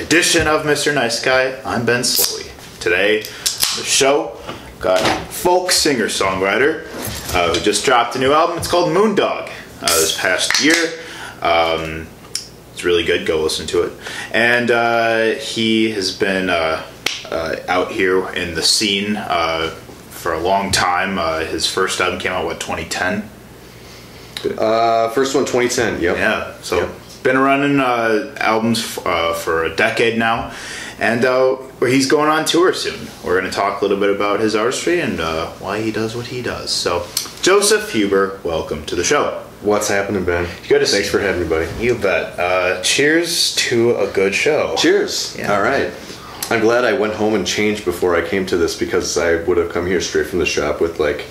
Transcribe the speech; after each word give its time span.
edition 0.00 0.48
of 0.48 0.62
Mr. 0.62 0.94
Nice 0.94 1.22
Guy. 1.22 1.60
I'm 1.62 1.84
Ben 1.84 2.00
Slowey. 2.00 2.48
Today, 2.80 3.20
the 3.20 3.84
show 3.84 4.40
got 4.80 4.98
folk 5.30 5.70
singer 5.70 6.06
songwriter 6.06 6.86
uh, 7.34 7.52
who 7.52 7.60
just 7.60 7.84
dropped 7.84 8.16
a 8.16 8.18
new 8.18 8.32
album. 8.32 8.56
It's 8.56 8.66
called 8.66 8.90
Moondog 8.96 9.50
uh, 9.82 9.86
this 9.86 10.18
past 10.18 10.64
year. 10.64 10.74
Um, 11.42 12.06
it's 12.72 12.82
really 12.82 13.04
good. 13.04 13.26
Go 13.26 13.42
listen 13.42 13.66
to 13.68 13.82
it. 13.82 13.92
And 14.32 14.70
uh, 14.70 15.38
he 15.38 15.90
has 15.90 16.16
been 16.16 16.48
uh, 16.48 16.82
uh, 17.30 17.56
out 17.68 17.92
here 17.92 18.26
in 18.30 18.54
the 18.54 18.62
scene 18.62 19.16
uh, 19.16 19.68
for 20.08 20.32
a 20.32 20.40
long 20.40 20.70
time. 20.70 21.18
Uh, 21.18 21.40
his 21.40 21.66
first 21.66 22.00
album 22.00 22.18
came 22.18 22.32
out, 22.32 22.46
what, 22.46 22.58
2010? 22.58 23.28
Uh, 24.56 25.10
first 25.10 25.34
one, 25.34 25.44
2010. 25.44 26.00
Yep. 26.00 26.16
Yeah, 26.16 26.54
so 26.62 26.78
Yep. 26.78 26.99
Been 27.22 27.38
running 27.38 27.80
uh, 27.80 28.34
albums 28.38 28.98
uh, 29.04 29.34
for 29.34 29.64
a 29.64 29.74
decade 29.74 30.18
now, 30.18 30.54
and 30.98 31.24
uh, 31.24 31.56
he's 31.80 32.06
going 32.10 32.28
on 32.28 32.44
tour 32.44 32.72
soon. 32.72 33.08
We're 33.24 33.38
going 33.38 33.50
to 33.50 33.56
talk 33.56 33.80
a 33.80 33.84
little 33.84 33.98
bit 33.98 34.14
about 34.14 34.40
his 34.40 34.54
artistry 34.54 35.00
and 35.00 35.20
uh, 35.20 35.48
why 35.52 35.80
he 35.80 35.92
does 35.92 36.16
what 36.16 36.26
he 36.26 36.42
does. 36.42 36.70
So, 36.70 37.06
Joseph 37.42 37.92
Huber, 37.92 38.40
welcome 38.42 38.84
to 38.86 38.96
the 38.96 39.04
show. 39.04 39.44
What's 39.62 39.88
happening, 39.88 40.24
Ben? 40.24 40.48
Good 40.68 40.78
to 40.78 40.86
see 40.86 40.96
Thanks 40.96 41.10
for 41.10 41.20
having 41.20 41.42
me, 41.42 41.48
buddy. 41.48 41.70
You 41.84 41.94
bet. 41.94 42.38
Uh, 42.38 42.80
cheers 42.82 43.54
to 43.56 43.96
a 43.96 44.10
good 44.10 44.34
show. 44.34 44.74
Cheers. 44.78 45.36
Yeah. 45.38 45.54
All 45.54 45.62
right. 45.62 45.92
I'm 46.48 46.60
glad 46.60 46.84
I 46.84 46.94
went 46.94 47.14
home 47.14 47.34
and 47.34 47.46
changed 47.46 47.84
before 47.84 48.16
I 48.16 48.26
came 48.26 48.46
to 48.46 48.56
this 48.56 48.76
because 48.76 49.18
I 49.18 49.36
would 49.44 49.58
have 49.58 49.70
come 49.70 49.86
here 49.86 50.00
straight 50.00 50.26
from 50.26 50.38
the 50.38 50.46
shop 50.46 50.80
with 50.80 50.98
like, 50.98 51.26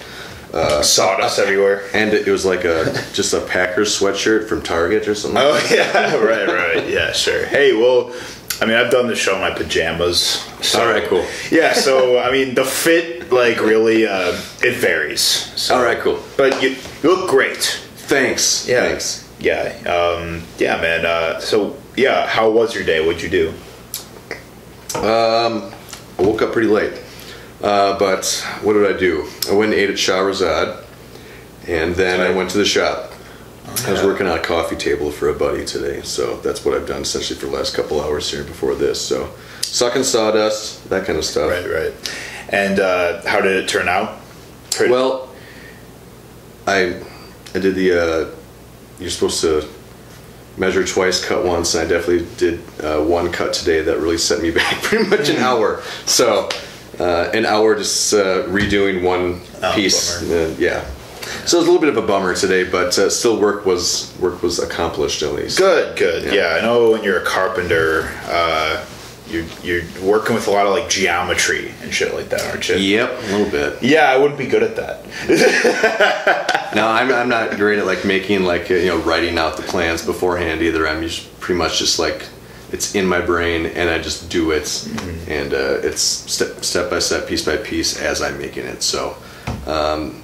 Sawdust 0.83 1.39
everywhere. 1.39 1.83
and 1.93 2.13
it 2.13 2.27
was 2.27 2.45
like 2.45 2.63
a 2.65 2.85
just 3.13 3.33
a 3.33 3.41
Packers 3.41 3.97
sweatshirt 3.99 4.47
from 4.47 4.61
Target 4.61 5.07
or 5.07 5.15
something. 5.15 5.39
Oh 5.41 5.67
yeah, 5.71 6.15
right, 6.15 6.47
right, 6.47 6.89
yeah, 6.89 7.11
sure. 7.11 7.45
Hey, 7.45 7.73
well, 7.73 8.13
I 8.61 8.65
mean, 8.65 8.75
I've 8.75 8.91
done 8.91 9.07
the 9.07 9.15
show 9.15 9.35
in 9.35 9.41
my 9.41 9.51
pajamas. 9.51 10.43
So, 10.61 10.81
All 10.81 10.87
right, 10.91 11.03
cool. 11.07 11.25
Yeah, 11.51 11.73
so 11.73 12.19
I 12.19 12.31
mean, 12.31 12.55
the 12.55 12.65
fit 12.65 13.31
like 13.31 13.61
really 13.61 14.05
uh, 14.07 14.33
it 14.61 14.75
varies. 14.77 15.21
So, 15.21 15.75
All 15.77 15.83
right, 15.83 15.99
cool. 15.99 16.19
But 16.35 16.61
you, 16.61 16.75
you 17.03 17.15
look 17.15 17.29
great. 17.29 17.57
Thanks. 17.95 18.67
Yeah. 18.67 18.81
Thanks. 18.81 19.25
Yeah, 19.39 19.61
um, 19.85 20.43
yeah, 20.57 20.81
man. 20.81 21.05
Uh, 21.05 21.39
so 21.39 21.77
yeah, 21.95 22.25
how 22.27 22.49
was 22.49 22.73
your 22.75 22.83
day? 22.83 23.05
What'd 23.05 23.21
you 23.21 23.29
do? 23.29 23.53
Um, 24.95 25.71
I 26.17 26.21
woke 26.23 26.41
up 26.41 26.51
pretty 26.51 26.67
late, 26.67 26.93
uh, 27.61 27.97
but 27.99 28.25
what 28.61 28.73
did 28.73 28.93
I 28.95 28.97
do? 28.97 29.27
I 29.49 29.53
went 29.53 29.71
and 29.73 29.79
ate 29.81 29.89
at 29.89 29.95
Shahrazad, 29.95 30.83
and 31.67 31.95
then 31.95 32.19
I 32.21 32.35
went 32.35 32.49
to 32.51 32.57
the 32.57 32.65
shop. 32.65 33.11
I 33.85 33.91
was 33.91 34.03
working 34.03 34.25
on 34.27 34.37
a 34.37 34.41
coffee 34.41 34.75
table 34.75 35.11
for 35.11 35.29
a 35.29 35.33
buddy 35.33 35.63
today, 35.65 36.01
so 36.01 36.37
that's 36.37 36.65
what 36.65 36.73
I've 36.73 36.87
done 36.87 37.01
essentially 37.03 37.39
for 37.39 37.45
the 37.45 37.51
last 37.51 37.75
couple 37.75 38.01
hours 38.01 38.29
here 38.31 38.43
before 38.43 38.73
this. 38.75 38.99
So, 38.99 39.31
sucking 39.61 40.03
sawdust, 40.03 40.89
that 40.89 41.05
kind 41.05 41.17
of 41.19 41.25
stuff. 41.25 41.51
Right, 41.51 41.65
right. 41.69 41.93
And 42.49 42.79
uh, 42.79 43.21
how 43.27 43.41
did 43.41 43.63
it 43.63 43.69
turn 43.69 43.87
out? 43.87 44.17
Pretty- 44.71 44.91
Well, 44.91 45.29
I 46.65 46.99
I 47.53 47.59
did 47.59 47.75
the 47.75 47.91
uh, 47.93 48.35
you're 48.99 49.09
supposed 49.11 49.41
to 49.41 49.67
measure 50.57 50.83
twice, 50.83 51.23
cut 51.23 51.45
once. 51.45 51.73
And 51.75 51.85
I 51.85 51.89
definitely 51.89 52.27
did 52.37 52.59
uh, 52.83 53.01
one 53.03 53.31
cut 53.31 53.53
today 53.53 53.81
that 53.81 53.99
really 53.99 54.17
set 54.17 54.41
me 54.41 54.51
back 54.59 54.81
pretty 54.83 55.07
much 55.07 55.29
an 55.29 55.37
hour. 55.37 55.81
So 56.05 56.49
uh, 56.99 57.29
an 57.33 57.45
hour 57.45 57.75
just 57.75 58.13
uh, 58.13 58.43
redoing 58.47 59.01
one 59.03 59.41
Oh, 59.61 59.71
piece. 59.75 60.21
Uh, 60.23 60.55
yeah. 60.57 60.85
So 61.45 61.57
it 61.57 61.61
was 61.61 61.67
a 61.67 61.71
little 61.71 61.79
bit 61.79 61.89
of 61.89 61.97
a 61.97 62.05
bummer 62.07 62.33
today, 62.35 62.63
but 62.63 62.97
uh, 62.97 63.09
still 63.09 63.39
work 63.39 63.65
was 63.65 64.15
work 64.19 64.41
was 64.41 64.59
accomplished 64.59 65.21
at 65.21 65.33
least. 65.33 65.57
Good, 65.57 65.97
good. 65.97 66.23
Yeah. 66.25 66.33
Yeah. 66.33 66.57
I 66.57 66.61
know 66.61 66.91
when 66.91 67.03
you're 67.03 67.21
a 67.21 67.25
carpenter, 67.25 68.09
uh, 68.25 68.85
you're 69.27 69.45
you're 69.63 69.83
working 70.01 70.33
with 70.35 70.47
a 70.47 70.51
lot 70.51 70.65
of 70.65 70.73
like 70.73 70.89
geometry 70.89 71.71
and 71.83 71.93
shit 71.93 72.13
like 72.15 72.29
that, 72.29 72.41
aren't 72.49 72.67
you? 72.69 72.75
Yep, 72.77 73.09
a 73.11 73.21
little 73.31 73.49
bit. 73.51 73.83
Yeah, 73.83 74.09
I 74.09 74.17
wouldn't 74.17 74.39
be 74.39 74.47
good 74.47 74.63
at 74.63 74.75
that. 74.77 76.45
No, 76.75 76.87
I'm, 76.87 77.11
I'm 77.11 77.29
not 77.29 77.57
great 77.57 77.79
at 77.79 77.87
like 77.87 78.05
making 78.05 78.43
like 78.43 78.69
you 78.69 78.85
know 78.85 78.99
writing 78.99 79.39
out 79.39 79.57
the 79.57 79.63
plans 79.63 80.05
beforehand 80.05 80.61
either. 80.61 80.87
I'm 80.87 81.01
just 81.01 81.39
pretty 81.39 81.57
much 81.57 81.79
just 81.79 81.97
like 81.97 82.27
it's 82.71 82.95
in 82.95 83.05
my 83.05 83.19
brain 83.21 83.65
and 83.65 83.89
I 83.89 83.99
just 83.99 84.29
do 84.29 84.51
it, 84.51 84.87
and 85.27 85.53
uh, 85.53 85.79
it's 85.87 86.01
step 86.01 86.63
step 86.63 86.89
by 86.89 86.99
step, 86.99 87.27
piece 87.27 87.43
by 87.45 87.57
piece 87.57 87.99
as 88.01 88.21
I'm 88.21 88.37
making 88.37 88.65
it. 88.65 88.83
So, 88.83 89.15
um, 89.67 90.21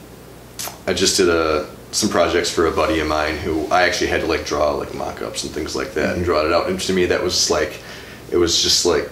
I 0.87 0.93
just 0.93 1.17
did 1.17 1.29
a 1.29 1.67
some 1.91 2.09
projects 2.09 2.49
for 2.51 2.67
a 2.67 2.71
buddy 2.71 2.99
of 2.99 3.07
mine 3.07 3.37
who 3.37 3.65
I 3.67 3.83
actually 3.83 4.07
had 4.07 4.21
to 4.21 4.27
like 4.27 4.45
draw 4.45 4.71
like 4.71 4.93
mock-ups 4.93 5.43
and 5.45 5.53
things 5.53 5.75
like 5.75 5.93
that 5.93 6.15
and 6.15 6.25
draw 6.25 6.45
it 6.45 6.51
out. 6.51 6.67
And 6.69 6.79
to 6.81 6.93
me, 6.93 7.05
that 7.05 7.23
was 7.23 7.49
like 7.49 7.81
it 8.31 8.37
was 8.37 8.61
just 8.61 8.85
like 8.85 9.09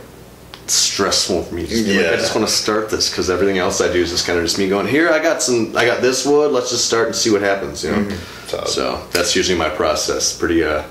stressful 0.67 1.43
for 1.43 1.55
me. 1.55 1.65
Just 1.65 1.85
be 1.85 1.97
like, 1.97 2.05
I 2.13 2.15
just 2.17 2.35
want 2.35 2.47
to 2.47 2.53
start 2.53 2.89
this 2.89 3.09
because 3.09 3.29
everything 3.29 3.57
else 3.57 3.81
I 3.81 3.91
do 3.91 4.01
is 4.01 4.09
just 4.11 4.25
kind 4.25 4.37
of 4.39 4.45
just 4.45 4.57
me 4.57 4.69
going 4.69 4.87
here. 4.87 5.09
I 5.09 5.19
got 5.19 5.41
some. 5.41 5.75
I 5.75 5.85
got 5.85 6.01
this 6.01 6.25
wood. 6.25 6.51
Let's 6.51 6.69
just 6.69 6.85
start 6.85 7.07
and 7.07 7.15
see 7.15 7.31
what 7.31 7.41
happens. 7.41 7.83
You 7.83 7.91
know. 7.91 8.09
So- 8.47 8.65
So 8.65 9.07
that's 9.11 9.35
usually 9.35 9.57
my 9.57 9.69
process. 9.69 10.37
Pretty 10.37 10.63
uh. 10.63 10.83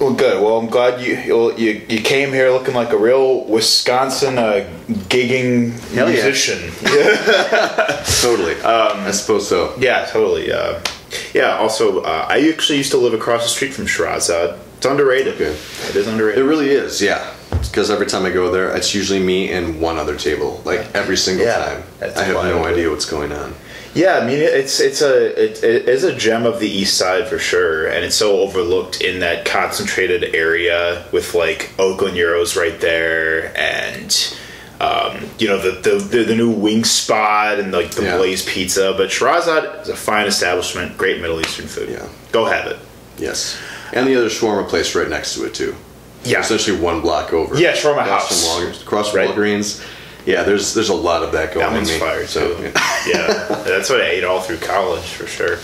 Well, 0.00 0.12
good. 0.14 0.42
Well, 0.42 0.58
I'm 0.58 0.66
glad 0.68 1.00
you 1.00 1.14
you 1.56 1.82
you, 1.88 2.00
came 2.00 2.30
here 2.30 2.50
looking 2.50 2.74
like 2.74 2.90
a 2.92 2.96
real 2.96 3.44
Wisconsin 3.44 4.38
uh, 4.38 4.68
gigging 5.08 5.72
Hell 5.94 6.08
yeah. 6.08 6.14
musician. 6.14 6.58
Totally. 8.20 8.60
I 8.62 9.10
suppose 9.12 9.48
so. 9.48 9.74
Yeah, 9.78 10.06
totally. 10.06 10.50
Uh, 10.52 10.80
yeah. 11.32 11.56
Also, 11.58 12.00
uh, 12.00 12.26
I 12.28 12.48
actually 12.50 12.78
used 12.78 12.90
to 12.90 12.98
live 12.98 13.14
across 13.14 13.42
the 13.44 13.48
street 13.48 13.72
from 13.72 13.86
Shahrazad. 13.86 14.58
It's 14.76 14.86
underrated. 14.86 15.34
Okay. 15.34 15.56
It 15.88 15.96
is 15.96 16.06
underrated. 16.08 16.44
It 16.44 16.46
really 16.46 16.70
is. 16.70 17.00
Yeah. 17.00 17.32
Because 17.50 17.90
every 17.90 18.06
time 18.06 18.24
I 18.26 18.30
go 18.30 18.50
there, 18.50 18.74
it's 18.76 18.94
usually 18.94 19.20
me 19.20 19.50
and 19.52 19.80
one 19.80 19.96
other 19.98 20.16
table. 20.16 20.60
Like 20.64 20.94
every 20.94 21.16
single 21.16 21.46
Yeah, 21.46 21.56
time. 21.64 21.82
that's 21.98 22.18
I 22.18 22.24
have 22.24 22.36
no 22.44 22.64
idea 22.64 22.90
what's 22.90 23.06
going 23.06 23.32
on. 23.32 23.54
Yeah, 23.94 24.18
I 24.18 24.26
mean 24.26 24.38
it's 24.40 24.80
it's 24.80 25.02
a 25.02 25.42
it, 25.42 25.62
it 25.62 25.88
is 25.88 26.02
a 26.04 26.14
gem 26.14 26.46
of 26.46 26.58
the 26.58 26.68
East 26.68 26.98
Side 26.98 27.28
for 27.28 27.38
sure, 27.38 27.86
and 27.86 28.04
it's 28.04 28.16
so 28.16 28.40
overlooked 28.40 29.00
in 29.00 29.20
that 29.20 29.44
concentrated 29.44 30.34
area 30.34 31.04
with 31.12 31.34
like 31.34 31.72
Oakland 31.78 32.16
Gyros 32.16 32.56
right 32.56 32.80
there, 32.80 33.56
and 33.56 34.36
um, 34.80 35.24
you 35.38 35.46
know 35.46 35.58
the, 35.58 35.80
the 35.88 35.96
the 35.98 36.24
the 36.24 36.34
new 36.34 36.50
wing 36.50 36.82
spot 36.84 37.60
and 37.60 37.70
like 37.70 37.92
the 37.92 38.02
Yeah. 38.02 38.16
Blaze 38.16 38.44
Pizza. 38.44 38.94
But 38.96 39.10
Shahrazad 39.10 39.82
is 39.82 39.88
a 39.88 39.96
fine 39.96 40.26
establishment, 40.26 40.98
great 40.98 41.20
Middle 41.20 41.40
Eastern 41.40 41.66
food. 41.68 41.90
Yeah. 41.90 42.08
go 42.32 42.46
have 42.46 42.66
it. 42.66 42.78
Yes. 43.16 43.56
And 43.92 44.08
the 44.08 44.16
other 44.16 44.28
shawarma 44.28 44.68
place 44.68 44.96
right 44.96 45.08
next 45.08 45.36
to 45.36 45.44
it 45.44 45.54
too. 45.54 45.76
Yeah. 46.24 46.40
Essentially 46.40 46.80
one 46.80 47.00
block 47.00 47.32
over. 47.32 47.54
Yeah, 47.56 47.72
shawarma 47.74 48.02
Across 48.02 48.08
house. 48.28 48.42
From 48.56 48.64
Walgreens, 48.66 48.82
across 48.82 49.10
from 49.12 49.18
Right. 49.20 49.28
Walgreens. 49.30 49.86
Yeah, 50.26 50.42
there's 50.42 50.72
there's 50.74 50.88
a 50.88 50.94
lot 50.94 51.22
of 51.22 51.32
that 51.32 51.48
going 51.52 51.60
That 51.60 51.68
on 51.70 51.74
one's 51.74 51.90
me. 51.90 51.98
fire 51.98 52.26
So, 52.26 52.56
too. 52.56 52.62
yeah. 53.06 53.62
that's 53.66 53.90
what 53.90 54.00
I 54.00 54.06
ate 54.06 54.24
all 54.24 54.40
through 54.40 54.58
college 54.58 55.04
for 55.04 55.26
sure. 55.26 55.58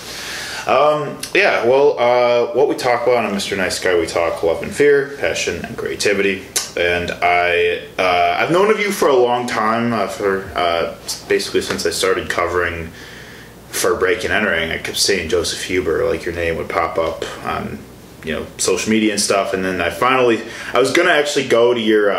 Um, 0.67 1.19
yeah, 1.35 1.65
well, 1.65 1.99
uh, 1.99 2.53
what 2.55 2.69
we 2.69 2.75
talk 2.77 3.05
about 3.07 3.25
on 3.25 3.33
Mr. 3.33 3.57
Nice 3.57 3.79
Guy, 3.81 3.99
we 3.99 4.07
talk 4.07 4.43
love 4.43 4.63
and 4.63 4.71
fear, 4.73 5.17
passion 5.19 5.65
and 5.65 5.77
creativity. 5.77 6.45
And 6.77 7.11
I, 7.11 7.87
uh, 7.99 8.37
I've 8.39 8.53
known 8.53 8.71
of 8.71 8.79
you 8.79 8.93
for 8.93 9.09
a 9.09 9.17
long 9.17 9.47
time, 9.47 9.93
uh, 9.95 10.07
for 10.07 10.45
uh, 10.55 10.95
basically 11.29 11.63
since 11.63 11.87
I 11.87 11.91
started 11.91 12.29
covering 12.29 12.91
for 13.71 13.97
Break 13.97 14.23
and 14.25 14.33
Entering. 14.33 14.71
I 14.71 14.79
kept 14.79 14.99
saying 14.99 15.31
Joseph 15.31 15.63
Huber, 15.65 16.05
like 16.05 16.25
your 16.27 16.35
name 16.35 16.57
would 16.59 16.69
pop 16.69 16.99
up 16.99 17.25
on, 17.45 17.79
you 18.23 18.35
know, 18.35 18.47
social 18.59 18.91
media 18.91 19.13
and 19.13 19.21
stuff. 19.21 19.55
And 19.55 19.65
then 19.65 19.81
I 19.81 19.89
finally, 19.91 20.43
I 20.75 20.79
was 20.79 20.93
gonna 20.93 21.11
actually 21.11 21.49
go 21.49 21.73
to 21.73 21.81
your. 21.81 22.13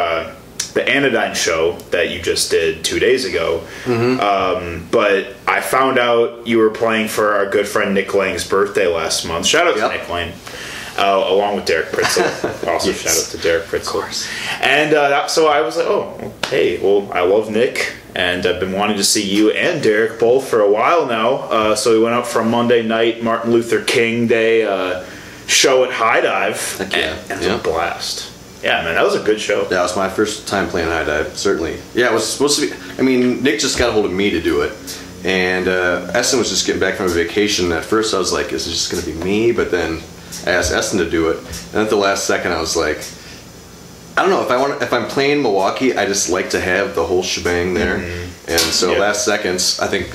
The 0.73 0.87
Anodyne 0.87 1.35
show 1.35 1.73
that 1.91 2.11
you 2.11 2.21
just 2.21 2.49
did 2.49 2.83
two 2.85 2.97
days 2.99 3.25
ago, 3.25 3.61
um, 3.85 4.87
but 4.91 5.35
I 5.47 5.61
found 5.61 5.97
out 5.99 6.47
you 6.47 6.59
were 6.59 6.69
playing 6.69 7.07
for 7.09 7.33
our 7.33 7.45
good 7.49 7.67
friend 7.67 7.93
Nick 7.93 8.13
Lang's 8.13 8.47
birthday 8.47 8.87
last 8.87 9.25
month. 9.25 9.45
Shout 9.45 9.67
out 9.67 9.75
Yep. 9.77 9.91
to 9.91 9.97
Nick 9.97 10.09
Lang, 10.09 10.31
uh, 10.97 11.25
along 11.27 11.55
with 11.57 11.65
Derek 11.65 11.87
Pritzl. 11.91 12.67
also, 12.67 12.89
Yes. 12.89 13.01
shout 13.01 13.17
out 13.17 13.31
to 13.31 13.37
Derek 13.47 13.65
Pritzl. 13.65 13.81
Of 13.81 13.85
course. 13.87 14.29
And 14.61 14.93
uh, 14.93 15.09
that, 15.09 15.29
so 15.31 15.47
I 15.47 15.61
was 15.61 15.75
like, 15.77 15.87
oh, 15.87 16.33
hey, 16.47 16.77
well, 16.79 17.11
I 17.13 17.21
love 17.21 17.49
Nick, 17.51 17.93
and 18.15 18.45
I've 18.45 18.59
been 18.61 18.71
wanting 18.71 18.97
to 18.97 19.03
see 19.03 19.23
you 19.23 19.51
and 19.51 19.83
Derek 19.83 20.19
both 20.19 20.47
for 20.49 20.61
a 20.61 20.69
while 20.71 21.05
now. 21.05 21.33
Uh, 21.49 21.75
so 21.75 21.91
we 21.91 21.99
went 22.03 22.15
up 22.15 22.25
for 22.25 22.39
a 22.39 22.45
Monday 22.45 22.81
night 22.81 23.21
Martin 23.23 23.51
Luther 23.51 23.83
King 23.83 24.27
Day 24.27 24.63
uh, 24.63 25.03
show 25.47 25.83
at 25.83 25.91
High 25.91 26.21
Dive, 26.21 26.77
Heck 26.77 26.93
yeah. 26.93 26.99
and, 27.13 27.19
and 27.23 27.31
it 27.31 27.37
was 27.39 27.45
Yeah. 27.47 27.55
a 27.59 27.63
blast. 27.63 28.30
Yeah, 28.63 28.83
man, 28.83 28.95
that 28.95 29.03
was 29.03 29.15
a 29.15 29.23
good 29.23 29.39
show. 29.41 29.63
That 29.65 29.81
was 29.81 29.95
my 29.95 30.07
first 30.09 30.47
time 30.47 30.67
playing 30.67 30.87
high 30.89 31.03
dive, 31.03 31.35
certainly. 31.37 31.79
Yeah, 31.95 32.11
it 32.11 32.13
was 32.13 32.31
supposed 32.31 32.59
to 32.59 32.67
be. 32.69 32.73
I 32.99 33.01
mean, 33.01 33.41
Nick 33.41 33.59
just 33.59 33.77
got 33.79 33.89
a 33.89 33.91
hold 33.91 34.05
of 34.05 34.11
me 34.11 34.29
to 34.29 34.41
do 34.41 34.61
it, 34.61 34.73
and 35.23 35.67
uh, 35.67 36.11
Essen 36.13 36.37
was 36.39 36.49
just 36.49 36.65
getting 36.67 36.79
back 36.79 36.95
from 36.95 37.07
a 37.07 37.09
vacation. 37.09 37.71
At 37.71 37.83
first, 37.85 38.13
I 38.13 38.19
was 38.19 38.31
like, 38.31 38.51
"Is 38.53 38.67
it 38.67 38.71
just 38.71 38.91
going 38.91 39.03
to 39.03 39.11
be 39.11 39.17
me?" 39.23 39.51
But 39.51 39.71
then 39.71 40.01
I 40.45 40.51
asked 40.51 40.71
Essen 40.71 40.99
to 40.99 41.09
do 41.09 41.29
it, 41.29 41.37
and 41.73 41.81
at 41.81 41.89
the 41.89 41.95
last 41.95 42.25
second, 42.27 42.51
I 42.51 42.59
was 42.61 42.75
like, 42.75 42.99
"I 44.15 44.21
don't 44.21 44.29
know 44.29 44.43
if 44.43 44.51
I 44.51 44.57
want. 44.57 44.81
If 44.83 44.93
I'm 44.93 45.07
playing 45.07 45.41
Milwaukee, 45.41 45.97
I 45.97 46.05
just 46.05 46.29
like 46.29 46.51
to 46.51 46.59
have 46.59 46.93
the 46.93 47.05
whole 47.05 47.23
shebang 47.23 47.73
there." 47.73 47.97
And 48.47 48.59
so 48.59 48.91
Yeah. 48.93 48.99
last 48.99 49.25
seconds, 49.25 49.79
I 49.79 49.87
think 49.87 50.07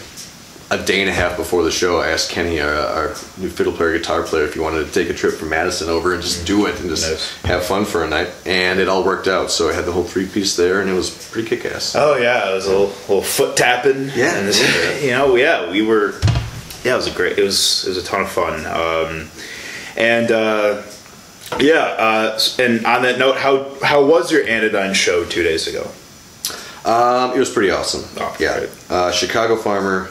a 0.70 0.82
day 0.84 1.00
and 1.00 1.08
a 1.08 1.12
half 1.12 1.36
before 1.36 1.62
the 1.62 1.70
show, 1.70 2.00
I 2.00 2.08
asked 2.08 2.30
Kenny, 2.30 2.60
our, 2.60 2.72
our 2.74 3.08
new 3.38 3.48
fiddle 3.48 3.72
player, 3.72 3.96
guitar 3.96 4.22
player, 4.24 4.44
if 4.44 4.54
he 4.54 4.60
wanted 4.60 4.84
to 4.86 4.92
take 4.92 5.08
a 5.08 5.14
trip 5.14 5.34
from 5.34 5.50
Madison 5.50 5.88
over 5.88 6.12
and 6.12 6.20
just 6.22 6.44
do 6.46 6.66
it 6.66 6.80
and 6.80 6.88
just 6.88 7.08
Nice. 7.08 7.42
have 7.44 7.64
fun 7.64 7.84
for 7.84 8.02
a 8.02 8.08
night. 8.08 8.32
And 8.44 8.80
it 8.80 8.88
all 8.88 9.04
worked 9.04 9.28
out. 9.28 9.50
So 9.52 9.68
I 9.68 9.74
had 9.74 9.84
the 9.84 9.92
whole 9.92 10.02
three 10.02 10.26
piece 10.26 10.56
there, 10.56 10.80
and 10.80 10.90
it 10.90 10.94
was 10.94 11.10
pretty 11.30 11.48
kick 11.48 11.64
ass. 11.66 11.94
Oh 11.94 12.16
yeah, 12.16 12.50
it 12.50 12.54
was 12.54 12.66
a 12.66 12.70
little, 12.70 12.86
little 12.86 13.22
foot 13.22 13.56
tapping. 13.56 14.10
Yeah, 14.14 14.36
and 14.38 14.48
this, 14.48 15.02
you 15.04 15.10
know, 15.12 15.36
yeah, 15.36 15.70
we 15.70 15.82
were. 15.82 16.14
Yeah, 16.82 16.94
it 16.94 16.96
was 16.96 17.06
a 17.06 17.12
great. 17.14 17.38
It 17.38 17.42
was 17.44 17.84
it 17.84 17.90
was 17.90 17.98
a 17.98 18.04
ton 18.04 18.22
of 18.22 18.30
fun. 18.30 18.66
Um, 18.66 19.28
and 19.96 20.30
uh, 20.32 20.82
yeah, 21.60 21.78
uh, 21.98 22.38
and 22.58 22.84
on 22.86 23.02
that 23.02 23.18
note, 23.20 23.36
how 23.36 23.72
how 23.82 24.04
was 24.04 24.32
your 24.32 24.44
Anodyne 24.46 24.94
show 24.94 25.24
two 25.24 25.42
days 25.44 25.68
ago? 25.68 25.88
Um, 26.84 27.32
it 27.34 27.38
was 27.40 27.50
pretty 27.50 27.70
awesome. 27.72 28.04
Oh, 28.20 28.36
yeah. 28.38 28.66
Uh, 28.88 29.10
Chicago 29.10 29.56
Farmer, 29.56 30.08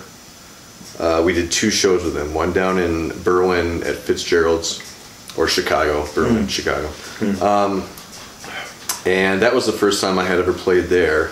uh, 1.00 1.22
we 1.26 1.34
did 1.34 1.52
two 1.52 1.70
shows 1.70 2.04
with 2.04 2.14
them. 2.14 2.34
One 2.34 2.54
down 2.54 2.78
in 2.80 3.10
Berwyn 3.12 3.86
at 3.86 3.96
Fitzgerald's, 3.98 4.80
or 5.38 5.48
Chicago, 5.48 6.04
Berwyn, 6.06 6.42
Hmm. 6.42 6.48
Chicago. 6.48 6.90
Um, 7.46 7.84
and 9.06 9.42
that 9.42 9.54
was 9.54 9.66
the 9.66 9.72
first 9.72 10.02
time 10.02 10.18
I 10.18 10.24
had 10.24 10.40
ever 10.40 10.54
played 10.54 10.86
there. 10.86 11.32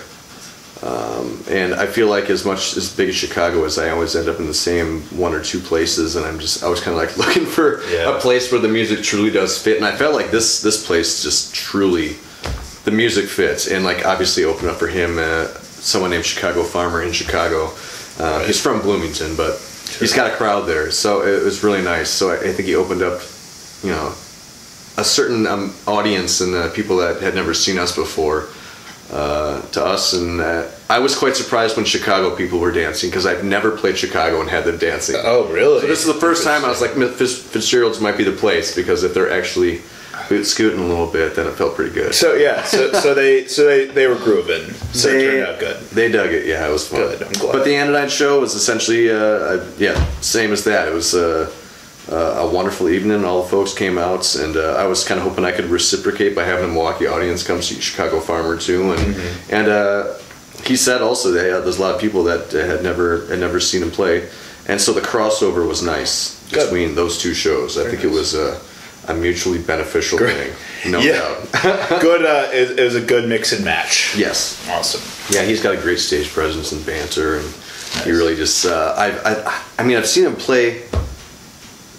Um, 0.84 1.42
and 1.50 1.74
I 1.74 1.86
feel 1.88 2.08
like 2.08 2.30
as 2.30 2.44
much 2.44 2.76
as 2.76 2.94
big 2.94 3.08
as 3.08 3.16
Chicago 3.16 3.64
is, 3.64 3.78
I 3.80 3.90
always 3.92 4.16
end 4.18 4.28
up 4.28 4.40
in 4.40 4.48
the 4.48 4.54
same 4.54 5.02
one 5.18 5.34
or 5.34 5.42
two 5.42 5.60
places, 5.60 6.18
and 6.18 6.26
I'm 6.26 6.40
just 6.40 6.62
I 6.62 6.68
was 6.68 6.82
kind 6.82 6.98
of 6.98 7.02
like 7.02 7.18
looking 7.26 7.46
for 7.46 7.82
Yeah. 7.90 8.18
a 8.18 8.20
place 8.20 8.52
where 8.52 8.60
the 8.60 8.68
music 8.68 9.02
truly 9.02 9.32
does 9.32 9.58
fit, 9.58 9.78
and 9.78 9.86
I 9.86 9.96
felt 9.96 10.14
like 10.14 10.30
this 10.30 10.62
this 10.62 10.86
place 10.86 11.24
just 11.24 11.56
truly 11.56 12.18
the 12.84 12.92
music 12.92 13.28
fits, 13.30 13.68
and 13.68 13.86
like 13.86 14.06
obviously 14.06 14.44
opened 14.44 14.70
up 14.72 14.76
for 14.78 14.88
him, 14.88 15.18
uh, 15.20 15.48
someone 15.64 16.12
named 16.12 16.26
Chicago 16.26 16.64
Farmer 16.64 17.02
in 17.02 17.14
Chicago. 17.14 17.72
Uh, 18.20 18.24
Right. 18.24 18.48
He's 18.48 18.62
from 18.62 18.82
Bloomington, 18.82 19.36
but 19.36 19.58
he's 20.00 20.14
got 20.14 20.32
a 20.32 20.36
crowd 20.36 20.68
there, 20.68 20.92
so 20.92 21.22
it 21.24 21.44
was 21.44 21.64
really 21.64 21.82
nice. 21.82 22.10
So 22.10 22.30
I, 22.32 22.36
I 22.36 22.54
think 22.54 22.68
he 22.68 22.76
opened 22.76 23.02
up, 23.02 23.22
you 23.84 23.90
know, 23.92 24.14
a 24.98 25.04
certain 25.04 25.48
um, 25.48 25.74
audience 25.88 26.42
and 26.42 26.54
uh, 26.56 26.70
people 26.72 26.98
that 26.98 27.22
had 27.22 27.34
never 27.36 27.54
seen 27.54 27.80
us 27.80 27.96
before 27.96 28.48
uh, 29.12 29.62
to 29.72 29.84
us, 29.84 30.14
and 30.14 30.40
uh, 30.42 30.68
I 30.90 31.00
was 31.00 31.16
quite 31.18 31.36
surprised 31.36 31.76
when 31.76 31.86
Chicago 31.86 32.36
people 32.36 32.60
were 32.60 32.72
dancing 32.72 33.10
because 33.10 33.26
I've 33.26 33.44
never 33.44 33.72
played 33.78 33.98
Chicago 33.98 34.42
and 34.42 34.50
had 34.50 34.66
them 34.66 34.78
dancing. 34.78 35.16
Oh, 35.18 35.48
really? 35.52 35.82
So 35.82 35.88
this 35.88 36.00
is 36.02 36.08
the 36.08 36.20
first 36.20 36.44
time 36.44 36.64
I 36.66 36.70
was 36.70 36.82
like, 36.82 36.92
Fitzgerald's 36.92 38.00
might 38.00 38.18
be 38.18 38.24
the 38.24 38.32
place 38.32 38.76
because 38.76 39.04
if 39.04 39.14
they're 39.14 39.32
actually 39.32 39.82
boot 40.30 40.46
scooting 40.46 40.80
a 40.80 40.86
little 40.88 41.08
bit, 41.12 41.36
then 41.36 41.48
it 41.48 41.54
felt 41.54 41.76
pretty 41.76 41.94
good. 41.94 42.14
So 42.16 42.34
yeah, 42.34 42.64
so 42.64 42.92
so 42.94 43.14
they 43.14 43.48
so 43.48 43.66
they 43.66 43.86
they 43.86 44.08
were 44.08 44.16
grooving. 44.16 44.72
So 44.94 45.10
it 45.10 45.22
turned 45.22 45.44
out 45.48 45.60
good. 45.60 45.78
They 45.92 46.12
dug 46.12 46.32
it. 46.32 46.46
Yeah, 46.46 46.68
it 46.68 46.72
was 46.72 46.88
fun. 46.88 47.02
Good, 47.02 47.24
I'm 47.24 47.32
glad. 47.34 47.52
But 47.54 47.66
the 47.66 47.76
Anodyne 47.76 48.10
show 48.10 48.40
was 48.40 48.54
essentially, 48.56 49.10
uh, 49.12 49.16
uh, 49.16 49.66
yeah, 49.78 50.04
same 50.22 50.52
as 50.52 50.64
that. 50.66 50.88
It 50.88 50.94
was 50.94 51.14
uh, 51.16 51.52
uh, 52.12 52.16
a 52.16 52.50
wonderful 52.50 52.90
evening. 52.90 53.26
All 53.26 53.44
the 53.44 53.50
folks 53.50 53.74
came 53.74 53.98
out, 53.98 54.36
and 54.36 54.56
uh, 54.56 54.76
I 54.76 54.86
was 54.86 55.04
kind 55.04 55.20
of 55.20 55.26
hoping 55.28 55.46
I 55.46 55.52
could 55.52 55.66
reciprocate 55.66 56.36
by 56.36 56.44
having 56.44 56.68
the 56.68 56.74
Milwaukee 56.74 57.08
audience 57.08 57.44
come 57.46 57.62
see 57.62 57.80
Chicago 57.80 58.20
Farmer 58.20 58.58
too. 58.58 58.92
And 58.94 59.00
Mm-hmm. 59.16 59.56
and 59.56 59.68
uh, 59.68 60.14
he 60.64 60.76
said 60.78 61.02
also 61.02 61.32
that 61.32 61.58
uh, 61.58 61.62
there's 61.62 61.78
a 61.80 61.82
lot 61.82 61.96
of 61.96 62.00
people 62.00 62.24
that 62.26 62.54
uh, 62.54 62.66
had 62.66 62.84
never 62.84 63.26
had 63.28 63.40
never 63.40 63.60
seen 63.60 63.82
him 63.84 63.92
play, 63.92 64.30
and 64.68 64.80
so 64.80 64.94
the 64.94 65.02
crossover 65.02 65.68
was 65.68 65.82
nice 65.82 66.40
Good. 66.52 66.66
between 66.70 66.96
those 66.96 67.18
two 67.18 67.34
shows. 67.34 67.78
I 67.78 67.90
think 67.90 68.04
it 68.04 68.12
was 68.12 68.36
a, 69.08 69.14
mutually 69.14 69.60
beneficial 69.60 70.18
Great. 70.18 70.52
thing, 70.54 70.92
no 70.92 71.00
Yeah. 71.00 71.14
doubt. 71.20 72.02
good. 72.02 72.26
Uh, 72.26 72.50
it, 72.54 72.80
it 72.80 72.84
was 72.84 72.96
a 72.96 73.02
good 73.02 73.28
mix 73.28 73.52
and 73.54 73.64
match. 73.66 74.16
yes. 74.18 74.68
Awesome. 74.70 75.02
Yeah, 75.34 75.44
he's 75.44 75.62
got 75.62 75.74
a 75.74 75.78
great 75.82 76.00
stage 76.00 76.30
presence 76.32 76.72
and 76.72 76.86
banter, 76.86 77.38
and 77.38 77.54
he 78.04 78.12
really 78.12 78.36
just. 78.36 78.66
Uh, 78.66 78.94
I, 78.98 79.12
I, 79.34 79.64
I 79.80 79.84
mean, 79.84 79.98
I've 79.98 80.08
seen 80.08 80.26
him 80.26 80.36
play 80.36 80.84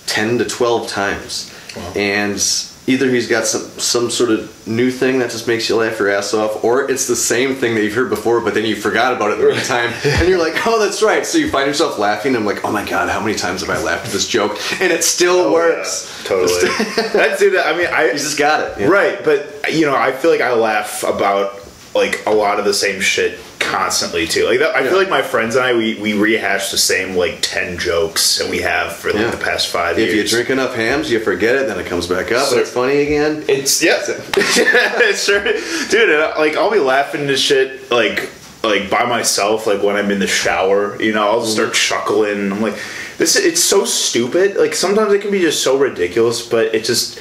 ten 0.07 0.39
to 0.39 0.45
twelve 0.45 0.89
times, 0.89 1.51
Wow. 1.77 1.93
and 1.97 2.39
either 2.87 3.09
he's 3.09 3.29
got 3.29 3.47
some 3.47 3.63
some 3.81 4.11
sort 4.11 4.31
of 4.31 4.67
new 4.67 4.91
thing 4.91 5.19
that 5.21 5.31
just 5.31 5.47
makes 5.49 5.69
you 5.69 5.77
laugh 5.77 5.99
your 5.99 6.11
ass 6.11 6.35
off, 6.35 6.63
or 6.65 6.91
it's 6.91 7.07
the 7.07 7.17
same 7.17 7.55
thing 7.55 7.75
that 7.75 7.83
you've 7.83 7.95
heard 7.95 8.11
before, 8.11 8.41
but 8.41 8.53
then 8.55 8.65
you 8.65 8.77
forgot 8.77 9.13
about 9.15 9.31
it 9.31 9.39
the 9.39 9.47
right 9.47 9.65
time, 9.65 9.91
and 10.05 10.29
you're 10.29 10.39
like, 10.39 10.67
oh, 10.67 10.79
that's 10.83 11.03
right. 11.03 11.25
So 11.25 11.39
you 11.39 11.51
find 11.51 11.67
yourself 11.67 11.99
laughing. 11.99 12.37
I'm 12.37 12.45
like, 12.45 12.65
oh 12.65 12.73
my 12.73 12.85
god, 12.89 13.09
how 13.09 13.21
many 13.21 13.35
times 13.37 13.61
have 13.63 13.71
I 13.71 13.83
laughed 13.83 14.07
at 14.07 14.13
this 14.13 14.29
joke, 14.29 14.59
and 14.81 14.93
it 14.93 15.03
still 15.05 15.41
Oh, 15.41 15.53
works. 15.53 16.21
yeah, 16.23 16.29
totally. 16.29 16.69
That's 17.13 17.41
it. 17.43 17.55
I 17.57 17.77
mean, 17.77 17.87
I 17.89 18.11
He's 18.13 18.23
just 18.23 18.39
got 18.39 18.61
it. 18.61 18.81
yeah. 18.81 18.87
Right, 18.89 19.23
but 19.25 19.73
you 19.73 19.87
know, 19.87 19.97
I 19.97 20.13
feel 20.13 20.31
like 20.31 20.41
I 20.43 20.53
laugh 20.53 21.03
about 21.05 21.61
like 21.95 22.23
a 22.27 22.31
lot 22.31 22.59
of 22.59 22.65
the 22.65 22.75
same 22.75 23.01
shit 23.01 23.39
constantly 23.61 24.27
too. 24.27 24.47
Like 24.47 24.59
that, 24.59 24.75
I 24.77 24.81
Yeah. 24.81 24.91
feel 24.91 24.99
like 24.99 25.11
my 25.11 25.23
friends 25.23 25.57
and 25.57 25.65
I 25.65 25.75
we, 25.75 25.95
we 25.95 26.13
rehash 26.13 26.71
the 26.71 26.79
same 26.79 27.17
like 27.17 27.39
ten 27.41 27.79
jokes 27.79 28.39
that 28.39 28.49
we 28.51 28.61
have 28.61 28.95
for 28.97 29.13
like 29.13 29.23
Yeah. 29.23 29.31
the 29.31 29.37
past 29.37 29.69
five 29.69 29.99
If 29.99 30.15
you 30.15 30.27
drink 30.27 30.51
enough 30.51 30.75
Hamm's, 30.75 31.11
you 31.11 31.21
forget 31.21 31.55
it, 31.57 31.67
then 31.67 31.79
it 31.79 31.87
comes 31.87 32.07
back 32.07 32.33
up, 32.33 32.47
So- 32.47 32.53
and 32.53 32.61
it's 32.61 32.71
funny 32.71 33.01
again. 33.01 33.45
It's 33.49 33.83
yeah, 33.83 33.97
it's 34.37 35.27
dude. 35.27 36.37
Like 36.37 36.57
I'll 36.57 36.71
be 36.71 36.79
laughing 36.79 37.27
to 37.29 37.37
shit 37.37 37.91
like 37.91 38.31
like 38.65 38.91
by 38.91 39.05
myself, 39.05 39.67
like 39.67 39.83
when 39.83 39.97
I'm 39.97 40.11
in 40.11 40.19
the 40.19 40.27
shower. 40.27 41.01
You 41.01 41.13
know, 41.13 41.29
I'll 41.29 41.41
just 41.41 41.53
start 41.53 41.71
mm-hmm. 41.71 41.75
chuckling. 41.75 42.53
I'm 42.53 42.63
like, 42.63 42.79
this. 43.19 43.37
It's 43.37 43.63
so 43.63 43.85
stupid. 43.85 44.57
Like 44.57 44.75
sometimes 44.75 45.13
it 45.13 45.21
can 45.21 45.31
be 45.31 45.41
just 45.41 45.63
so 45.63 45.79
ridiculous, 45.79 46.47
but 46.47 46.75
it 46.75 46.85
just 46.85 47.21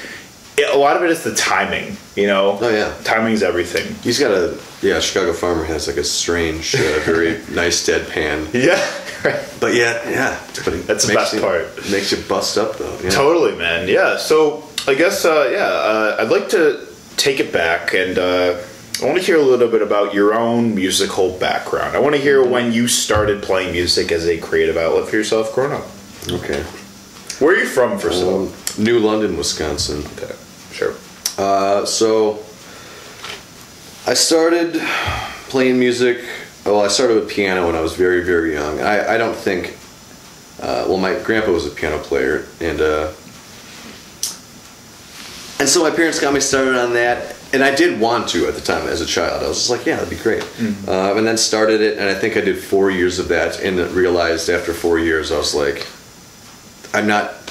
it, 0.58 0.74
a 0.74 0.78
lot 0.78 0.96
of 0.98 1.04
it 1.04 1.10
is 1.10 1.24
the 1.24 1.34
timing. 1.36 1.98
You 2.16 2.28
know, 2.28 2.58
Oh, 2.62 2.70
yeah. 2.70 2.94
timing's 3.04 3.42
everything. 3.44 3.96
He's 4.04 4.20
got 4.20 4.32
a 4.32 4.58
yeah. 4.82 5.00
Chicago 5.00 5.34
Farmer 5.34 5.64
has 5.66 5.88
like 5.88 5.98
a 5.98 6.04
strange, 6.04 6.76
uh, 6.76 7.00
very 7.06 7.42
nice 7.52 7.88
deadpan. 7.88 8.54
Yeah, 8.54 8.80
But 9.60 9.74
yeah, 9.74 10.08
yeah. 10.10 10.40
But 10.66 10.86
That's 10.86 11.08
the 11.08 11.14
best 11.14 11.34
you- 11.34 11.42
part. 11.42 11.68
Makes 11.90 12.12
you 12.12 12.18
bust 12.28 12.58
up 12.58 12.78
though. 12.78 12.98
Yeah. 13.04 13.10
totally, 13.10 13.56
man. 13.58 13.88
Yeah. 13.88 14.18
So 14.18 14.64
I 14.88 14.94
guess 14.96 15.26
uh, 15.26 15.50
yeah, 15.52 15.66
uh, 15.66 16.18
I'd 16.20 16.30
like 16.30 16.50
to 16.50 16.86
take 17.18 17.40
it 17.40 17.52
back 17.54 17.94
and. 17.94 18.18
Uh, 18.18 18.58
I 19.02 19.06
want 19.08 19.18
to 19.18 19.24
hear 19.26 19.38
a 19.38 19.42
little 19.42 19.68
bit 19.70 19.82
about 19.82 20.14
your 20.14 20.36
own 20.36 20.76
musical 20.76 21.32
background. 21.40 21.96
I 21.98 22.00
want 22.00 22.14
to 22.16 22.22
hear 22.22 22.46
when 22.48 22.72
you 22.72 22.88
started 22.88 23.42
playing 23.42 23.72
music 23.74 24.12
as 24.12 24.28
a 24.28 24.38
creative 24.38 24.78
outlet 24.78 25.10
for 25.10 25.16
yourself 25.16 25.54
growing 25.56 25.74
up. 25.74 25.86
Okay. 26.30 26.64
Where 27.44 27.56
are 27.56 27.60
you 27.60 27.66
from, 27.66 28.00
first 28.00 28.22
of 28.22 28.30
all? 28.30 28.48
Um, 28.48 28.54
New 28.78 29.00
London, 29.00 29.36
Wisconsin. 29.36 30.02
Okay, 30.14 30.34
sure. 30.72 30.96
Uh, 31.38 31.86
so 31.86 32.40
I 34.08 34.14
started 34.14 34.76
playing 35.50 35.78
music. 35.78 36.24
Well, 36.66 36.80
I 36.80 36.88
started 36.88 37.16
with 37.16 37.30
piano 37.30 37.66
when 37.66 37.76
I 37.76 37.82
was 37.82 37.98
very, 37.98 38.24
very 38.24 38.54
young. 38.54 38.80
I, 38.80 39.16
I 39.16 39.18
don't 39.18 39.36
think. 39.36 39.76
Uh, 40.62 40.86
well, 40.88 40.98
my 40.98 41.20
grandpa 41.20 41.52
was 41.52 41.66
a 41.66 41.70
piano 41.70 41.98
player, 42.00 42.46
and 42.62 42.80
uh, 42.80 43.12
and 45.60 45.68
so 45.68 45.84
my 45.84 45.92
parents 45.92 46.22
got 46.22 46.34
me 46.34 46.40
started 46.40 46.78
on 46.78 46.94
that. 46.94 47.36
And 47.52 47.62
I 47.62 47.76
did 47.76 48.00
want 48.00 48.30
to 48.30 48.48
at 48.48 48.56
the 48.56 48.62
time 48.62 48.88
as 48.88 49.02
a 49.02 49.06
child. 49.06 49.44
I 49.44 49.50
was 49.50 49.58
just 49.58 49.70
like, 49.70 49.86
yeah, 49.86 49.98
that'd 49.98 50.10
be 50.10 50.16
great. 50.16 50.44
Um, 50.88 51.18
and 51.18 51.28
then 51.28 51.36
started 51.36 51.82
it, 51.82 51.98
and 51.98 52.10
I 52.10 52.16
think 52.16 52.38
I 52.38 52.42
did 52.42 52.58
four 52.58 52.90
years 52.90 53.20
of 53.20 53.28
that, 53.28 53.60
and 53.60 53.78
realized 53.92 54.50
after 54.50 54.74
four 54.74 54.98
years, 54.98 55.30
I 55.30 55.38
was 55.38 55.54
like, 55.54 55.86
I'm 56.94 57.08
not 57.08 57.43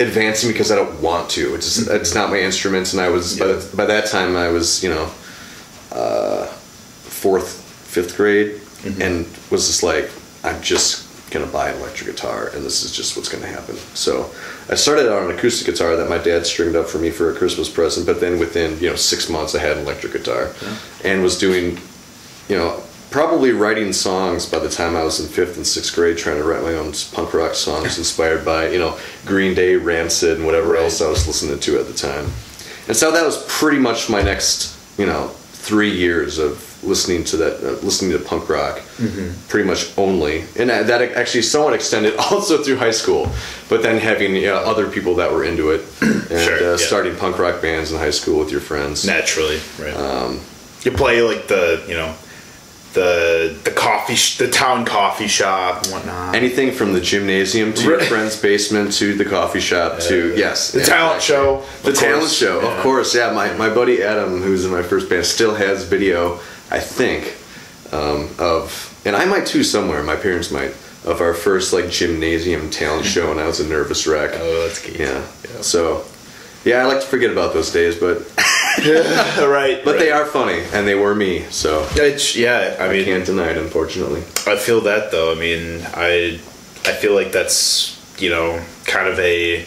advancing 0.00 0.50
because 0.50 0.70
I 0.70 0.76
don't 0.76 1.00
want 1.00 1.30
to. 1.30 1.54
It's 1.54 1.76
just, 1.76 1.90
it's 1.90 2.14
not 2.14 2.30
my 2.30 2.38
instruments, 2.38 2.92
and 2.92 3.02
I 3.02 3.08
was 3.08 3.38
by, 3.38 3.46
the, 3.46 3.76
by 3.76 3.84
that 3.86 4.06
time 4.06 4.36
I 4.36 4.48
was 4.48 4.82
you 4.82 4.90
know 4.90 5.10
uh, 5.92 6.46
fourth, 6.46 7.60
fifth 7.88 8.16
grade, 8.16 8.60
and 9.00 9.26
was 9.50 9.66
just 9.66 9.82
like 9.82 10.10
I'm 10.44 10.60
just 10.62 11.08
gonna 11.30 11.46
buy 11.46 11.70
an 11.70 11.78
electric 11.78 12.10
guitar, 12.10 12.48
and 12.54 12.64
this 12.64 12.82
is 12.82 12.92
just 12.92 13.16
what's 13.16 13.28
gonna 13.28 13.46
happen. 13.46 13.76
So 13.94 14.30
I 14.68 14.74
started 14.74 15.10
out 15.10 15.22
on 15.22 15.30
an 15.30 15.38
acoustic 15.38 15.72
guitar 15.72 15.96
that 15.96 16.08
my 16.08 16.18
dad 16.18 16.46
stringed 16.46 16.76
up 16.76 16.86
for 16.86 16.98
me 16.98 17.10
for 17.10 17.30
a 17.30 17.34
Christmas 17.34 17.68
present, 17.68 18.06
but 18.06 18.20
then 18.20 18.38
within 18.38 18.78
you 18.80 18.90
know 18.90 18.96
six 18.96 19.28
months 19.28 19.54
I 19.54 19.60
had 19.60 19.76
an 19.76 19.84
electric 19.84 20.12
guitar, 20.12 20.50
and 21.04 21.22
was 21.22 21.38
doing 21.38 21.78
you 22.50 22.56
know, 22.56 22.82
probably 23.10 23.52
writing 23.52 23.92
songs 23.92 24.46
by 24.46 24.58
the 24.58 24.68
time 24.70 24.96
I 24.96 25.02
was 25.02 25.20
in 25.20 25.26
fifth 25.28 25.56
and 25.56 25.66
sixth 25.66 25.94
grade, 25.94 26.16
trying 26.18 26.36
to 26.36 26.44
write 26.44 26.62
my 26.62 26.74
own 26.74 26.92
punk 27.12 27.34
rock 27.34 27.54
songs 27.54 27.98
inspired 28.02 28.44
by, 28.44 28.68
you 28.70 28.78
know, 28.78 28.98
Green 29.26 29.54
Day, 29.54 29.76
Rancid, 29.76 30.36
and 30.38 30.46
whatever 30.46 30.72
Right. 30.74 30.82
else 30.84 31.00
I 31.02 31.08
was 31.08 31.26
listening 31.26 31.58
to 31.58 31.78
at 31.80 31.86
the 31.88 31.94
time. 31.94 32.26
And 32.88 32.96
so 32.96 33.10
that 33.12 33.24
was 33.24 33.44
pretty 33.48 33.78
much 33.78 34.08
my 34.08 34.22
next, 34.22 34.76
you 34.98 35.06
know, 35.06 35.28
three 35.52 35.90
years 35.90 36.38
of 36.38 36.66
listening 36.82 37.22
to 37.24 37.36
that, 37.36 37.56
uh, 37.62 37.72
listening 37.84 38.10
to 38.12 38.18
punk 38.18 38.48
rock, 38.48 38.80
pretty 39.48 39.68
much 39.68 39.96
only. 39.98 40.44
And 40.58 40.70
that 40.70 40.86
that 40.86 41.02
actually 41.12 41.42
somewhat 41.42 41.74
extended 41.74 42.16
also 42.30 42.62
through 42.62 42.76
high 42.76 42.90
school, 42.92 43.28
but 43.68 43.82
then 43.82 43.98
having 44.00 44.46
other 44.46 44.88
people 44.90 45.14
that 45.16 45.30
were 45.30 45.44
into 45.44 45.70
it 45.70 45.82
and 46.00 46.28
Sure, 46.30 46.56
uh, 46.56 46.70
yeah. 46.70 46.76
starting 46.76 47.14
punk 47.16 47.38
rock 47.38 47.60
bands 47.60 47.92
in 47.92 47.98
high 47.98 48.10
school 48.10 48.38
with 48.38 48.50
your 48.50 48.62
friends. 48.62 49.04
Naturally, 49.04 49.60
right. 49.78 49.94
Um, 49.94 50.40
you 50.82 50.90
play 50.92 51.20
like 51.20 51.46
the 51.48 51.84
you 51.86 51.94
know 51.94 52.14
the 52.94 53.56
the 53.64 53.70
coffee 53.70 54.14
sh- 54.16 54.36
the 54.38 54.48
town 54.50 54.84
coffee 54.84 55.28
shop 55.28 55.84
and 55.84 55.92
whatnot. 55.92 56.34
Anything 56.34 56.72
from 56.72 56.92
the 56.92 57.00
gymnasium 57.00 57.72
to 57.74 57.84
your 57.84 58.00
friend's 58.00 58.40
basement 58.40 58.92
to 58.94 59.14
the 59.14 59.24
coffee 59.24 59.60
shop 59.60 60.00
to 60.00 60.34
yes, 60.36 60.72
the 60.72 60.80
yeah, 60.80 60.84
talent 60.86 61.16
exactly. 61.16 61.34
show, 61.36 61.64
The 61.84 61.90
of 61.90 61.96
talent 61.96 62.30
show, 62.30 62.60
Yeah. 62.62 62.76
of 62.76 62.82
course. 62.82 63.14
Yeah, 63.14 63.32
my, 63.32 63.52
my 63.54 63.68
buddy 63.72 64.02
Adam, 64.02 64.40
who's 64.42 64.64
in 64.64 64.72
my 64.72 64.82
first 64.82 65.08
band, 65.08 65.24
still 65.26 65.54
has 65.54 65.84
video. 65.84 66.40
I 66.70 66.80
think 66.80 67.36
um, 67.92 68.28
of, 68.38 69.00
and 69.04 69.14
I 69.16 69.24
might 69.24 69.46
too 69.46 69.62
somewhere. 69.64 70.02
My 70.02 70.16
parents 70.16 70.50
might 70.50 70.74
of 71.04 71.20
our 71.20 71.32
first 71.34 71.72
like 71.72 71.90
gymnasium 71.90 72.70
talent 72.70 73.06
show, 73.06 73.30
and 73.30 73.40
I 73.40 73.46
was 73.46 73.60
a 73.60 73.66
nervous 73.68 74.06
wreck. 74.06 74.30
Oh, 74.34 74.66
that's 74.66 74.80
key. 74.84 74.98
Yeah. 74.98 75.22
So, 75.62 76.04
yeah, 76.64 76.82
I 76.82 76.86
like 76.86 77.00
to 77.00 77.06
forget 77.06 77.30
about 77.30 77.52
those 77.54 77.72
days, 77.72 77.96
but 77.96 78.18
right. 79.48 79.80
but 79.84 79.98
they 79.98 80.10
are 80.10 80.26
funny, 80.26 80.62
and 80.72 80.86
they 80.86 80.94
were 80.94 81.14
me. 81.14 81.44
So 81.50 81.86
It's, 81.92 82.36
yeah, 82.36 82.76
I 82.78 82.86
I 82.86 82.92
mean, 82.92 83.04
can't 83.04 83.24
deny 83.26 83.50
it, 83.50 83.56
unfortunately. 83.56 84.20
I 84.46 84.56
feel 84.56 84.80
that 84.82 85.10
though. 85.10 85.32
I 85.32 85.34
mean, 85.36 85.82
I 85.94 86.40
I 86.86 86.92
feel 86.92 87.14
like 87.14 87.32
that's 87.32 87.96
you 88.18 88.30
know 88.30 88.62
kind 88.86 89.08
of 89.08 89.18
a 89.18 89.64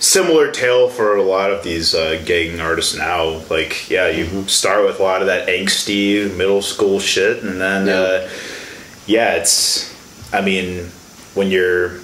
similar 0.00 0.50
tale 0.52 0.88
for 0.88 1.16
a 1.16 1.22
lot 1.22 1.50
of 1.50 1.64
these 1.64 1.94
uh, 1.94 2.22
gang 2.24 2.60
artists 2.60 2.96
now. 2.96 3.40
Like, 3.50 3.90
yeah, 3.90 4.08
you 4.08 4.46
start 4.46 4.84
with 4.84 5.00
a 5.00 5.02
lot 5.02 5.20
of 5.22 5.26
that 5.26 5.48
angsty 5.48 6.32
middle 6.36 6.62
school 6.62 7.00
shit, 7.00 7.42
and 7.42 7.60
then 7.60 7.86
Yeah. 7.86 7.94
uh, 7.94 8.28
yeah, 9.06 9.34
it's. 9.36 9.94
I 10.32 10.42
mean, 10.42 10.84
when 11.34 11.48
you're 11.50 12.00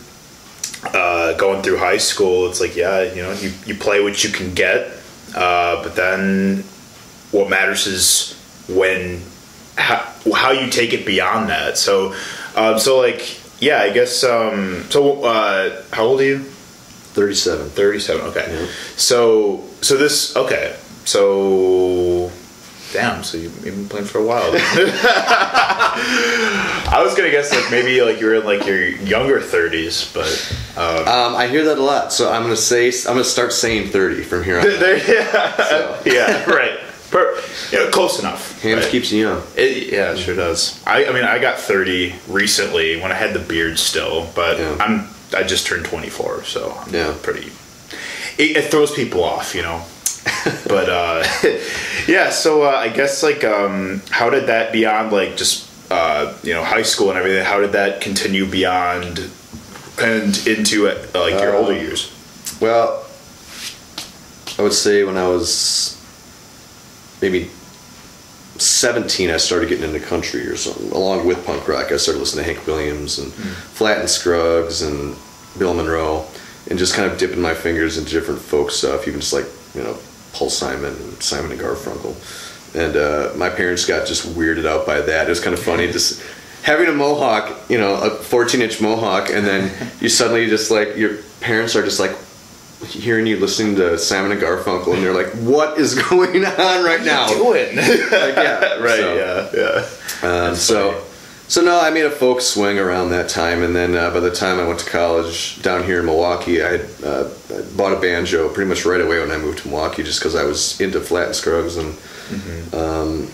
uh, 0.93 1.33
going 1.37 1.63
through 1.63 1.79
high 1.79 1.99
school, 1.99 2.49
it's 2.49 2.61
like 2.61 2.77
yeah, 2.77 3.03
you 3.03 3.23
know, 3.23 3.33
you 3.33 3.53
you 3.67 3.75
play 3.75 4.03
what 4.03 4.23
you 4.25 4.31
can 4.31 4.55
get, 4.55 4.91
uh, 5.35 5.83
but 5.83 5.95
then 5.97 6.65
what 7.31 7.49
matters 7.51 7.87
is 7.87 8.35
when 8.69 9.21
how, 9.77 10.13
how 10.35 10.53
you 10.53 10.71
take 10.71 10.93
it 10.93 11.05
beyond 11.05 11.49
that. 11.49 11.77
So, 11.77 12.15
um, 12.55 12.79
so 12.79 12.99
like, 12.99 13.41
yeah, 13.61 13.79
I 13.79 13.91
guess. 13.91 14.23
Um, 14.25 14.85
so, 14.91 15.25
uh, 15.25 15.83
how 15.93 16.05
old 16.05 16.21
are 16.21 16.25
you? 16.25 16.39
Thirty-seven. 16.39 17.71
Thirty-seven. 17.71 18.27
Okay. 18.27 18.47
Yeah. 18.49 18.67
So, 18.97 19.65
so 19.81 19.97
this. 19.97 20.37
Okay. 20.37 20.77
So, 21.05 22.04
damn. 22.95 23.23
So 23.23 23.37
you, 23.37 23.45
you've 23.45 23.63
been 23.65 23.89
playing 23.89 24.07
for 24.07 24.19
a 24.19 24.25
while. 24.25 24.51
I 25.97 27.03
was 27.05 27.15
gonna 27.15 27.31
guess 27.31 27.53
like 27.53 27.71
maybe 27.71 28.01
like 28.03 28.21
you're 28.21 28.35
in 28.35 28.45
like 28.45 28.67
your 28.67 28.83
younger 28.89 29.41
thirties, 29.41 30.11
but 30.15 30.27
um, 30.77 31.07
Um, 31.09 31.35
I 31.37 31.47
hear 31.49 31.65
that 31.65 31.79
a 31.79 31.83
lot, 31.83 32.13
so 32.13 32.31
I'm 32.33 32.43
gonna 32.43 32.57
say 32.57 32.89
I'm 32.89 33.15
gonna 33.15 33.25
start 33.25 33.53
saying 33.53 33.89
thirty 33.91 34.23
from 34.23 34.43
here 34.45 34.59
on. 34.61 34.67
out. 34.67 34.79
there, 34.81 34.97
yeah, 35.13 35.57
So. 35.57 36.01
yeah, 36.07 36.45
right. 36.51 36.79
Per, 37.11 37.41
know, 37.73 37.91
close 37.91 38.19
enough. 38.19 38.61
Hamm's 38.63 38.83
right? 38.85 38.91
keeps 38.91 39.13
you 39.13 39.21
young. 39.29 39.43
It, 39.57 39.93
yeah, 39.93 40.13
it 40.13 40.19
sure 40.19 40.35
does. 40.35 40.81
I, 40.85 41.05
I 41.07 41.13
mean, 41.13 41.23
I 41.25 41.39
got 41.39 41.59
30 41.59 42.13
recently 42.29 43.01
when 43.01 43.13
I 43.13 43.15
had 43.15 43.35
the 43.35 43.39
beard 43.41 43.79
still, 43.79 44.27
but 44.35 44.59
Yeah. 44.59 44.77
I'm 44.81 45.09
I 45.37 45.43
just 45.45 45.67
turned 45.67 45.85
24, 45.85 46.45
so 46.45 46.73
I'm 46.87 46.93
Yeah. 46.95 47.15
pretty. 47.23 47.53
It, 48.37 48.57
it 48.57 48.71
throws 48.71 48.91
people 48.93 49.23
off, 49.23 49.55
you 49.55 49.63
know. 49.63 49.83
but 50.67 50.89
uh, 50.89 51.25
yeah, 52.09 52.31
so 52.31 52.63
uh, 52.63 52.69
I 52.69 52.89
guess 52.89 53.23
like 53.23 53.45
um, 53.45 54.03
how 54.11 54.31
did 54.31 54.47
that 54.47 54.73
beyond 54.73 55.13
like 55.13 55.37
just 55.37 55.69
uh, 55.91 56.37
you 56.43 56.55
know 56.55 56.65
high 56.65 56.83
school 56.83 57.11
and 57.11 57.19
everything? 57.19 57.45
How 57.45 57.61
did 57.61 57.73
that 57.73 58.01
continue 58.01 58.47
beyond 58.47 59.31
and 60.01 60.47
into 60.47 60.89
uh, 60.89 60.95
like 61.15 61.35
your 61.41 61.55
Uh, 61.55 61.59
older 61.59 61.75
years? 61.75 62.11
Well, 62.61 63.05
I 64.59 64.63
would 64.63 64.73
say 64.73 65.05
when 65.05 65.17
I 65.17 65.29
was 65.29 66.01
maybe 67.21 67.51
17, 68.57 69.31
I 69.31 69.37
started 69.37 69.69
getting 69.69 69.85
into 69.85 70.01
country 70.01 70.47
or 70.47 70.57
something. 70.57 70.91
Along 70.93 71.27
with 71.27 71.45
punk 71.45 71.67
rock, 71.69 71.91
I 71.93 71.97
started 71.97 72.21
listening 72.21 72.45
to 72.45 72.53
Hank 72.55 72.67
Williams 72.67 73.19
and 73.19 73.33
Flatt 73.33 73.99
and 73.99 74.09
Scruggs 74.09 74.83
and 74.83 75.17
Bill 75.59 75.75
Monroe, 75.75 76.25
and 76.71 76.79
just 76.79 76.95
kind 76.95 77.11
of 77.11 77.19
dipping 77.19 77.41
my 77.43 77.55
fingers 77.55 77.99
into 77.99 78.11
different 78.13 78.41
folk 78.41 78.71
stuff, 78.71 79.07
even 79.09 79.21
just 79.21 79.33
like 79.33 79.47
you 79.75 79.83
know 79.83 79.99
Paul 80.35 80.51
Simon 80.51 80.95
and 80.95 81.23
Simon 81.23 81.53
and 81.53 81.61
Garfunkel. 81.61 82.15
And 82.75 82.97
uh, 82.97 83.33
my 83.37 83.49
parents 83.51 83.87
got 83.87 84.07
just 84.07 84.27
weirded 84.37 84.67
out 84.67 84.85
by 84.85 85.01
that. 85.01 85.27
It 85.27 85.31
was 85.31 85.41
kind 85.41 85.55
of 85.57 85.63
funny 85.63 85.87
just 85.93 86.21
having 86.63 86.89
a 86.89 86.93
mohawk, 86.93 87.57
you 87.71 87.79
know, 87.79 87.95
a 87.95 88.11
14 88.11 88.61
inch 88.63 88.81
mohawk, 88.81 89.31
and 89.31 89.47
then 89.47 89.71
you 90.01 90.09
suddenly 90.09 90.47
just 90.49 90.71
like 90.71 90.97
your 90.97 91.19
parents 91.41 91.77
are 91.77 91.83
just 91.85 92.01
like 92.01 92.17
hearing 92.89 93.27
you 93.27 93.39
listening 93.39 93.77
to 93.77 93.97
Simon 93.97 94.33
and 94.33 94.41
Garfunkel, 94.41 94.93
and 94.95 95.03
they're 95.03 95.15
like, 95.15 95.33
"What 95.35 95.79
is 95.79 95.95
going 96.11 96.45
on 96.45 96.85
right 96.85 97.03
now?" 97.03 97.29
Doing 97.29 97.77
Like, 97.77 98.37
yeah, 98.37 98.75
right, 98.81 98.99
so- 98.99 99.15
yeah, 99.55 99.85
yeah. 100.23 100.29
Um, 100.49 100.55
so, 100.57 101.05
so 101.55 101.63
no, 101.63 101.81
I 101.81 101.91
made 101.91 102.05
a 102.05 102.11
folk 102.11 102.41
swing 102.41 102.81
around 102.81 103.11
that 103.11 103.29
time, 103.29 103.63
and 103.63 103.77
then 103.77 103.95
uh, 103.95 104.11
by 104.11 104.19
the 104.19 104.33
time 104.33 104.59
I 104.59 104.67
went 104.67 104.81
to 104.81 104.91
college 104.91 105.63
down 105.63 105.85
here 105.85 106.01
in 106.01 106.07
Milwaukee, 106.07 106.61
I, 106.61 106.79
uh, 107.05 107.31
I 107.49 107.63
bought 107.77 107.97
a 107.97 108.01
banjo 108.01 108.49
pretty 108.49 108.69
much 108.69 108.85
right 108.85 109.01
away 109.01 109.21
when 109.21 109.31
I 109.31 109.39
moved 109.39 109.59
to 109.59 109.69
Milwaukee, 109.69 110.03
just 110.03 110.19
because 110.19 110.35
I 110.35 110.43
was 110.43 110.81
into 110.81 111.01
Flatt 111.01 111.27
and 111.27 111.37
Scruggs 111.37 111.77
and 111.77 112.75
um, 112.75 113.31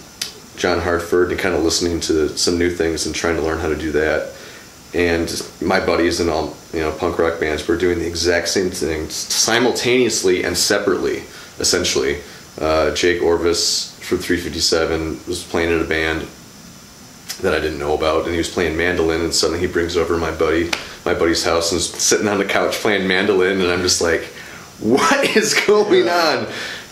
John 0.58 0.80
Hartford, 0.80 1.30
and 1.30 1.40
kind 1.40 1.54
of 1.54 1.62
listening 1.62 1.98
to 2.00 2.28
some 2.36 2.58
new 2.58 2.68
things 2.68 3.06
and 3.06 3.14
trying 3.14 3.36
to 3.36 3.42
learn 3.42 3.58
how 3.58 3.70
to 3.70 3.76
do 3.76 3.90
that. 3.92 4.34
And 4.92 5.42
my 5.62 5.80
buddies 5.80 6.20
and 6.20 6.28
all 6.28 6.54
you 6.74 6.80
know 6.80 6.92
punk 6.92 7.18
rock 7.18 7.40
bands 7.40 7.66
were 7.66 7.78
doing 7.78 8.00
the 8.00 8.06
exact 8.06 8.50
same 8.50 8.68
thing 8.68 9.08
simultaneously 9.08 10.44
and 10.44 10.58
separately, 10.58 11.22
essentially. 11.58 12.16
Uh, 12.60 12.92
Jayke 12.92 13.22
Orvis 13.22 13.98
from 14.00 14.18
357 14.18 15.20
was 15.26 15.42
playing 15.42 15.70
in 15.70 15.80
a 15.80 15.84
band 15.84 16.28
that 17.42 17.54
I 17.54 17.61
didn't 17.61 17.78
know 17.78 17.94
about, 17.94 18.25
and 18.25 18.32
he 18.32 18.38
was 18.38 18.49
playing 18.49 18.76
mandolin, 18.76 19.20
and 19.23 19.35
suddenly 19.35 19.61
he 19.61 19.73
brings 19.73 19.97
over 19.97 20.16
my 20.16 20.30
buddy, 20.30 20.70
my 21.04 21.14
buddy's 21.14 21.44
house, 21.44 21.73
and 21.73 21.78
is 21.78 21.88
sitting 21.88 22.28
on 22.28 22.38
the 22.38 22.44
couch 22.44 22.75
playing 22.76 23.06
mandolin, 23.06 23.61
and 23.61 23.70
I'm 23.70 23.82
just 23.82 24.00
like, 24.00 24.25
what 24.80 25.25
is 25.37 25.54
going 25.54 26.09
on? 26.09 26.47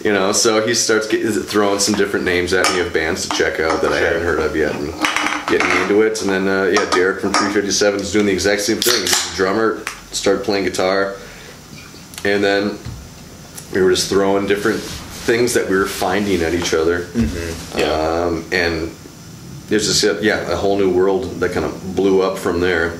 You 0.05 0.13
know, 0.13 0.33
so 0.33 0.65
he 0.67 0.75
starts 0.75 1.09
throwing 1.51 1.81
some 1.81 1.95
different 1.95 2.25
names 2.25 2.53
at 2.53 2.71
me 2.73 2.81
of 2.81 2.93
bands 2.93 3.29
to 3.29 3.37
check 3.37 3.59
out 3.59 3.83
that 3.83 3.93
I 3.93 3.99
hadn't 3.99 4.23
heard 4.23 4.39
of 4.39 4.55
yet, 4.55 4.75
and 4.75 4.93
getting 5.49 5.69
me 5.69 5.83
into 5.83 6.03
it. 6.03 6.21
And 6.23 6.31
then, 6.31 6.49
uh, 6.49 6.65
yeah, 6.65 6.89
Derek 6.91 7.21
from 7.21 7.33
357 7.33 8.01
is 8.01 8.13
doing 8.13 8.27
the 8.27 8.33
exact 8.33 8.61
same 8.63 8.79
thing. 8.79 9.01
He's 9.01 9.33
a 9.33 9.37
drummer, 9.37 9.85
started 10.13 10.45
playing 10.45 10.65
guitar, 10.65 11.17
and 12.25 12.45
then 12.45 12.79
we 13.73 13.83
were 13.83 13.91
just 13.91 14.09
throwing 14.09 14.47
different 14.47 14.81
things 14.81 15.55
that 15.55 15.69
we 15.69 15.77
were 15.77 15.87
finding 15.87 16.43
at 16.43 16.55
each 16.55 16.73
other. 16.73 17.09
Yeah. 17.77 17.93
Um, 17.93 18.45
and 18.53 18.91
there's 19.69 19.87
just 19.87 20.03
a, 20.05 20.19
yeah 20.25 20.51
a 20.51 20.57
whole 20.57 20.79
new 20.79 20.91
world 20.93 21.25
that 21.41 21.53
kind 21.53 21.65
of 21.67 21.95
blew 21.97 22.23
up 22.23 22.39
from 22.39 22.61
there 22.61 22.99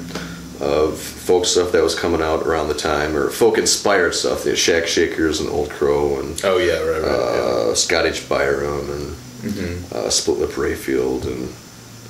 of 0.61 0.99
folk 0.99 1.45
stuff 1.45 1.71
that 1.73 1.83
was 1.83 1.95
coming 1.95 2.21
out 2.21 2.43
around 2.47 2.69
the 2.69 2.75
time 2.75 3.17
or 3.17 3.31
folk 3.31 3.59
inspired 3.59 4.13
stuff 4.15 4.43
the 4.45 4.57
Shack 4.57 4.87
Shakers 4.87 5.41
and 5.41 5.49
Old 5.49 5.71
Crow 5.71 6.19
and 6.21 6.41
Oh 6.45 6.59
yeah, 6.59 6.79
right, 6.81 7.03
right. 7.03 7.11
uh, 7.11 7.75
Scott 7.75 8.07
H. 8.07 8.29
Biram 8.29 8.91
and 8.93 9.17
Mm-hmm. 9.39 9.95
uh, 9.97 10.11
Split 10.11 10.39
Lip 10.39 10.51
Rayfield 10.51 11.25
and 11.27 11.49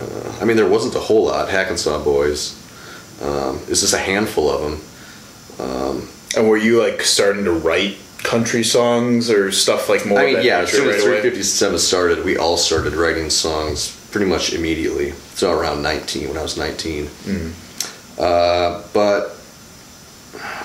uh, 0.00 0.38
I 0.40 0.46
mean 0.46 0.56
there 0.56 0.66
wasn't 0.66 0.94
a 0.94 0.98
whole 1.00 1.26
lot 1.26 1.50
Hackensaw 1.50 2.02
Boys 2.02 2.54
um, 3.22 3.58
it's 3.68 3.82
just 3.82 3.92
a 3.92 3.98
handful 3.98 4.48
of 4.50 4.62
them 4.62 4.80
And 6.36 6.48
were 6.48 6.56
you 6.56 6.80
like 6.82 7.02
starting 7.02 7.44
to 7.44 7.52
write 7.52 7.98
country 8.22 8.62
songs 8.64 9.30
or 9.30 9.50
stuff 9.52 9.88
like 9.88 10.06
more? 10.06 10.20
I 10.20 10.32
mean, 10.32 10.42
yeah, 10.44 10.60
as 10.60 10.70
soon 10.72 10.88
as 10.88 11.02
357 11.02 11.78
started, 11.78 12.24
we 12.24 12.36
all 12.36 12.56
started 12.56 12.94
writing 12.94 13.28
songs 13.30 13.97
pretty 14.18 14.32
much 14.32 14.52
immediately. 14.52 15.12
So 15.36 15.56
around 15.56 15.80
19, 15.80 16.26
when 16.26 16.36
I 16.36 16.42
was 16.42 16.58
19. 16.58 17.04
Mm. 17.04 18.18
Uh, 18.18 18.82
but 18.92 19.36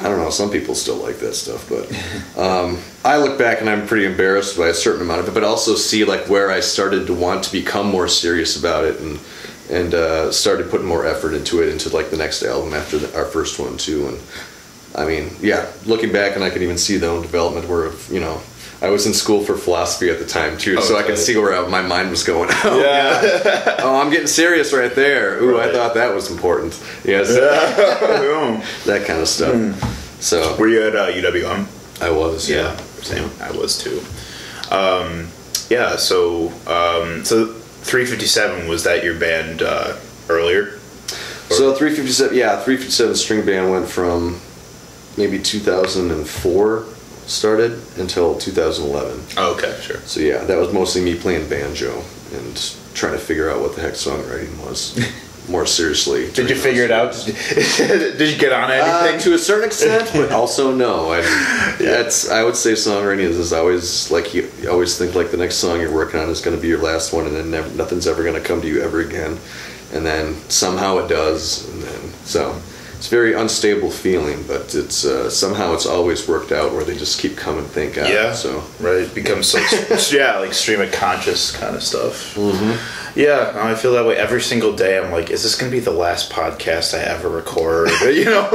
I 0.02 0.10
don't 0.10 0.18
know, 0.18 0.32
some 0.32 0.50
people 0.50 0.74
still 0.74 0.96
like 0.96 1.20
that 1.20 1.36
stuff. 1.36 1.70
But 1.70 1.86
um, 2.44 2.80
I 3.06 3.18
look 3.18 3.38
back 3.38 3.62
and 3.62 3.70
I'm 3.70 3.86
pretty 3.86 4.06
embarrassed 4.06 4.58
by 4.58 4.70
a 4.70 4.74
certain 4.74 5.04
amount 5.04 5.20
of 5.20 5.28
it, 5.28 5.36
but 5.36 5.44
also 5.44 5.76
see 5.76 6.04
like 6.04 6.28
where 6.28 6.50
I 6.50 6.62
started 6.62 7.06
to 7.06 7.14
want 7.14 7.44
to 7.44 7.52
become 7.52 7.92
more 7.92 8.08
serious 8.08 8.58
about 8.58 8.86
it 8.86 9.00
and 9.00 9.20
and 9.70 9.94
uh, 9.94 10.32
started 10.32 10.72
putting 10.72 10.88
more 10.88 11.06
effort 11.06 11.36
into 11.36 11.62
it 11.62 11.70
into 11.70 11.90
like 11.90 12.10
the 12.10 12.18
next 12.18 12.42
album 12.42 12.74
after 12.74 12.98
the, 12.98 13.16
our 13.16 13.26
first 13.26 13.60
one 13.60 13.78
too 13.78 14.08
and 14.08 14.20
I 14.96 15.06
mean, 15.06 15.32
yeah, 15.42 15.72
looking 15.86 16.12
back, 16.12 16.36
and 16.36 16.44
I 16.44 16.52
can 16.52 16.62
even 16.62 16.78
see 16.78 16.98
the 16.98 17.08
own 17.08 17.24
development 17.24 17.68
where, 17.68 17.92
you 18.12 18.20
know, 18.20 18.42
I 18.84 18.90
was 18.90 19.08
in 19.08 19.14
school 19.14 19.42
for 19.44 19.56
philosophy 19.56 20.10
at 20.10 20.20
the 20.20 20.26
time 20.26 20.58
too, 20.58 20.76
Oh, 20.78 20.82
so 20.82 20.98
I 20.98 21.04
can 21.04 21.16
see 21.16 21.38
where 21.38 21.68
my 21.70 21.82
mind 21.82 22.10
was 22.10 22.24
going. 22.24 22.50
Oh, 22.66 22.80
Yeah. 22.82 23.78
oh, 23.80 23.96
I'm 24.02 24.12
getting 24.12 24.28
serious 24.28 24.74
right 24.74 24.94
there. 24.94 25.42
Ooh, 25.42 25.58
I 25.60 25.72
thought 25.72 25.94
that 25.94 26.14
was 26.14 26.30
important. 26.30 26.74
Yes, 27.06 27.30
Boom. 27.30 28.62
that 28.86 29.08
kind 29.08 29.22
of 29.22 29.30
stuff. 29.30 29.56
So 30.22 30.58
Were 30.58 30.68
you 30.68 30.84
at 30.86 30.96
uh, 30.98 31.08
UWM? 31.12 31.66
I 32.02 32.10
was, 32.10 32.50
yeah. 32.50 32.72
Yeah, 32.74 32.76
same. 33.02 33.30
I 33.40 33.52
was 33.52 33.78
too. 33.78 34.02
Um, 34.70 35.30
yeah. 35.70 35.96
So, 35.96 36.48
um, 36.68 37.24
so 37.24 37.46
357 37.54 38.68
was 38.68 38.84
that 38.84 39.04
your 39.04 39.18
band 39.18 39.62
uh, 39.62 39.96
earlier? 40.30 40.80
So 41.50 41.74
357, 41.74 42.36
yeah, 42.36 42.56
357 42.62 43.16
string 43.16 43.46
band 43.46 43.70
went 43.72 43.88
from 43.88 44.42
maybe 45.18 45.40
2004 45.40 46.86
started 47.28 47.80
until 47.98 48.38
2011. 48.38 49.22
Oh, 49.38 49.54
okay, 49.56 49.78
sure. 49.82 49.98
So 50.02 50.20
yeah, 50.20 50.44
that 50.46 50.58
was 50.58 50.74
mostly 50.74 51.02
me 51.04 51.16
playing 51.16 51.48
banjo 51.50 52.04
and 52.34 52.76
trying 52.94 53.14
to 53.14 53.20
figure 53.20 53.50
out 53.50 53.62
what 53.62 53.76
the 53.76 53.82
heck 53.82 53.94
songwriting 53.94 54.56
was 54.66 54.98
more 55.50 55.66
seriously. 55.66 56.32
Did 56.32 56.50
you 56.50 56.56
figure 56.56 56.84
it 56.84 56.92
out? 56.92 57.14
Did 57.26 58.20
you 58.34 58.38
get 58.40 58.54
on 58.54 58.72
Uh, 58.72 58.74
anything? 58.74 59.20
to 59.22 59.34
a 59.34 59.38
certain 59.38 59.66
extent, 59.66 60.10
but 60.14 60.32
also 60.40 60.74
no. 60.74 61.12
I, 61.12 61.22
That's 61.80 62.30
I 62.30 62.44
would 62.44 62.56
say 62.56 62.74
songwriting 62.74 63.20
is, 63.20 63.38
is 63.38 63.52
always 63.54 64.10
like 64.12 64.34
you, 64.34 64.50
you 64.62 64.70
always 64.72 64.98
think 64.98 65.16
like 65.16 65.32
the 65.32 65.38
next 65.38 65.56
song 65.56 65.82
you're 65.82 65.94
working 65.94 66.20
on 66.20 66.30
is 66.30 66.42
going 66.42 66.56
to 66.56 66.62
be 66.62 66.68
your 66.70 66.82
last 66.82 67.14
one, 67.14 67.26
and 67.28 67.36
then 67.36 67.52
never, 67.52 67.70
nothing's 67.76 68.08
ever 68.08 68.24
going 68.24 68.42
to 68.42 68.48
come 68.48 68.62
to 68.62 68.68
you 68.68 68.82
ever 68.82 69.02
again. 69.02 69.38
and 69.94 70.06
then 70.06 70.34
somehow 70.50 70.98
it 71.00 71.08
does, 71.08 71.68
and 71.70 71.84
then 71.84 72.02
so 72.26 72.60
it's 73.04 73.12
a 73.12 73.16
very 73.18 73.34
unstable 73.34 73.92
feeling, 73.92 74.42
but 74.48 74.74
it's 74.74 75.04
uh, 75.04 75.30
somehow 75.30 75.74
it's 75.74 75.86
always 75.86 76.26
worked 76.26 76.54
out 76.54 76.72
where 76.72 76.86
they 76.86 76.96
just 76.96 77.20
keep 77.20 77.36
coming. 77.36 77.66
Thank 77.66 77.96
God. 77.96 78.08
Yeah. 78.08 78.32
So 78.32 78.64
right, 78.80 79.02
it 79.02 79.14
becomes 79.14 79.54
like 79.54 79.70
yeah, 80.14 80.40
like 80.40 80.54
stream 80.54 80.80
of 80.80 80.90
conscious 80.94 81.52
kind 81.52 81.76
of 81.76 81.84
stuff. 81.84 82.34
Mm-hmm. 82.36 83.20
Yeah, 83.20 83.52
I 83.58 83.76
feel 83.76 83.92
that 83.92 84.06
way 84.06 84.16
every 84.16 84.40
single 84.40 84.74
day. 84.74 84.98
I'm 84.98 85.12
like, 85.12 85.32
is 85.32 85.44
this 85.44 85.56
gonna 85.56 85.70
be 85.70 85.82
the 85.82 85.92
last 85.92 86.32
podcast 86.32 86.98
I 86.98 87.04
ever 87.04 87.28
record? 87.28 87.90
you 88.04 88.24
know, 88.24 88.48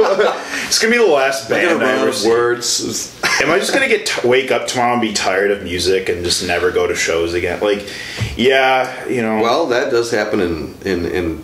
it's 0.65 0.79
gonna 0.79 0.93
be 0.93 0.97
the 0.97 1.05
last 1.05 1.47
band 1.47 1.83
I 1.83 1.91
ever 1.99 2.09
of 2.09 2.25
words. 2.25 3.21
Am 3.43 3.51
I 3.51 3.59
just 3.59 3.71
gonna 3.71 3.87
get 3.87 4.07
t- 4.07 4.27
wake 4.27 4.49
up 4.49 4.65
tomorrow 4.65 4.93
and 4.93 5.01
be 5.01 5.13
tired 5.13 5.51
of 5.51 5.61
music 5.61 6.09
and 6.09 6.25
just 6.25 6.47
never 6.47 6.71
go 6.71 6.87
to 6.87 6.95
shows 6.95 7.35
again? 7.35 7.59
Like, 7.59 7.87
yeah, 8.35 9.07
you 9.07 9.21
know. 9.21 9.43
Well, 9.43 9.67
that 9.67 9.91
does 9.91 10.09
happen 10.09 10.39
in 10.39 10.75
in, 10.83 11.05
in 11.05 11.43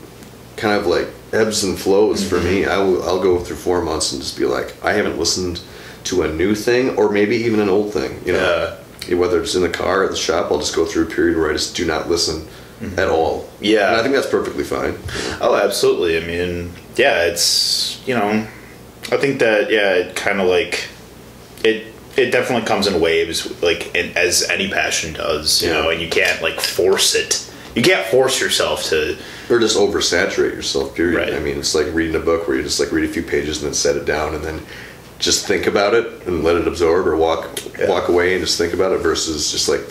kind 0.57 0.79
of 0.79 0.87
like 0.87 1.09
ebbs 1.35 1.63
and 1.63 1.77
flows 1.77 2.27
for 2.27 2.37
Mm-hmm. 2.37 2.45
me. 2.45 2.65
I 2.65 2.77
will 2.77 3.03
I'll 3.03 3.21
go 3.21 3.39
through 3.39 3.57
four 3.57 3.81
months 3.81 4.11
and 4.13 4.21
just 4.21 4.37
be 4.37 4.45
like, 4.45 4.73
I 4.83 4.93
haven't 4.93 5.17
listened 5.19 5.61
to 6.05 6.21
a 6.23 6.31
new 6.33 6.55
thing 6.55 6.95
or 6.97 7.09
maybe 7.09 7.35
even 7.37 7.59
an 7.59 7.69
old 7.69 7.93
thing. 7.93 8.21
You 8.25 8.33
know, 8.33 8.77
whether 9.17 9.41
it's 9.41 9.55
in 9.55 9.61
the 9.61 9.69
car 9.69 10.01
or 10.01 10.05
at 10.05 10.11
the 10.11 10.17
shop, 10.17 10.51
I'll 10.51 10.59
just 10.59 10.75
go 10.75 10.85
through 10.85 11.03
a 11.07 11.09
period 11.09 11.37
where 11.37 11.49
I 11.49 11.53
just 11.53 11.75
do 11.75 11.85
not 11.85 12.09
listen 12.09 12.47
at 12.97 13.07
all. 13.09 13.41
Mm-hmm. 13.41 13.65
Yeah. 13.65 13.87
and 13.89 13.95
I 13.97 14.03
think 14.03 14.15
that's 14.15 14.29
perfectly 14.29 14.63
fine. 14.63 14.97
Oh, 15.41 15.55
absolutely. 15.55 16.17
I 16.17 16.25
mean, 16.25 16.71
yeah, 16.95 17.23
it's 17.25 18.01
you 18.07 18.15
know, 18.15 18.47
I 19.11 19.17
think 19.17 19.39
that 19.39 19.69
yeah, 19.71 19.93
it 19.93 20.15
kind 20.15 20.39
of 20.41 20.47
like 20.47 20.87
it. 21.63 21.87
It 22.17 22.31
definitely 22.31 22.65
comes 22.65 22.87
in 22.87 23.01
waves, 23.01 23.61
like 23.61 23.93
in, 23.93 24.15
as 24.15 24.41
any 24.49 24.69
passion 24.69 25.11
does, 25.13 25.61
you 25.61 25.67
Yeah. 25.67 25.81
know, 25.81 25.89
and 25.89 25.99
you 26.01 26.07
can't 26.07 26.41
like 26.41 26.61
force 26.61 27.13
it. 27.13 27.51
You 27.75 27.81
can't 27.83 28.05
force 28.07 28.39
yourself 28.39 28.83
to. 28.85 29.17
Or 29.49 29.59
just 29.59 29.77
oversaturate 29.77 30.53
yourself. 30.53 30.95
Period. 30.95 31.17
Right. 31.17 31.33
I 31.33 31.39
mean, 31.39 31.57
it's 31.59 31.75
like 31.75 31.87
reading 31.93 32.15
a 32.15 32.19
book 32.19 32.47
where 32.47 32.57
you 32.57 32.63
just 32.63 32.79
like 32.79 32.91
read 32.91 33.07
a 33.07 33.11
few 33.13 33.21
pages 33.23 33.57
and 33.57 33.67
then 33.67 33.73
set 33.73 33.95
it 33.97 34.05
down 34.05 34.33
and 34.33 34.43
then 34.43 34.61
just 35.19 35.45
think 35.47 35.67
about 35.67 35.93
it 35.93 36.25
and 36.27 36.43
let 36.43 36.55
it 36.55 36.67
absorb 36.67 37.07
or 37.07 37.15
walk 37.15 37.59
Yeah. 37.77 37.87
walk 37.89 38.09
away 38.09 38.33
and 38.33 38.41
just 38.43 38.57
think 38.57 38.73
about 38.73 38.91
it 38.93 38.99
versus 38.99 39.51
just 39.51 39.69
like 39.69 39.81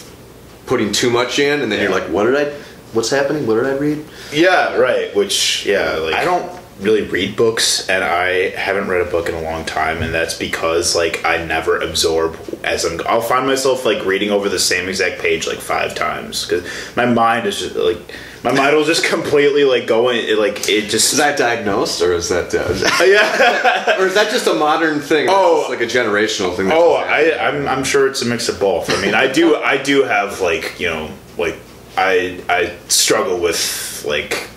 putting 0.67 0.93
too 0.93 1.11
much 1.11 1.39
in 1.39 1.61
and 1.61 1.71
then 1.71 1.81
you're 1.81 1.91
like, 1.91 2.09
what 2.11 2.25
did 2.25 2.37
I? 2.37 2.53
What's 2.95 3.11
happening? 3.11 3.47
What 3.47 3.55
did 3.57 3.67
I 3.67 3.77
read? 3.77 4.05
Yeah, 4.33 4.77
right. 4.77 5.15
Which 5.15 5.67
yeah, 5.67 5.95
like 5.97 6.15
I 6.15 6.25
don't 6.25 6.51
really 6.81 7.03
read 7.03 7.37
books, 7.37 7.89
and 7.89 8.03
I 8.03 8.51
haven't 8.51 8.89
read 8.89 9.07
a 9.07 9.11
book 9.11 9.29
in 9.29 9.35
a 9.35 9.43
long 9.43 9.65
time, 9.65 10.03
and 10.03 10.13
that's 10.13 10.35
because 10.35 10.95
like 10.95 11.25
I 11.25 11.45
never 11.45 11.81
absorb 11.81 12.37
as 12.65 12.85
I'm. 12.85 13.01
I'll 13.07 13.21
find 13.21 13.47
myself 13.47 13.85
like 13.85 14.05
reading 14.05 14.31
over 14.31 14.49
the 14.49 14.59
same 14.59 14.89
exact 14.89 15.21
page 15.21 15.47
like 15.47 15.59
five 15.59 15.95
times 15.95 16.47
because 16.47 16.69
my 16.97 17.07
mind 17.07 17.47
is 17.47 17.59
just 17.59 17.77
like 17.77 17.99
my 18.45 18.53
mind 18.53 18.77
will 18.77 18.85
just 18.85 19.05
completely 19.09 19.65
like 19.65 19.87
go 19.87 20.11
in. 20.11 20.17
It, 20.17 20.39
like 20.39 20.69
it 20.69 20.91
just 20.91 21.13
Is 21.13 21.19
that 21.19 21.39
diagnosed 21.39 22.03
or 22.03 22.13
is 22.13 22.29
that, 22.29 22.55
uh, 22.55 23.05
yeah. 23.05 23.99
or 23.99 24.07
is 24.07 24.15
that 24.15 24.31
just 24.31 24.47
a 24.47 24.55
modern 24.55 25.01
thing? 25.01 25.29
Oh. 25.31 25.63
It's 25.63 25.71
like 25.71 25.81
a 25.81 25.87
generational 25.87 26.55
thing. 26.55 26.71
Oh, 26.71 26.95
I. 26.95 27.49
I'm, 27.49 27.67
I'm 27.67 27.85
sure 27.85 28.07
it's 28.07 28.23
a 28.23 28.27
mix 28.27 28.49
of 28.49 28.61
both. 28.61 28.91
I 28.91 29.01
mean, 29.01 29.15
I 29.15 29.31
do, 29.31 29.57
I 29.57 29.83
do 29.83 30.03
have 30.03 30.41
like, 30.41 30.79
you 30.79 30.89
know, 30.89 31.11
like 31.39 31.57
I, 31.97 32.43
I 32.49 32.77
struggle 32.89 33.41
with 33.41 34.05
like 34.07 34.49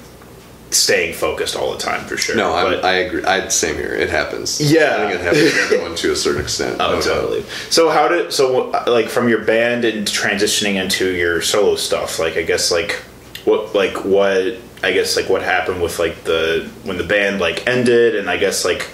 staying 0.72 1.14
focused 1.14 1.56
all 1.56 1.72
the 1.72 1.78
time 1.78 2.06
for 2.06 2.18
sure. 2.18 2.36
no, 2.36 2.52
But- 2.52 2.84
I 2.84 2.94
agree. 2.96 3.24
I 3.24 3.48
same 3.48 3.76
here. 3.76 3.94
It 3.94 4.10
happens. 4.10 4.60
Yeah. 4.60 4.96
I 4.98 4.98
think 5.10 5.14
it 5.14 5.22
happens 5.22 5.54
to 5.54 5.60
everyone 5.62 5.96
to 5.96 6.12
a 6.12 6.16
certain 6.16 6.42
extent. 6.42 6.78
Oh, 6.82 6.88
no 6.96 7.02
doubt. 7.02 7.04
totally. 7.04 7.44
So 7.70 7.90
how 7.90 8.08
did 8.10 8.34
so 8.34 8.70
like 8.86 9.08
from 9.10 9.30
your 9.30 9.44
band 9.46 9.86
and 9.86 10.06
transitioning 10.06 10.76
into 10.76 11.10
your 11.14 11.42
solo 11.42 11.76
stuff? 11.78 12.20
Like 12.20 12.36
I 12.38 12.42
guess 12.44 12.70
like 12.72 12.92
what 13.46 13.74
like 13.74 14.04
what 14.04 14.58
I 14.84 14.92
guess 14.92 15.16
like 15.16 15.30
what 15.30 15.42
happened 15.42 15.82
with 15.82 16.00
like 16.00 16.24
the 16.26 16.70
when 16.84 16.98
the 16.98 17.04
band 17.06 17.40
like 17.40 17.66
ended 17.66 18.16
and 18.16 18.30
I 18.30 18.36
guess 18.38 18.66
like 18.66 18.90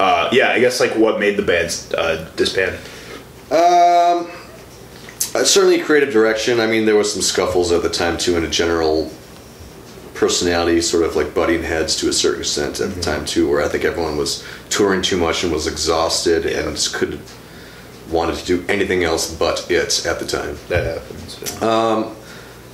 uh 0.00 0.28
yeah 0.32 0.48
I 0.50 0.58
guess 0.60 0.80
like 0.80 0.96
what 0.96 1.20
made 1.20 1.36
the 1.36 1.42
band 1.42 1.94
uh, 1.96 2.24
disband? 2.36 2.76
Um, 3.50 4.30
uh, 5.34 5.44
certainly 5.44 5.80
creative 5.80 6.12
direction. 6.12 6.58
I 6.58 6.66
mean, 6.66 6.86
there 6.86 6.96
was 6.96 7.12
some 7.12 7.22
scuffles 7.22 7.70
at 7.70 7.82
the 7.82 7.90
time 7.90 8.16
too, 8.18 8.36
in 8.36 8.44
a 8.44 8.48
general 8.50 9.10
personality 10.14 10.80
sort 10.80 11.04
of 11.04 11.16
like 11.16 11.34
butting 11.34 11.62
heads 11.62 11.96
to 11.96 12.08
a 12.08 12.12
certain 12.12 12.40
extent 12.40 12.74
Mm-hmm. 12.74 12.90
at 12.90 12.94
the 12.96 13.02
time 13.02 13.24
too, 13.24 13.48
where 13.48 13.62
I 13.62 13.68
think 13.68 13.84
everyone 13.84 14.16
was 14.16 14.44
touring 14.70 15.02
too 15.02 15.16
much 15.16 15.42
and 15.44 15.52
was 15.52 15.66
exhausted 15.66 16.46
and 16.46 16.74
just 16.76 16.94
could 16.94 17.20
wanted 18.10 18.36
to 18.36 18.44
do 18.44 18.64
anything 18.68 19.02
else 19.02 19.34
but 19.34 19.70
it 19.70 20.06
at 20.06 20.18
the 20.20 20.26
time. 20.26 20.56
That 20.68 20.84
happens. 21.00 21.58
yeah. 21.60 22.10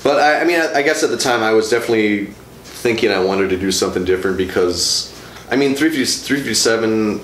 But 0.02 0.18
I, 0.18 0.40
I 0.40 0.44
mean, 0.44 0.58
I, 0.60 0.74
I 0.76 0.82
guess 0.82 1.02
at 1.02 1.10
the 1.10 1.16
time 1.18 1.42
I 1.42 1.52
was 1.52 1.68
definitely 1.70 2.26
thinking 2.64 3.10
I 3.10 3.20
wanted 3.20 3.50
to 3.50 3.58
do 3.58 3.70
something 3.70 4.04
different 4.04 4.38
because, 4.38 5.12
I 5.50 5.56
mean, 5.56 5.74
350, 5.74 6.26
357, 6.26 7.20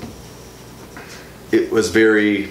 it 1.53 1.71
was 1.73 1.89
very. 1.91 2.51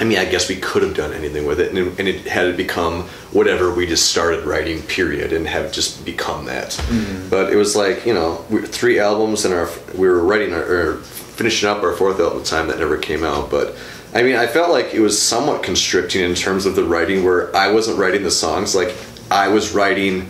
I 0.00 0.04
mean, 0.04 0.18
I 0.18 0.24
guess 0.24 0.48
we 0.48 0.56
could 0.56 0.82
have 0.82 0.94
done 0.94 1.12
anything 1.12 1.46
with 1.46 1.60
it, 1.60 1.68
and 1.68 1.78
it, 1.78 1.98
and 1.98 2.08
it 2.08 2.26
had 2.26 2.56
become 2.56 3.02
whatever 3.32 3.72
we 3.72 3.86
just 3.86 4.10
started 4.10 4.44
writing, 4.44 4.82
period, 4.82 5.32
and 5.32 5.46
have 5.46 5.72
just 5.72 6.04
become 6.04 6.46
that. 6.46 6.70
Mm-hmm. 6.70 7.28
But 7.28 7.52
it 7.52 7.56
was 7.56 7.76
like 7.76 8.04
you 8.04 8.14
know, 8.14 8.44
we, 8.50 8.62
three 8.62 8.98
albums, 8.98 9.44
and 9.44 9.54
our 9.54 9.68
we 9.94 10.08
were 10.08 10.24
writing 10.24 10.52
our, 10.52 10.62
or 10.62 10.96
finishing 10.98 11.68
up 11.68 11.82
our 11.82 11.92
fourth 11.92 12.18
album 12.18 12.38
at 12.38 12.44
the 12.44 12.50
time 12.50 12.68
that 12.68 12.78
never 12.78 12.96
came 12.96 13.22
out. 13.22 13.50
But 13.50 13.76
I 14.12 14.22
mean, 14.22 14.36
I 14.36 14.46
felt 14.46 14.70
like 14.70 14.94
it 14.94 15.00
was 15.00 15.20
somewhat 15.20 15.62
constricting 15.62 16.22
in 16.22 16.34
terms 16.34 16.66
of 16.66 16.74
the 16.74 16.84
writing, 16.84 17.24
where 17.24 17.54
I 17.54 17.70
wasn't 17.70 17.98
writing 17.98 18.24
the 18.24 18.30
songs 18.30 18.74
like 18.74 18.96
I 19.30 19.48
was 19.48 19.72
writing 19.72 20.28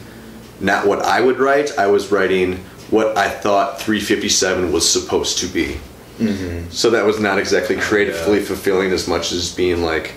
not 0.60 0.86
what 0.86 1.00
I 1.00 1.20
would 1.20 1.38
write. 1.38 1.78
I 1.78 1.86
was 1.86 2.12
writing 2.12 2.56
what 2.90 3.16
I 3.16 3.28
thought 3.28 3.80
357 3.80 4.72
was 4.72 4.90
supposed 4.90 5.38
to 5.38 5.46
be. 5.46 5.78
Mm-hmm. 6.18 6.70
So 6.70 6.90
that 6.90 7.04
was 7.04 7.18
not 7.20 7.38
exactly 7.38 7.76
creatively 7.76 8.40
fulfilling 8.40 8.92
as 8.92 9.08
much 9.08 9.32
as 9.32 9.54
being 9.54 9.82
like, 9.82 10.14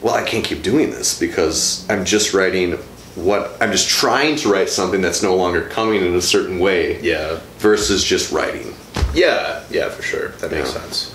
well, 0.00 0.14
I 0.14 0.22
can't 0.24 0.44
keep 0.44 0.62
doing 0.62 0.90
this 0.90 1.18
because 1.18 1.88
I'm 1.88 2.04
just 2.04 2.34
writing 2.34 2.72
what 3.14 3.56
I'm 3.60 3.72
just 3.72 3.88
trying 3.88 4.36
to 4.36 4.50
write 4.50 4.68
something 4.68 5.00
that's 5.00 5.22
no 5.22 5.36
longer 5.36 5.68
coming 5.68 6.02
in 6.04 6.14
a 6.14 6.22
certain 6.22 6.58
way 6.58 7.00
yeah. 7.02 7.40
versus 7.58 8.02
just 8.04 8.32
writing. 8.32 8.74
Yeah, 9.14 9.62
yeah, 9.70 9.90
for 9.90 10.02
sure. 10.02 10.28
That 10.28 10.50
makes 10.50 10.72
Yeah. 10.74 10.80
sense. 10.80 11.14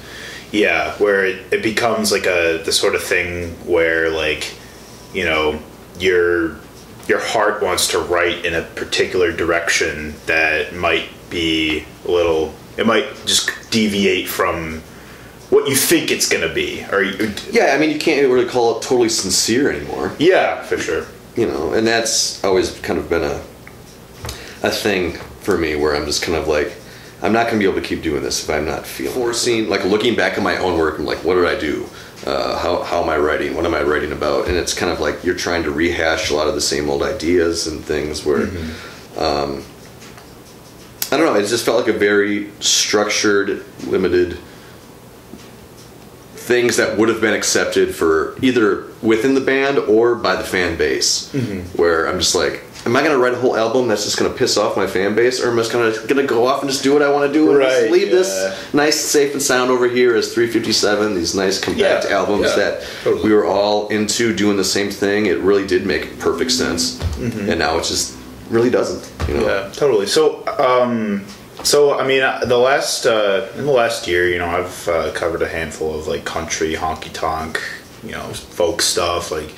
Yeah, 0.52 0.94
where 0.94 1.26
it, 1.26 1.46
it 1.52 1.64
becomes 1.64 2.12
like 2.12 2.26
a 2.26 2.62
the 2.64 2.72
sort 2.72 2.96
of 2.96 3.04
thing 3.04 3.52
where 3.66 4.10
like, 4.10 4.54
you 5.14 5.26
know, 5.26 5.60
your 6.00 6.58
your 7.08 7.20
heart 7.20 7.62
wants 7.62 7.88
to 7.90 8.00
write 8.00 8.46
in 8.46 8.54
a 8.54 8.62
particular 8.62 9.32
direction 9.32 10.14
that 10.26 10.76
might 10.76 11.10
be 11.30 11.84
a 12.06 12.12
little 12.12 12.54
it 12.78 12.86
might 12.86 13.06
just 13.26 13.50
deviate 13.72 14.28
from 14.28 14.82
what 15.50 15.68
you 15.70 15.76
think 15.76 16.12
it's 16.12 16.28
going 16.30 16.48
to 16.48 16.54
be 16.54 16.86
or 16.92 17.02
you, 17.02 17.34
Yeah, 17.52 17.74
I 17.74 17.78
mean, 17.78 17.90
you 17.90 18.00
can't 18.00 18.22
really 18.32 18.46
call 18.48 18.78
it 18.78 18.82
totally 18.84 19.10
sincere 19.10 19.72
anymore. 19.72 20.14
yeah, 20.20 20.62
for 20.64 20.78
sure. 20.78 21.06
you 21.36 21.48
know 21.48 21.74
and 21.74 21.86
that's 21.88 22.44
always 22.44 22.78
kind 22.82 23.00
of 23.00 23.10
been 23.10 23.24
a 23.24 23.42
a 24.64 24.72
thing 24.72 25.14
for 25.42 25.56
me 25.58 25.76
where 25.76 25.96
i'm 25.96 26.06
just 26.06 26.24
kind 26.24 26.36
of 26.38 26.48
like 26.48 26.74
i'm 27.22 27.32
not 27.32 27.44
going 27.48 27.54
to 27.54 27.60
be 27.60 27.70
able 27.70 27.80
to 27.80 27.88
keep 27.88 28.02
doing 28.02 28.24
this 28.24 28.44
if 28.44 28.50
i'm 28.50 28.66
not 28.66 28.86
feeling 28.88 29.14
forcing. 29.14 29.70
Like 29.70 29.84
looking 29.86 30.16
back 30.16 30.38
at 30.38 30.44
my 30.44 30.58
own 30.58 30.78
work 30.80 30.98
I'm 31.00 31.06
like 31.06 31.24
what 31.24 31.36
did 31.36 31.46
i 31.46 31.58
do? 31.60 31.86
Uh, 32.26 32.58
how, 32.58 32.82
how 32.82 33.04
am 33.04 33.10
i 33.10 33.18
writing? 33.18 33.56
What 33.56 33.66
am 33.66 33.76
i 33.76 33.84
writing 33.84 34.12
about? 34.12 34.48
And 34.48 34.58
it's 34.58 34.74
kind 34.74 34.92
of 34.92 35.00
like 35.00 35.24
you're 35.24 35.36
trying 35.36 35.64
to 35.64 35.72
rehash 35.72 36.32
a 36.32 36.36
lot 36.36 36.48
of 36.48 36.56
the 36.56 36.62
same 36.62 36.90
old 36.90 37.04
ideas 37.04 37.68
and 37.68 37.86
things 37.86 38.26
where 38.26 38.50
um, 39.18 39.64
i 41.12 41.18
don't 41.18 41.26
know 41.26 41.40
it 41.40 41.48
just 41.48 41.66
felt 41.66 41.86
like 41.86 41.94
a 41.94 41.98
very 41.98 42.50
structured 42.60 43.64
limited 43.86 44.38
things 46.48 46.78
that 46.78 46.98
would 46.98 47.10
have 47.10 47.20
been 47.20 47.34
accepted 47.34 47.94
for 47.94 48.38
either 48.42 48.88
within 49.02 49.36
the 49.36 49.42
band 49.42 49.78
or 49.78 50.16
by 50.16 50.36
the 50.36 50.44
fan 50.44 50.78
base. 50.78 51.32
Mm-hmm. 51.34 51.78
Where 51.78 52.08
I'm 52.08 52.20
just 52.20 52.36
like, 52.36 52.64
am 52.86 52.96
I 52.96 53.02
going 53.02 53.12
to 53.12 53.18
write 53.18 53.34
a 53.34 53.38
whole 53.38 53.58
album 53.58 53.90
that's 53.90 54.06
just 54.06 54.18
going 54.18 54.32
to 54.32 54.38
piss 54.38 54.56
off 54.56 54.78
my 54.78 54.88
fan 54.88 55.14
base, 55.14 55.42
or 55.42 55.50
am 55.52 55.60
I 55.60 55.64
just 55.64 55.72
going 55.74 55.94
to 55.94 56.24
go 56.24 56.48
off 56.48 56.62
and 56.62 56.72
just 56.72 56.84
do 56.84 56.94
what 56.94 57.02
I 57.02 57.12
want 57.12 57.28
to 57.28 57.34
do 57.34 57.52
and 57.52 57.62
just 57.62 57.92
leave 57.92 58.08
yeah. 58.08 58.14
this 58.14 58.74
nice, 58.74 58.98
safe 58.98 59.34
and 59.34 59.42
sound 59.42 59.70
over 59.70 59.90
here 59.90 60.16
as 60.16 60.34
357? 60.34 61.16
These 61.16 61.36
nice 61.36 61.60
compact 61.60 62.06
Yeah, 62.06 62.16
albums 62.16 62.48
yeah, 62.48 62.56
that 62.56 62.88
totally. 63.04 63.24
we 63.26 63.34
were 63.36 63.46
all 63.46 63.90
into 63.90 64.34
doing 64.34 64.56
the 64.56 64.64
same 64.64 64.90
thing. 64.90 65.26
It 65.26 65.40
really 65.40 65.68
did 65.68 65.86
make 65.86 66.18
perfect 66.18 66.52
sense, 66.52 66.98
mm-hmm. 66.98 67.50
and 67.50 67.60
now 67.60 67.78
it's 67.78 67.90
just 67.90 68.17
really 68.50 68.70
doesn't. 68.70 69.30
You 69.30 69.36
know? 69.36 69.46
Yeah, 69.46 69.72
totally. 69.72 70.08
So, 70.08 70.46
um, 70.58 71.26
so 71.64 72.00
I 72.00 72.08
mean, 72.08 72.22
uh, 72.22 72.46
the 72.46 72.58
last 72.58 73.06
uh, 73.06 73.48
in 73.56 73.66
the 73.66 73.72
last 73.72 74.08
year, 74.08 74.30
you 74.30 74.40
know, 74.40 74.48
I've 74.48 74.88
uh, 74.88 75.12
covered 75.14 75.42
a 75.42 75.48
handful 75.48 75.98
of 75.98 76.08
like 76.08 76.26
country, 76.26 76.74
honky 76.74 77.12
tonk, 77.14 77.62
you 78.04 78.12
know, 78.12 78.24
folk 78.34 78.82
stuff. 78.82 79.32
Like, 79.32 79.54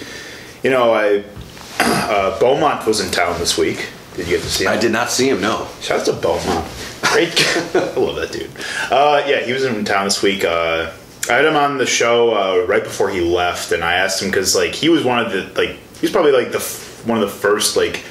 you 0.63 0.69
know, 0.69 0.93
I 0.93 1.23
uh, 1.79 2.39
Beaumont 2.39 2.85
was 2.85 2.99
in 2.99 3.11
town 3.11 3.37
this 3.39 3.57
week. 3.57 3.89
Did 4.15 4.27
you 4.27 4.37
get 4.37 4.43
to 4.43 4.49
see 4.49 4.65
him? 4.65 4.71
I 4.71 4.77
did 4.77 4.91
not 4.91 5.09
see 5.09 5.29
him. 5.29 5.39
No. 5.39 5.67
Shout 5.81 6.01
out 6.01 6.05
to 6.07 6.13
Beaumont. 6.13 6.67
Great. 7.01 7.33
I 7.75 7.93
love 7.95 8.15
that 8.17 8.31
dude. 8.31 8.51
Uh, 8.91 9.23
yeah, 9.25 9.41
he 9.41 9.53
was 9.53 9.63
in 9.63 9.85
town 9.85 10.05
this 10.05 10.21
week. 10.21 10.43
Uh, 10.43 10.91
I 11.29 11.33
had 11.33 11.45
him 11.45 11.55
on 11.55 11.77
the 11.77 11.85
show 11.85 12.33
uh, 12.33 12.65
right 12.65 12.83
before 12.83 13.09
he 13.09 13.21
left, 13.21 13.71
and 13.71 13.83
I 13.83 13.93
asked 13.93 14.21
him 14.21 14.29
because 14.29 14.55
like 14.55 14.73
he 14.73 14.89
was 14.89 15.03
one 15.03 15.19
of 15.19 15.31
the 15.31 15.43
like 15.59 15.71
he 15.75 16.01
was 16.01 16.11
probably 16.11 16.31
like 16.31 16.51
the 16.51 16.57
f- 16.57 17.05
one 17.05 17.21
of 17.21 17.29
the 17.29 17.35
first 17.35 17.77
like 17.77 18.03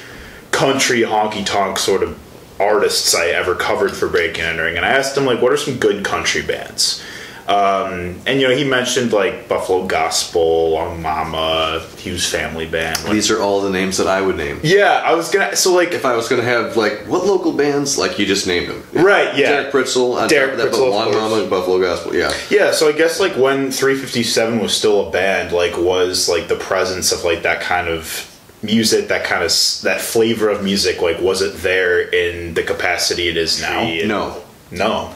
country 0.59 1.01
honky 1.01 1.45
tonk 1.45 1.77
sort 1.79 2.03
of 2.03 2.19
artists 2.59 3.15
I 3.15 3.27
ever 3.27 3.55
covered 3.55 3.95
for 3.95 4.09
Breaking 4.09 4.41
and 4.43 4.51
Entering, 4.51 4.75
and 4.75 4.85
I 4.85 4.89
asked 4.89 5.15
him 5.17 5.25
like, 5.25 5.41
what 5.41 5.53
are 5.53 5.57
some 5.57 5.77
good 5.77 6.03
country 6.03 6.41
bands? 6.41 7.01
Um, 7.47 8.21
and 8.27 8.39
you 8.39 8.47
know, 8.47 8.55
he 8.55 8.63
mentioned 8.63 9.11
like 9.11 9.47
Buffalo 9.47 9.87
Gospel, 9.87 10.71
Long 10.71 11.01
Mama, 11.01 11.83
Hughes 11.97 12.29
Family 12.29 12.67
Band. 12.67 13.03
Like, 13.05 13.13
These 13.13 13.31
are 13.31 13.41
all 13.41 13.61
the 13.61 13.71
names 13.71 13.97
that 13.97 14.05
I 14.05 14.21
would 14.21 14.37
name. 14.37 14.59
yeah, 14.61 15.01
I 15.03 15.15
was 15.15 15.31
gonna. 15.31 15.55
So 15.55 15.73
like, 15.73 15.91
If 15.93 16.05
I 16.05 16.15
was 16.15 16.27
gonna 16.29 16.43
have 16.43 16.77
like 16.77 17.07
what 17.07 17.25
local 17.25 17.53
bands, 17.53 17.97
like 17.97 18.19
you 18.19 18.27
just 18.27 18.45
named 18.45 18.67
them, 18.69 18.83
Right, 18.93 19.35
yeah. 19.35 19.49
Derek 19.49 19.71
Pritzl, 19.73 20.15
on 20.21 20.27
Derek 20.29 20.57
top 20.57 20.65
of 20.65 20.71
that, 20.71 20.77
Pritzl, 20.77 20.91
but 20.91 20.91
Long. 20.91 21.11
Mama, 21.11 21.35
and 21.41 21.49
Buffalo 21.49 21.79
Gospel, 21.79 22.13
yeah. 22.13 22.31
Yeah, 22.51 22.69
so 22.71 22.87
I 22.87 22.91
guess 22.91 23.19
like 23.19 23.35
when 23.35 23.71
357 23.71 24.59
was 24.59 24.71
still 24.77 25.07
a 25.07 25.11
band, 25.11 25.51
like 25.51 25.75
was 25.75 26.29
like 26.29 26.49
the 26.49 26.55
presence 26.57 27.11
of 27.11 27.23
like 27.23 27.41
that 27.43 27.61
kind 27.61 27.87
of 27.87 28.28
music, 28.61 29.07
that 29.07 29.23
kind 29.25 29.43
of 29.43 29.51
that 29.83 30.01
flavor 30.01 30.49
of 30.49 30.63
music, 30.63 31.01
like 31.01 31.19
was 31.19 31.41
it 31.41 31.57
there 31.57 32.01
in 32.01 32.53
the 32.53 32.63
capacity 32.63 33.27
it 33.27 33.37
is 33.37 33.61
now? 33.61 33.83
No, 34.05 34.41
no. 34.71 35.11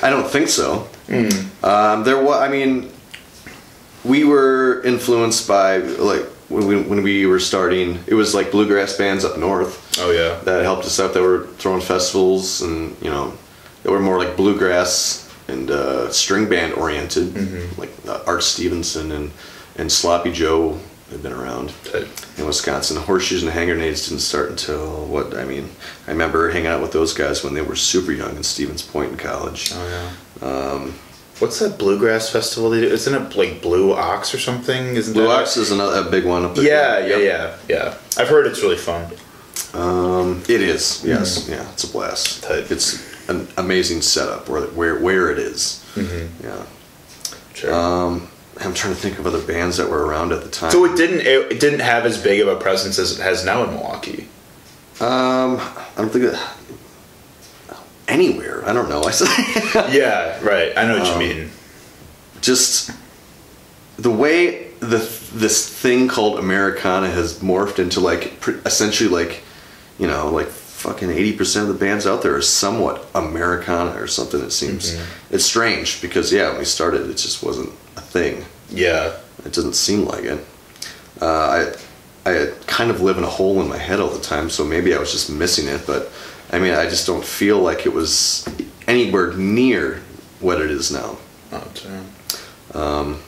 I 0.00 0.10
don't 0.10 0.28
think 0.28 0.48
so. 0.48 0.88
Hmm. 1.08 1.28
Um, 1.64 2.04
there 2.04 2.22
was, 2.22 2.40
I 2.40 2.48
mean, 2.48 2.90
we 4.04 4.24
were 4.24 4.80
influenced 4.84 5.48
by 5.48 5.78
like 5.78 6.22
when 6.48 6.66
we, 6.66 6.80
when 6.80 7.02
we 7.02 7.26
were 7.26 7.40
starting. 7.40 7.98
It 8.06 8.14
was 8.14 8.34
like 8.34 8.50
bluegrass 8.50 8.96
bands 8.96 9.24
up 9.24 9.38
north 9.38 9.98
oh 10.00 10.10
yeah. 10.10 10.38
that 10.44 10.62
helped 10.62 10.84
us 10.86 11.00
out. 11.00 11.14
That 11.14 11.22
were 11.22 11.46
throwing 11.58 11.80
festivals 11.80 12.62
and 12.62 12.96
you 13.02 13.10
know, 13.10 13.34
that 13.82 13.90
were 13.90 14.00
more 14.00 14.18
like 14.18 14.36
bluegrass 14.36 15.28
and 15.48 15.70
uh, 15.70 16.10
string 16.12 16.48
band 16.48 16.74
oriented, 16.74 17.28
Mm-hmm. 17.28 17.80
like 17.80 17.90
uh, 18.06 18.22
Art 18.26 18.42
Stevenson 18.42 19.10
and 19.12 19.30
and 19.76 19.90
Sloppy 19.90 20.32
Joe 20.32 20.78
had 21.10 21.22
been 21.22 21.32
around 21.32 21.72
in 22.36 22.46
Wisconsin. 22.46 22.96
The 22.96 23.02
Horseshoes 23.02 23.42
and 23.42 23.48
the 23.48 23.52
hand 23.52 23.70
grenades 23.70 24.08
didn't 24.08 24.20
start 24.20 24.50
until 24.50 25.06
what? 25.06 25.34
I 25.36 25.44
mean, 25.44 25.70
I 26.06 26.10
remember 26.10 26.50
hanging 26.50 26.66
out 26.68 26.82
with 26.82 26.92
those 26.92 27.14
guys 27.14 27.42
when 27.42 27.54
they 27.54 27.62
were 27.62 27.76
super 27.76 28.12
young 28.12 28.36
in 28.36 28.42
Stevens 28.42 28.82
Point 28.82 29.12
in 29.12 29.18
college. 29.18 29.72
Oh 29.74 30.12
yeah. 30.42 30.46
Um, 30.48 30.94
What's 31.38 31.60
that 31.60 31.78
bluegrass 31.78 32.30
festival 32.30 32.70
they 32.70 32.80
do? 32.80 32.88
Isn't 32.88 33.14
it 33.14 33.36
like 33.36 33.62
Blue 33.62 33.92
Ox 33.94 34.34
or 34.34 34.40
something? 34.40 34.96
Isn't 34.96 35.14
Blue 35.14 35.28
Ox 35.28 35.56
is 35.56 35.70
another 35.70 36.06
a 36.06 36.10
big 36.10 36.24
one 36.24 36.44
up 36.44 36.56
there. 36.56 36.64
Yeah, 36.64 36.98
yeah, 36.98 37.16
Yep. 37.16 37.58
yeah, 37.68 37.76
yeah. 37.76 37.94
I've 38.20 38.28
heard 38.28 38.46
it's 38.48 38.60
really 38.60 38.76
fun. 38.76 39.06
Um, 39.72 40.42
it 40.48 40.60
is. 40.60 41.04
Yes. 41.04 41.48
Yeah, 41.48 41.68
it's 41.72 41.84
a 41.84 41.92
blast. 41.92 42.42
Tight. 42.42 42.70
It's 42.72 43.28
an 43.28 43.46
amazing 43.56 44.02
setup 44.02 44.48
where 44.48 44.62
where 44.68 44.98
where 44.98 45.30
it 45.30 45.38
is. 45.38 45.84
Mm-hmm. 45.94 46.44
Yeah. 46.46 46.66
Sure. 47.54 47.72
Um, 47.74 48.27
I'm 48.60 48.74
trying 48.74 48.94
to 48.94 49.00
think 49.00 49.18
of 49.18 49.26
other 49.26 49.40
bands 49.40 49.76
that 49.76 49.88
were 49.88 50.04
around 50.06 50.32
at 50.32 50.42
the 50.42 50.48
time. 50.50 50.70
so 50.70 50.84
it 50.84 50.96
didn't 50.96 51.20
it, 51.20 51.52
it 51.52 51.60
didn't 51.60 51.80
have 51.80 52.04
as 52.06 52.22
big 52.22 52.40
of 52.40 52.48
a 52.48 52.56
presence 52.56 52.98
as 52.98 53.18
it 53.18 53.22
has 53.22 53.44
now 53.44 53.62
in 53.64 53.70
Milwaukee. 53.70 54.28
um, 55.00 55.58
I 55.60 55.94
don't 55.96 56.10
think 56.10 56.24
that 56.24 56.56
anywhere. 58.08 58.66
I 58.68 58.72
don't 58.72 58.88
know. 58.88 59.02
I 59.06 59.10
said 59.10 59.92
yeah, 59.94 60.42
right. 60.44 60.72
I 60.76 60.84
know 60.86 60.98
what 60.98 61.06
Um, 61.08 61.20
you 61.22 61.28
mean. 61.28 61.50
just 62.40 62.90
the 63.98 64.10
way 64.10 64.68
the 64.80 64.98
this 65.34 65.68
thing 65.68 66.08
called 66.08 66.38
Americana 66.38 67.08
has 67.10 67.40
morphed 67.40 67.78
into 67.78 68.00
like 68.00 68.32
essentially 68.64 69.08
like 69.10 69.42
you 69.98 70.06
know 70.06 70.30
like 70.30 70.46
fucking 70.48 71.08
80% 71.08 71.62
of 71.62 71.68
the 71.68 71.74
bands 71.74 72.06
out 72.06 72.22
there 72.22 72.36
are 72.36 72.40
somewhat 72.42 73.04
Americana 73.12 74.00
or 74.00 74.06
something 74.06 74.40
it 74.40 74.52
seems. 74.52 74.96
It's 75.30 75.44
strange 75.44 76.00
because 76.00 76.32
yeah, 76.32 76.50
when 76.50 76.58
we 76.60 76.64
started 76.64 77.10
it 77.10 77.16
just 77.16 77.42
wasn't 77.42 77.70
thing. 78.10 78.44
Yeah. 78.70 79.16
It 79.44 79.52
doesn't 79.52 79.74
seem 79.74 80.04
like 80.04 80.24
it. 80.24 80.44
Uh, 81.20 81.26
I 82.26 82.30
I 82.30 82.52
kind 82.66 82.90
of 82.90 83.00
live 83.00 83.16
in 83.18 83.24
a 83.24 83.28
hole 83.28 83.60
in 83.62 83.68
my 83.68 83.78
head 83.78 84.00
all 84.00 84.10
the 84.10 84.20
time, 84.20 84.50
so 84.50 84.64
maybe 84.64 84.94
I 84.94 84.98
was 84.98 85.12
just 85.12 85.30
missing 85.30 85.66
it. 85.68 85.86
But 85.86 86.10
I 86.52 86.58
mean, 86.58 86.74
I 86.74 86.84
just 86.88 87.06
don't 87.06 87.24
feel 87.24 87.58
like 87.60 87.86
it 87.86 87.92
was 87.92 88.46
anywhere 88.86 89.32
near 89.34 90.02
what 90.40 90.60
it 90.60 90.70
is 90.70 90.90
now. 90.90 91.16
Oh, 91.52 91.64
damn. 91.74 93.18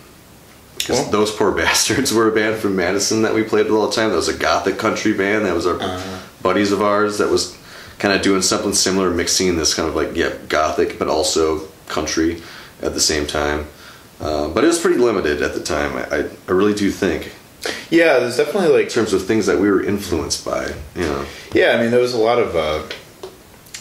Because 0.77 1.01
Well- 1.03 1.11
those 1.11 1.31
poor 1.31 1.53
bastards 1.63 2.13
were 2.13 2.29
a 2.29 2.33
band 2.33 2.57
from 2.61 2.77
Madison 2.77 3.23
that 3.23 3.35
we 3.35 3.43
played 3.43 3.67
with 3.67 3.75
all 3.75 3.89
the 3.89 3.95
time. 3.97 4.11
That 4.11 4.17
was 4.17 4.29
a 4.29 4.37
gothic 4.37 4.79
country 4.79 5.13
band. 5.13 5.45
That 5.47 5.55
was 5.55 5.67
our 5.67 5.81
Uh-huh. 5.81 6.19
buddies 6.43 6.73
of 6.73 6.83
ours 6.83 7.19
that 7.19 7.31
was 7.31 7.57
kind 7.99 8.15
of 8.15 8.23
doing 8.23 8.43
something 8.43 8.73
similar, 8.75 9.11
mixing 9.11 9.57
this 9.57 9.75
kind 9.75 9.89
of 9.89 9.95
like 9.95 10.17
yeah 10.17 10.33
gothic, 10.49 10.99
but 10.99 11.09
also 11.09 11.69
country 11.89 12.43
at 12.83 12.95
the 12.95 13.01
same 13.01 13.27
time. 13.27 13.67
Uh, 14.21 14.49
but 14.49 14.65
it 14.65 14.67
was 14.67 14.79
pretty 14.79 14.99
limited 14.99 15.41
at 15.43 15.55
the 15.55 15.61
time. 15.63 15.97
I, 15.97 16.29
I, 16.47 16.53
really 16.53 16.75
do 16.75 16.91
think 16.91 17.33
Yeah, 17.91 18.19
there's 18.19 18.37
definitely 18.37 18.69
like 18.69 18.85
in 18.85 18.91
terms 18.91 19.13
of 19.15 19.25
things 19.27 19.47
that 19.47 19.59
we 19.59 19.71
were 19.71 19.83
influenced 19.83 20.45
by. 20.45 20.67
You 20.95 21.03
know, 21.03 21.25
Yeah, 21.55 21.73
I 21.77 21.81
mean, 21.83 21.91
there 21.91 22.01
was 22.01 22.13
a 22.15 22.19
lot 22.19 22.39
of. 22.39 22.55
Uh, 22.55 22.83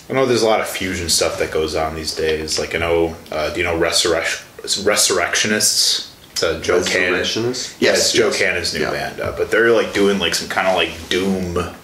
I 0.09 0.13
know 0.13 0.25
there's 0.25 0.41
a 0.41 0.47
lot 0.47 0.59
of 0.61 0.67
fusion 0.67 1.07
stuff 1.09 1.37
that 1.39 1.51
goes 1.51 1.75
on 1.75 1.93
these 1.95 2.15
days. 2.15 2.57
Like 2.57 2.73
I 2.73 2.79
know, 2.79 3.15
uh, 3.31 3.51
do 3.53 3.59
you 3.59 3.63
know 3.65 3.77
Resurrec- 3.77 4.43
Resurrectionists? 4.85 6.15
It's 6.31 6.41
uh, 6.43 6.59
Joe 6.61 6.81
Cannon. 6.83 7.13
Resurrectionists? 7.19 7.75
Yeah, 7.81 7.89
Yes, 7.91 7.99
it's 7.99 8.13
Joe 8.13 8.27
yes. 8.27 8.37
Cannon's 8.39 8.73
new 8.73 8.79
Yeah. 8.81 8.91
band, 8.91 9.19
uh, 9.21 9.33
but 9.37 9.51
they're 9.51 9.71
like 9.71 9.93
doing 9.93 10.19
like 10.19 10.35
some 10.35 10.47
kind 10.49 10.67
of 10.67 10.75
like 10.75 11.09
doom 11.09 11.75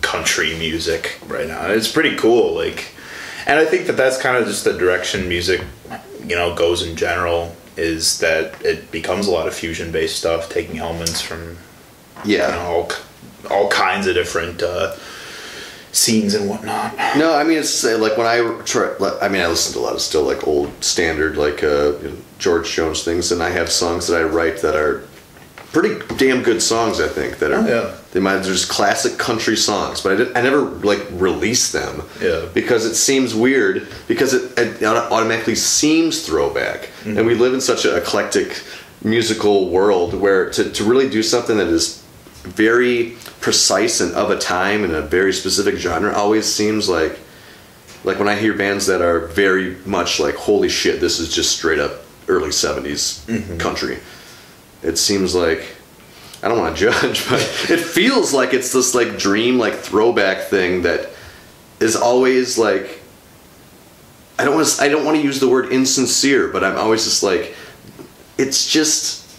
country 0.00 0.56
music 0.58 1.18
right 1.26 1.46
now. 1.46 1.60
And 1.62 1.72
it's 1.72 1.90
pretty 1.90 2.16
cool. 2.16 2.54
Like, 2.54 2.92
and 3.46 3.58
I 3.58 3.64
think 3.66 3.86
that 3.86 3.96
that's 3.96 4.16
kind 4.18 4.36
of 4.36 4.46
just 4.46 4.64
the 4.64 4.72
direction 4.72 5.28
music, 5.28 5.62
you 6.26 6.34
know, 6.36 6.54
goes 6.54 6.82
in 6.86 6.96
general. 6.96 7.54
Is 7.80 8.18
that 8.20 8.64
it 8.64 8.90
becomes 8.90 9.26
a 9.26 9.30
lot 9.30 9.48
of 9.48 9.54
fusion 9.54 9.90
based 9.90 10.16
stuff, 10.16 10.48
taking 10.50 10.78
elements 10.78 11.20
from 11.20 11.56
you 12.24 12.38
know, 12.38 12.48
yeah. 12.48 12.58
all, 12.58 12.90
all 13.50 13.68
kinds 13.70 14.06
of 14.06 14.14
different 14.14 14.62
uh, 14.62 14.94
scenes 15.92 16.34
and 16.34 16.48
whatnot. 16.48 16.94
No, 17.16 17.34
I 17.34 17.44
mean 17.44 17.58
it's 17.58 17.84
uh, 17.84 17.98
like 17.98 18.16
when 18.16 18.26
I 18.26 18.62
try. 18.64 18.94
I 19.20 19.28
mean, 19.28 19.42
I 19.42 19.46
listen 19.46 19.72
to 19.74 19.78
a 19.80 19.84
lot 19.84 19.94
of 19.94 20.00
still 20.00 20.22
like 20.22 20.46
old 20.46 20.84
standard 20.84 21.36
like 21.36 21.62
uh, 21.62 21.98
you 21.98 22.08
know, 22.10 22.16
George 22.38 22.70
Jones 22.72 23.02
things, 23.02 23.32
and 23.32 23.42
I 23.42 23.50
have 23.50 23.70
songs 23.70 24.06
that 24.08 24.20
I 24.20 24.24
write 24.24 24.58
that 24.62 24.76
are 24.76 25.06
pretty 25.72 26.04
damn 26.16 26.42
good 26.42 26.60
songs. 26.62 27.00
I 27.00 27.08
think 27.08 27.38
that 27.38 27.52
are 27.52 27.60
Oh, 27.60 27.66
yeah. 27.66 27.96
they 28.12 28.20
might 28.20 28.34
they're 28.38 28.52
just 28.52 28.68
classic 28.68 29.18
country 29.18 29.56
songs, 29.56 30.00
but 30.00 30.12
I, 30.12 30.16
did, 30.16 30.36
I 30.36 30.42
never 30.42 30.62
like 30.62 31.06
release 31.12 31.70
them. 31.72 32.02
Yeah. 32.20 32.46
because 32.52 32.84
it 32.86 32.94
seems 32.94 33.34
weird 33.34 33.86
because 34.08 34.34
it, 34.34 34.58
it 34.58 34.82
automatically 34.84 35.54
seems 35.56 36.26
throwback, 36.26 36.88
Mm-hmm. 37.04 37.16
and 37.18 37.26
we 37.26 37.34
live 37.34 37.54
in 37.54 37.60
such 37.60 37.84
an 37.84 37.96
eclectic 37.96 38.62
musical 39.02 39.70
world 39.70 40.12
where 40.14 40.50
to, 40.50 40.70
to 40.70 40.84
really 40.84 41.08
do 41.08 41.22
something 41.22 41.56
that 41.56 41.68
is 41.68 42.02
very 42.42 43.16
precise 43.40 44.00
and 44.00 44.12
of 44.14 44.30
a 44.30 44.38
time 44.38 44.84
in 44.84 44.94
a 44.94 45.00
very 45.00 45.32
specific 45.32 45.76
genre 45.76 46.12
always 46.12 46.44
seems 46.46 46.88
like 46.88 47.18
like 48.04 48.18
when 48.18 48.28
I 48.28 48.34
hear 48.34 48.54
bands 48.54 48.86
that 48.86 49.00
are 49.02 49.20
very 49.28 49.76
much 49.86 50.20
like 50.20 50.34
holy 50.34 50.68
shit 50.68 51.00
this 51.00 51.18
is 51.18 51.32
just 51.34 51.56
straight 51.56 51.78
up 51.78 51.92
early 52.28 52.48
70s 52.50 53.58
country 53.58 53.98
it 54.82 54.96
seems 54.96 55.34
like 55.34 55.76
I 56.42 56.48
don't 56.48 56.58
want 56.58 56.76
to 56.76 56.80
judge 56.90 57.28
but 57.28 57.40
it 57.68 57.80
feels 57.80 58.32
like 58.32 58.54
it's 58.54 58.72
this 58.72 58.94
like 58.94 59.18
dream 59.18 59.58
like 59.58 59.74
throwback 59.74 60.44
thing 60.48 60.82
that 60.82 61.10
is 61.80 61.96
always 61.96 62.58
like 62.58 63.00
I 64.38 64.44
don't 64.44 64.54
want 64.54 64.66
to 64.66 64.82
I 64.82 64.88
don't 64.88 65.04
want 65.04 65.16
to 65.18 65.22
use 65.22 65.40
the 65.40 65.48
word 65.48 65.72
insincere 65.72 66.48
but 66.48 66.64
I'm 66.64 66.76
always 66.76 67.04
just 67.04 67.22
like 67.22 67.54
it's 68.38 68.66
just 68.66 69.29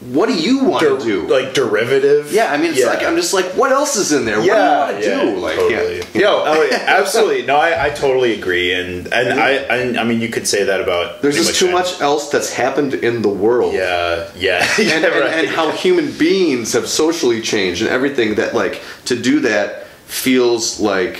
what 0.00 0.26
do 0.26 0.34
you 0.34 0.62
want 0.64 0.82
to 0.86 0.98
do 1.00 1.26
like 1.26 1.54
derivative. 1.54 2.30
yeah, 2.30 2.52
I 2.52 2.58
mean, 2.58 2.72
it's 2.72 2.80
Yeah. 2.80 2.88
like 2.88 3.02
I'm 3.02 3.16
just 3.16 3.32
like, 3.32 3.46
what 3.56 3.72
else 3.72 3.96
is 3.96 4.12
in 4.12 4.26
there? 4.26 4.42
yeah, 4.42 4.92
what 4.92 5.00
do 5.00 5.08
you 5.08 5.10
want 5.10 5.24
to 5.24 5.26
yeah, 5.26 5.34
do? 5.34 5.36
Like, 5.38 5.56
totally. 5.56 5.96
yeah, 5.98 6.04
Yo, 6.20 6.42
oh, 6.46 6.62
yeah, 6.70 6.84
absolutely. 6.98 7.46
No, 7.46 7.56
I, 7.56 7.86
I 7.86 7.90
totally 7.90 8.34
agree, 8.34 8.74
and 8.74 9.06
and 9.12 9.40
I, 9.40 9.56
I, 9.64 10.00
I 10.00 10.04
mean, 10.04 10.20
you 10.20 10.28
could 10.28 10.46
say 10.46 10.64
that 10.64 10.82
about. 10.82 11.22
there's 11.22 11.36
just 11.36 11.56
too 11.58 11.66
any- 11.68 11.74
much 11.74 11.98
else 12.02 12.28
that's 12.30 12.52
happened 12.52 12.92
in 12.92 13.22
the 13.22 13.30
world. 13.30 13.72
Yeah, 13.72 14.28
yeah, 14.36 14.66
And, 14.78 15.04
and, 15.04 15.14
right. 15.14 15.30
and 15.38 15.48
how 15.48 15.70
human 15.70 16.12
beings 16.12 16.74
have 16.74 16.88
socially 16.88 17.40
changed 17.40 17.80
and 17.80 17.90
everything 17.90 18.34
that 18.34 18.54
like 18.54 18.82
to 19.06 19.20
do 19.20 19.40
that 19.40 19.86
feels 20.06 20.78
like 20.78 21.18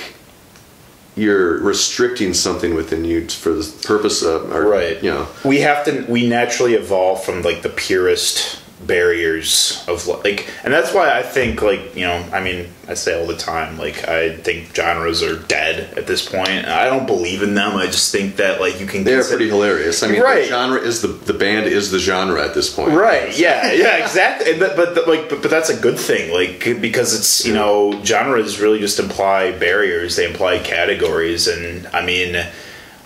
you're 1.16 1.58
restricting 1.62 2.34
something 2.34 2.74
within 2.74 3.04
you 3.06 3.26
for 3.26 3.54
the 3.54 3.64
purpose 3.86 4.22
of 4.22 4.52
or, 4.52 4.68
right. 4.68 5.02
you 5.02 5.10
know 5.10 5.26
we 5.46 5.60
have 5.60 5.82
to. 5.86 6.04
We 6.10 6.28
naturally 6.28 6.74
evolve 6.74 7.24
from 7.24 7.40
like 7.42 7.62
the 7.62 7.70
purest 7.70 8.60
barriers 8.84 9.82
of 9.88 10.06
like, 10.06 10.48
and 10.62 10.72
that's 10.72 10.92
why 10.92 11.10
I 11.18 11.22
think 11.22 11.62
like 11.62 11.96
you 11.96 12.02
know, 12.06 12.22
I 12.32 12.40
mean, 12.40 12.68
I 12.88 12.94
say 12.94 13.18
all 13.18 13.26
the 13.26 13.36
time, 13.36 13.78
like 13.78 14.06
I 14.06 14.36
think 14.36 14.74
genres 14.74 15.22
are 15.22 15.38
dead 15.38 15.96
at 15.98 16.06
this 16.06 16.28
point. 16.28 16.66
I 16.66 16.84
don't 16.84 17.06
believe 17.06 17.42
in 17.42 17.54
them. 17.54 17.74
I 17.76 17.86
just 17.86 18.12
think 18.12 18.36
that 18.36 18.60
like 18.60 18.78
you 18.80 18.86
can. 18.86 19.02
they're 19.04 19.16
consider- 19.18 19.36
pretty 19.38 19.50
hilarious. 19.50 20.02
I 20.02 20.08
mean, 20.08 20.20
Right. 20.20 20.42
the 20.42 20.48
genre 20.48 20.80
is 20.80 21.02
the 21.02 21.08
the 21.08 21.32
band 21.34 21.66
is 21.66 21.90
the 21.90 21.98
genre 21.98 22.44
at 22.44 22.54
this 22.54 22.72
point. 22.72 22.92
Right. 22.92 23.36
Yeah. 23.38 23.72
Yeah. 23.72 23.96
Exactly. 24.04 24.50
And 24.52 24.60
But 24.60 24.76
but 24.76 25.08
like 25.08 25.28
but, 25.30 25.42
but 25.42 25.50
that's 25.50 25.70
a 25.70 25.76
good 25.80 25.98
thing. 25.98 26.32
Like 26.32 26.60
because 26.80 27.18
it's 27.18 27.44
you 27.46 27.54
know 27.54 28.02
genres 28.04 28.60
really 28.60 28.78
just 28.78 28.98
imply 28.98 29.52
barriers. 29.58 30.16
They 30.16 30.26
imply 30.26 30.58
categories, 30.58 31.48
and 31.48 31.86
I 31.88 32.04
mean, 32.04 32.36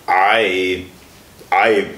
I 0.07 0.85
I 1.51 1.91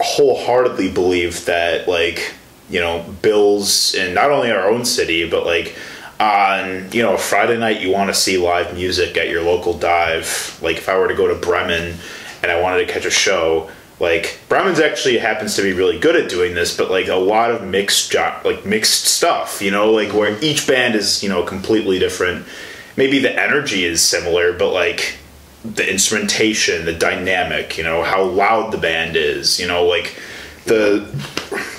wholeheartedly 0.00 0.90
believe 0.92 1.44
that 1.44 1.86
like 1.88 2.34
you 2.72 2.80
know 2.80 3.04
bills 3.22 3.94
in 3.94 4.14
not 4.14 4.32
only 4.32 4.50
our 4.50 4.68
own 4.68 4.84
city 4.84 5.28
but 5.28 5.46
like 5.46 5.76
on 6.18 6.90
you 6.92 7.02
know 7.02 7.16
Friday 7.16 7.58
night 7.58 7.80
you 7.80 7.90
want 7.90 8.08
to 8.08 8.14
see 8.14 8.38
live 8.38 8.74
music 8.74 9.16
at 9.16 9.28
your 9.28 9.42
local 9.42 9.74
dive. 9.74 10.58
Like 10.62 10.78
if 10.78 10.88
I 10.88 10.96
were 10.98 11.08
to 11.08 11.14
go 11.14 11.28
to 11.28 11.34
Bremen 11.34 11.98
and 12.42 12.50
I 12.50 12.60
wanted 12.60 12.86
to 12.86 12.92
catch 12.92 13.04
a 13.04 13.10
show, 13.10 13.70
like 14.00 14.40
Bremen's 14.48 14.80
actually 14.80 15.18
happens 15.18 15.54
to 15.56 15.62
be 15.62 15.72
really 15.72 15.98
good 15.98 16.16
at 16.16 16.30
doing 16.30 16.54
this, 16.54 16.76
but 16.76 16.90
like 16.90 17.08
a 17.08 17.16
lot 17.16 17.50
of 17.50 17.62
mixed 17.62 18.10
jo- 18.12 18.40
like 18.44 18.64
mixed 18.64 19.04
stuff. 19.04 19.60
You 19.60 19.70
know, 19.70 19.90
like 19.90 20.12
where 20.12 20.42
each 20.42 20.66
band 20.66 20.94
is 20.94 21.22
you 21.22 21.28
know 21.28 21.42
completely 21.42 21.98
different. 21.98 22.46
Maybe 22.96 23.18
the 23.18 23.32
energy 23.38 23.84
is 23.84 24.02
similar, 24.02 24.52
but 24.52 24.72
like 24.72 25.18
the 25.64 25.88
instrumentation, 25.88 26.84
the 26.84 26.92
dynamic, 26.92 27.78
you 27.78 27.84
know, 27.84 28.02
how 28.02 28.24
loud 28.24 28.72
the 28.72 28.78
band 28.78 29.16
is, 29.16 29.60
you 29.60 29.66
know, 29.66 29.84
like 29.84 30.16
the 30.64 31.08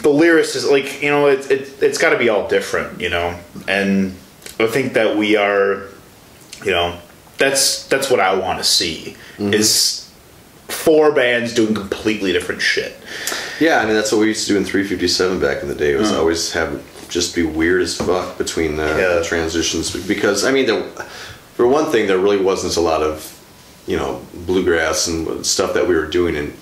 the 0.01 0.09
lyrics 0.09 0.55
is 0.55 0.69
like, 0.69 1.01
you 1.01 1.09
know, 1.09 1.27
it, 1.27 1.49
it 1.49 1.81
it's 1.81 1.97
got 1.97 2.11
to 2.11 2.17
be 2.17 2.29
all 2.29 2.47
different, 2.47 2.99
you 3.01 3.09
know, 3.09 3.37
and 3.67 4.15
I 4.59 4.67
think 4.67 4.93
that 4.93 5.17
we 5.17 5.35
are, 5.35 5.87
you 6.63 6.71
know, 6.71 6.97
that's 7.37 7.87
that's 7.87 8.09
what 8.09 8.19
I 8.19 8.35
want 8.35 8.59
to 8.59 8.63
see 8.63 9.15
mm-hmm. 9.37 9.53
is 9.53 10.11
four 10.67 11.11
bands 11.11 11.53
doing 11.53 11.73
completely 11.73 12.31
different 12.31 12.61
shit. 12.61 12.97
Yeah, 13.59 13.79
I 13.79 13.85
mean 13.85 13.93
that's 13.95 14.11
what 14.11 14.19
we 14.19 14.27
used 14.27 14.47
to 14.47 14.53
do 14.53 14.57
in 14.57 14.65
357 14.65 15.39
back 15.39 15.61
in 15.61 15.69
the 15.69 15.75
day. 15.75 15.93
It 15.93 15.99
was 15.99 16.11
mm. 16.11 16.17
always 16.17 16.51
have 16.53 16.83
just 17.09 17.35
be 17.35 17.43
weird 17.43 17.81
as 17.81 17.95
fuck 17.95 18.37
between 18.37 18.75
the, 18.75 18.87
Yeah. 18.87 19.19
the 19.19 19.23
transitions 19.23 19.95
because 20.07 20.43
I 20.43 20.51
mean, 20.51 20.65
there, 20.65 20.83
for 21.53 21.67
one 21.67 21.91
thing, 21.91 22.07
there 22.07 22.17
really 22.17 22.41
wasn't 22.41 22.75
a 22.75 22.81
lot 22.81 23.01
of 23.01 23.29
you 23.87 23.97
know 23.97 24.21
bluegrass 24.45 25.07
and 25.07 25.45
stuff 25.45 25.73
that 25.73 25.87
we 25.87 25.95
were 25.95 26.07
doing 26.07 26.35
in 26.35 26.53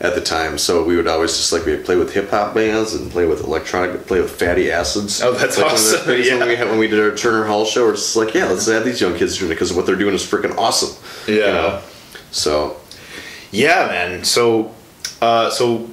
at 0.00 0.14
the 0.14 0.20
time. 0.20 0.58
So 0.58 0.84
we 0.84 0.96
would 0.96 1.06
always 1.06 1.36
just 1.36 1.52
like 1.52 1.64
we 1.64 1.72
would 1.72 1.84
play 1.84 1.96
with 1.96 2.12
hip 2.12 2.30
hop 2.30 2.54
bands 2.54 2.92
and 2.94 3.10
play 3.10 3.24
with 3.26 3.42
electronic, 3.44 4.06
play 4.06 4.20
with 4.20 4.30
fatty 4.30 4.70
acids. 4.70 5.22
Oh, 5.22 5.32
that's 5.32 5.56
like 5.58 5.72
awesome, 5.72 6.06
When, 6.06 6.22
yeah. 6.22 6.38
when, 6.38 6.48
we 6.48 6.56
had, 6.56 6.68
when 6.68 6.78
we 6.78 6.86
did 6.88 7.00
our 7.00 7.16
Turner 7.16 7.44
Hall 7.46 7.64
show, 7.64 7.86
we're 7.86 7.92
just 7.94 8.14
like, 8.16 8.34
yeah, 8.34 8.44
let's 8.46 8.66
have 8.66 8.84
these 8.84 9.00
young 9.00 9.16
kids 9.16 9.38
doing 9.38 9.50
it 9.50 9.54
because 9.54 9.72
what 9.72 9.86
they're 9.86 9.96
doing 9.96 10.14
is 10.14 10.22
freaking 10.22 10.56
awesome. 10.58 10.96
you 11.26 11.40
Yeah. 11.40 11.52
know? 11.52 11.82
So 12.30 12.76
Yeah, 13.52 13.86
man. 13.86 14.24
So, 14.24 14.74
uh, 15.22 15.48
so 15.50 15.88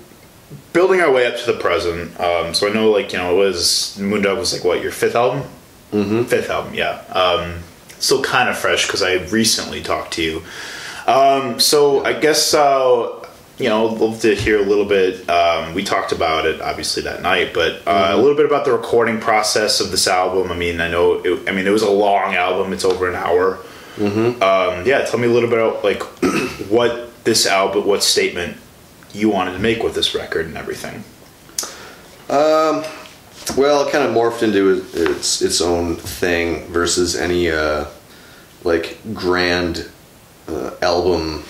building 0.74 1.00
our 1.00 1.12
way 1.12 1.26
up 1.26 1.38
to 1.38 1.46
the 1.52 1.58
present. 1.58 2.20
Um, 2.20 2.54
so 2.54 2.70
I 2.70 2.74
know, 2.74 2.92
like 2.92 3.14
you 3.14 3.20
know, 3.20 3.36
it 3.36 3.38
was 3.46 3.96
Moondog 4.00 4.38
was 4.38 4.52
like 4.54 4.64
what 4.66 4.82
your 4.84 4.92
fifth 4.92 5.16
album? 5.16 5.44
Mm-hmm. 5.94 6.24
Fifth 6.24 6.50
album, 6.50 6.74
yeah. 6.74 7.04
Um, 7.12 7.60
still 8.00 8.22
kind 8.22 8.50
of 8.50 8.58
fresh 8.58 8.86
because 8.88 9.02
I 9.02 9.14
recently 9.28 9.82
talked 9.82 10.14
to 10.14 10.22
you. 10.24 10.42
Um, 11.08 11.60
so 11.60 12.04
I 12.04 12.14
guess 12.14 12.54
uh, 12.54 13.23
you 13.60 13.70
know, 13.70 13.86
love 13.86 14.22
to 14.22 14.36
hear 14.36 14.60
a 14.60 14.64
little 14.64 14.86
bit. 14.86 15.30
Um, 15.30 15.74
we 15.74 15.84
talked 15.84 16.12
about 16.12 16.46
it 16.46 16.62
obviously 16.62 17.04
that 17.04 17.22
night, 17.22 17.54
but 17.54 17.82
uh, 17.86 18.10
a 18.12 18.18
little 18.18 18.36
bit 18.36 18.46
about 18.46 18.66
the 18.66 18.72
recording 18.72 19.20
process 19.20 19.80
of 19.80 19.92
this 19.92 20.08
album. 20.08 20.52
I 20.52 20.56
mean, 20.56 20.82
I 20.82 20.90
know. 20.90 21.22
It, 21.24 21.48
I 21.48 21.52
mean, 21.52 21.68
it 21.68 21.72
was 21.72 21.84
a 21.84 21.92
long 21.92 22.36
album. 22.36 22.74
It's 22.74 22.86
over 22.86 23.08
an 23.08 23.16
hour. 23.16 23.60
Um, 24.42 24.86
yeah, 24.88 25.06
tell 25.06 25.20
me 25.20 25.28
a 25.28 25.32
little 25.32 25.50
bit 25.50 25.60
about 25.60 25.84
like 25.84 26.02
what 26.70 27.24
this 27.24 27.46
album, 27.46 27.86
what 27.86 28.04
statement 28.04 28.58
you 29.14 29.30
wanted 29.30 29.54
to 29.54 29.60
make 29.60 29.84
with 29.84 29.94
this 29.94 30.16
record 30.16 30.48
and 30.48 30.58
everything. 30.58 31.04
Well, 33.58 33.86
it 33.88 33.92
kind 33.92 34.04
of 34.08 34.16
morphed 34.16 34.42
into 34.42 34.84
its 34.94 35.42
its 35.42 35.62
own 35.62 35.98
thing 35.98 36.66
versus 36.72 37.16
any 37.16 37.52
uh, 37.52 37.86
like 38.64 38.98
grand 39.14 39.90
uh, 40.48 40.72
album 40.82 41.44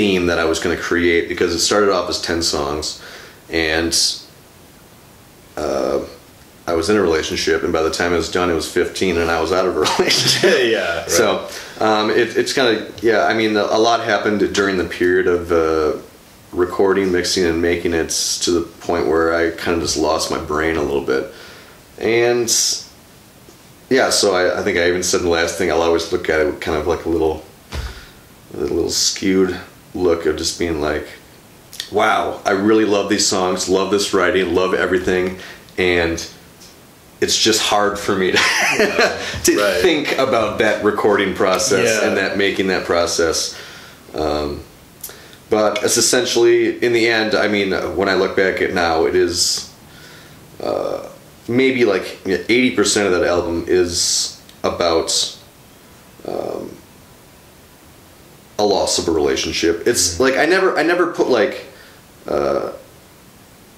theme 0.00 0.24
that 0.28 0.38
I 0.38 0.46
was 0.46 0.60
going 0.60 0.74
to 0.74 0.82
create 0.82 1.28
because 1.28 1.54
it 1.54 1.58
started 1.58 1.90
off 1.90 2.08
as 2.08 2.22
ten 2.22 2.40
songs, 2.40 3.02
and 3.50 3.92
uh, 5.58 6.02
I 6.66 6.72
was 6.72 6.88
in 6.88 6.96
a 6.96 7.02
relationship, 7.02 7.64
and 7.64 7.70
by 7.70 7.82
the 7.82 7.90
time 7.90 8.14
it 8.14 8.16
was 8.16 8.32
done, 8.32 8.48
it 8.48 8.54
was 8.54 8.66
fifteen, 8.72 9.18
and 9.18 9.30
I 9.30 9.42
was 9.42 9.52
out 9.52 9.66
of 9.66 9.76
a 9.76 9.80
relationship. 9.98 10.72
yeah. 10.72 11.06
So 11.06 11.46
um, 11.80 12.08
it, 12.08 12.34
it's 12.34 12.54
kind 12.54 12.78
of 12.78 13.04
yeah. 13.04 13.26
I 13.26 13.34
mean, 13.34 13.58
a 13.58 13.76
lot 13.76 14.02
happened 14.02 14.54
during 14.54 14.78
the 14.78 14.86
period 14.86 15.26
of 15.26 15.52
uh, 15.52 16.00
recording, 16.50 17.12
mixing, 17.12 17.44
and 17.44 17.60
making 17.60 17.92
it 17.92 18.08
to 18.40 18.52
the 18.52 18.62
point 18.62 19.06
where 19.06 19.34
I 19.34 19.50
kind 19.50 19.76
of 19.76 19.82
just 19.82 19.98
lost 19.98 20.30
my 20.30 20.42
brain 20.42 20.76
a 20.76 20.82
little 20.82 21.04
bit. 21.04 21.30
And 21.98 22.50
yeah, 23.90 24.08
so 24.08 24.34
I, 24.34 24.60
I 24.60 24.62
think 24.62 24.78
I 24.78 24.88
even 24.88 25.02
said 25.02 25.20
the 25.20 25.28
last 25.28 25.58
thing. 25.58 25.70
I'll 25.70 25.82
always 25.82 26.10
look 26.10 26.30
at 26.30 26.40
it 26.40 26.58
kind 26.62 26.78
of 26.78 26.86
like 26.86 27.04
a 27.04 27.10
little, 27.10 27.44
a 28.54 28.60
little 28.60 28.88
skewed 28.88 29.60
look 29.94 30.26
of 30.26 30.36
just 30.36 30.58
being 30.58 30.80
like, 30.80 31.06
"Wow, 31.90 32.40
I 32.44 32.52
really 32.52 32.84
love 32.84 33.08
these 33.08 33.26
songs, 33.26 33.68
love 33.68 33.90
this 33.90 34.12
writing, 34.14 34.54
love 34.54 34.74
everything," 34.74 35.38
and 35.78 36.24
it's 37.20 37.36
just 37.36 37.60
hard 37.60 37.98
for 37.98 38.16
me 38.16 38.32
to, 38.32 38.38
to 39.44 39.58
Right. 39.58 39.82
think 39.82 40.12
about 40.18 40.58
that 40.58 40.82
recording 40.84 41.34
process 41.34 42.00
Yeah. 42.00 42.08
and 42.08 42.16
that 42.16 42.38
making 42.38 42.68
that 42.68 42.84
process. 42.86 43.54
Um, 44.14 44.62
but 45.50 45.82
it's 45.82 45.96
essentially, 45.98 46.82
in 46.82 46.92
the 46.94 47.08
end, 47.08 47.34
I 47.34 47.48
mean, 47.48 47.72
uh, 47.72 47.88
when 47.90 48.08
I 48.08 48.14
look 48.14 48.36
back 48.36 48.62
at 48.62 48.72
now, 48.72 49.04
it 49.04 49.14
is 49.16 49.68
uh, 50.62 51.08
maybe 51.48 51.84
like 51.84 52.20
eighty 52.26 52.70
percent 52.76 53.06
of 53.12 53.12
that 53.20 53.26
album 53.28 53.64
is 53.66 54.40
about 54.62 55.36
um, 56.28 56.70
a 58.60 58.64
loss 58.64 58.98
of 58.98 59.08
a 59.08 59.10
relationship. 59.10 59.86
It's 59.86 60.20
like 60.20 60.36
I 60.36 60.46
never, 60.46 60.78
I 60.78 60.82
never 60.82 61.12
put 61.12 61.28
like. 61.28 61.66
Uh, 62.28 62.72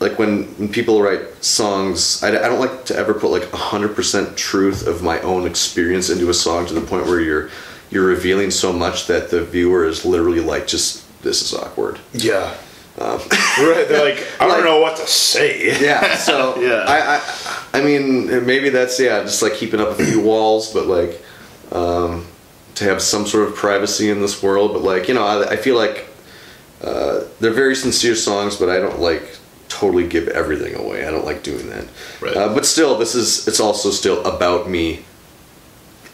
like 0.01 0.19
when, 0.19 0.47
when 0.59 0.69
people 0.69 1.01
write 1.01 1.45
songs, 1.45 2.25
I, 2.25 2.31
I 2.31 2.49
don't 2.49 2.59
like 2.59 2.87
to 2.87 2.97
ever 2.97 3.15
put 3.15 3.31
like 3.31 3.49
hundred 3.53 3.95
percent 3.95 4.37
truth 4.37 4.85
of 4.89 5.01
my 5.01 5.21
own 5.21 5.47
experience 5.47 6.11
into 6.11 6.29
a 6.29 6.35
song 6.35 6.67
to 6.67 6.75
the 6.75 6.81
point 6.81 7.07
where 7.07 7.21
you're 7.21 7.51
you're 7.91 8.05
revealing 8.07 8.51
so 8.51 8.73
much 8.73 9.07
that 9.07 9.31
the 9.31 9.45
viewer 9.45 9.85
is 9.85 10.05
literally 10.05 10.41
like, 10.41 10.67
just 10.67 11.05
this 11.23 11.41
is 11.43 11.55
awkward. 11.55 12.01
Yeah. 12.13 12.53
um, 12.99 13.19
right. 13.59 13.87
They're 13.89 14.05
like, 14.05 14.27
I 14.41 14.47
Like- 14.47 14.57
don't 14.57 14.65
know 14.65 14.81
what 14.81 14.97
to 14.97 15.07
say. 15.07 15.81
Yeah. 15.81 16.17
So 16.17 16.57
Yeah. 16.61 16.85
I, 16.89 17.17
I 17.19 17.79
I 17.79 17.83
mean 17.85 18.45
maybe 18.45 18.71
that's 18.71 18.99
yeah 18.99 19.23
just 19.23 19.41
like 19.41 19.55
keeping 19.55 19.79
up 19.79 19.91
a 20.01 20.05
few 20.05 20.21
walls, 20.21 20.73
but 20.75 20.87
like 20.89 21.23
um, 21.71 22.27
to 22.83 22.89
have 22.89 23.01
some 23.01 23.27
sort 23.27 23.49
of 23.49 23.55
privacy 23.55 24.11
in 24.11 24.21
this 24.21 24.43
world. 24.43 24.73
But 24.73 24.83
like 24.83 25.09
you 25.09 25.15
know 25.15 25.25
I, 25.25 25.51
I 25.51 25.57
feel 25.57 25.77
like 25.77 26.09
uh, 26.83 27.25
they're 27.41 27.53
very 27.53 27.75
sincere 27.75 28.15
songs, 28.15 28.57
but 28.57 28.69
I 28.69 28.79
don't 28.79 29.01
like 29.01 29.39
totally 29.69 30.07
give 30.07 30.29
everything 30.29 30.75
away. 30.75 31.07
I 31.07 31.11
don't 31.11 31.25
like 31.25 31.43
doing 31.43 31.69
that. 31.71 31.87
Right. 32.21 32.37
Uh, 32.37 32.55
but 32.55 32.67
still, 32.67 32.99
this 32.99 33.15
is 33.15 33.49
it's 33.49 33.61
also 33.61 33.91
still 33.91 34.25
about 34.25 34.69
me. 34.69 35.05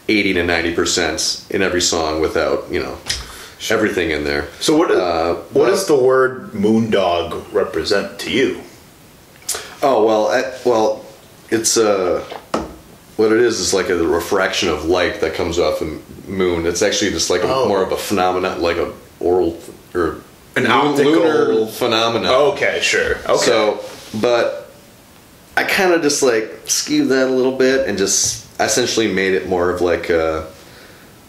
Eighty 0.07 0.33
to 0.33 0.43
ninety 0.43 0.73
percent 0.73 1.45
in 1.51 1.61
every 1.61 1.81
song, 1.81 2.19
without 2.19 2.71
you 2.71 2.81
know 2.81 2.97
everything 3.69 4.09
in 4.09 4.23
there. 4.23 4.47
So 4.59 4.75
what? 4.75 4.89
Uh, 4.89 5.35
what 5.53 5.67
does 5.67 5.85
the 5.85 5.95
word 5.95 6.51
moondog 6.51 7.53
represent 7.53 8.17
to 8.21 8.31
you? 8.31 8.61
Oh 9.83 10.03
well, 10.03 10.29
I, 10.29 10.51
well, 10.65 11.05
it's 11.51 11.77
uh, 11.77 12.25
what 13.19 13.33
it 13.33 13.39
is 13.41 13.59
is 13.59 13.73
like 13.73 13.89
a 13.89 13.95
refraction 13.95 14.69
of 14.69 14.85
light 14.85 15.19
that 15.19 15.33
comes 15.33 15.59
off 15.59 15.79
the 15.79 15.99
moon. 16.25 16.65
It's 16.65 16.81
actually 16.81 17.11
just 17.11 17.29
like 17.29 17.41
a, 17.43 17.53
Oh. 17.53 17.67
more 17.67 17.83
of 17.83 17.91
a 17.91 17.97
phenomenon, 17.97 18.61
like 18.61 18.77
a 18.77 18.93
oral 19.19 19.59
or 19.93 20.21
An 20.55 20.65
optical- 20.67 21.11
lunar 21.11 21.67
phenomenon. 21.67 22.31
Okay, 22.53 22.79
sure. 22.81 23.17
Okay. 23.27 23.35
So, 23.45 23.83
but 24.21 24.71
I 25.57 25.63
kind 25.65 25.91
of 25.91 26.01
just 26.01 26.23
like 26.23 26.61
skewed 26.65 27.09
that 27.09 27.27
a 27.27 27.31
little 27.31 27.57
bit 27.57 27.87
and 27.89 27.97
just 27.97 28.45
essentially 28.57 29.11
made 29.13 29.33
it 29.33 29.49
more 29.49 29.69
of 29.69 29.81
like 29.81 30.09
a, 30.09 30.47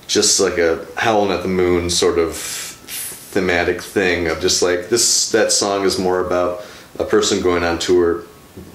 just 0.06 0.38
like 0.38 0.58
a 0.58 0.86
howling 0.96 1.32
at 1.32 1.42
the 1.42 1.48
moon 1.48 1.90
sort 1.90 2.20
of 2.20 2.36
thematic 2.36 3.82
thing 3.82 4.28
of 4.28 4.40
just 4.40 4.62
like 4.62 4.88
this 4.90 5.30
that 5.32 5.50
song 5.52 5.84
is 5.84 5.98
more 5.98 6.20
about 6.24 6.64
a 6.98 7.04
person 7.04 7.40
going 7.40 7.62
on 7.62 7.78
tour 7.78 8.22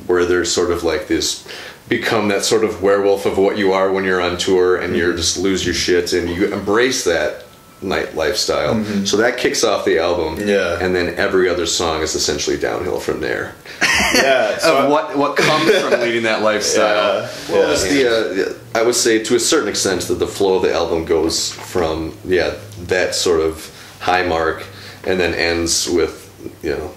where 0.08 0.24
they're 0.26 0.46
sort 0.46 0.72
of 0.72 0.84
like 0.84 1.08
this 1.10 1.46
become 1.90 2.28
that 2.30 2.44
sort 2.44 2.64
of 2.64 2.82
werewolf 2.82 3.26
of 3.26 3.38
what 3.38 3.58
you 3.58 3.74
are 3.74 3.92
when 3.92 4.04
you're 4.04 4.22
on 4.22 4.38
tour 4.38 4.78
and 4.78 4.96
you're 4.96 5.16
just 5.16 5.38
lose 5.38 5.66
your 5.66 5.76
shit 5.76 6.14
and 6.14 6.30
you 6.30 6.52
embrace 6.54 7.04
that 7.04 7.44
night 7.82 8.16
lifestyle 8.16 8.84
so 9.06 9.18
that 9.18 9.38
kicks 9.38 9.64
off 9.64 9.86
the 9.86 10.00
album 10.00 10.38
Yeah. 10.48 10.80
and 10.82 10.96
then 10.96 11.14
every 11.16 11.48
other 11.50 11.66
song 11.68 12.02
is 12.02 12.16
essentially 12.16 12.58
downhill 12.58 13.00
from 13.00 13.20
there 13.20 13.54
yeah. 14.16 14.58
So 14.58 14.78
of 14.78 14.90
what 14.90 15.16
what 15.18 15.36
comes 15.38 15.70
from 15.72 16.00
leading 16.00 16.24
that 16.24 16.42
lifestyle. 16.52 17.22
Yeah, 17.22 17.30
well, 17.50 17.68
yeah. 17.68 17.74
it's 17.74 17.84
the 17.84 18.56
uh, 18.76 18.80
I 18.80 18.82
would 18.84 18.96
say 18.96 19.22
to 19.24 19.36
a 19.36 19.40
certain 19.40 19.68
extent 19.70 20.02
that 20.04 20.16
the 20.16 20.28
flow 20.28 20.56
of 20.56 20.64
the 20.64 20.74
album 20.74 21.06
goes 21.06 21.52
from 21.52 22.18
yeah 22.26 22.56
that 22.88 23.14
sort 23.14 23.42
of 23.42 23.70
high 24.00 24.24
mark 24.24 24.66
and 25.06 25.20
then 25.20 25.34
ends 25.36 25.88
with 25.90 26.16
you 26.64 26.72
know 26.72 26.92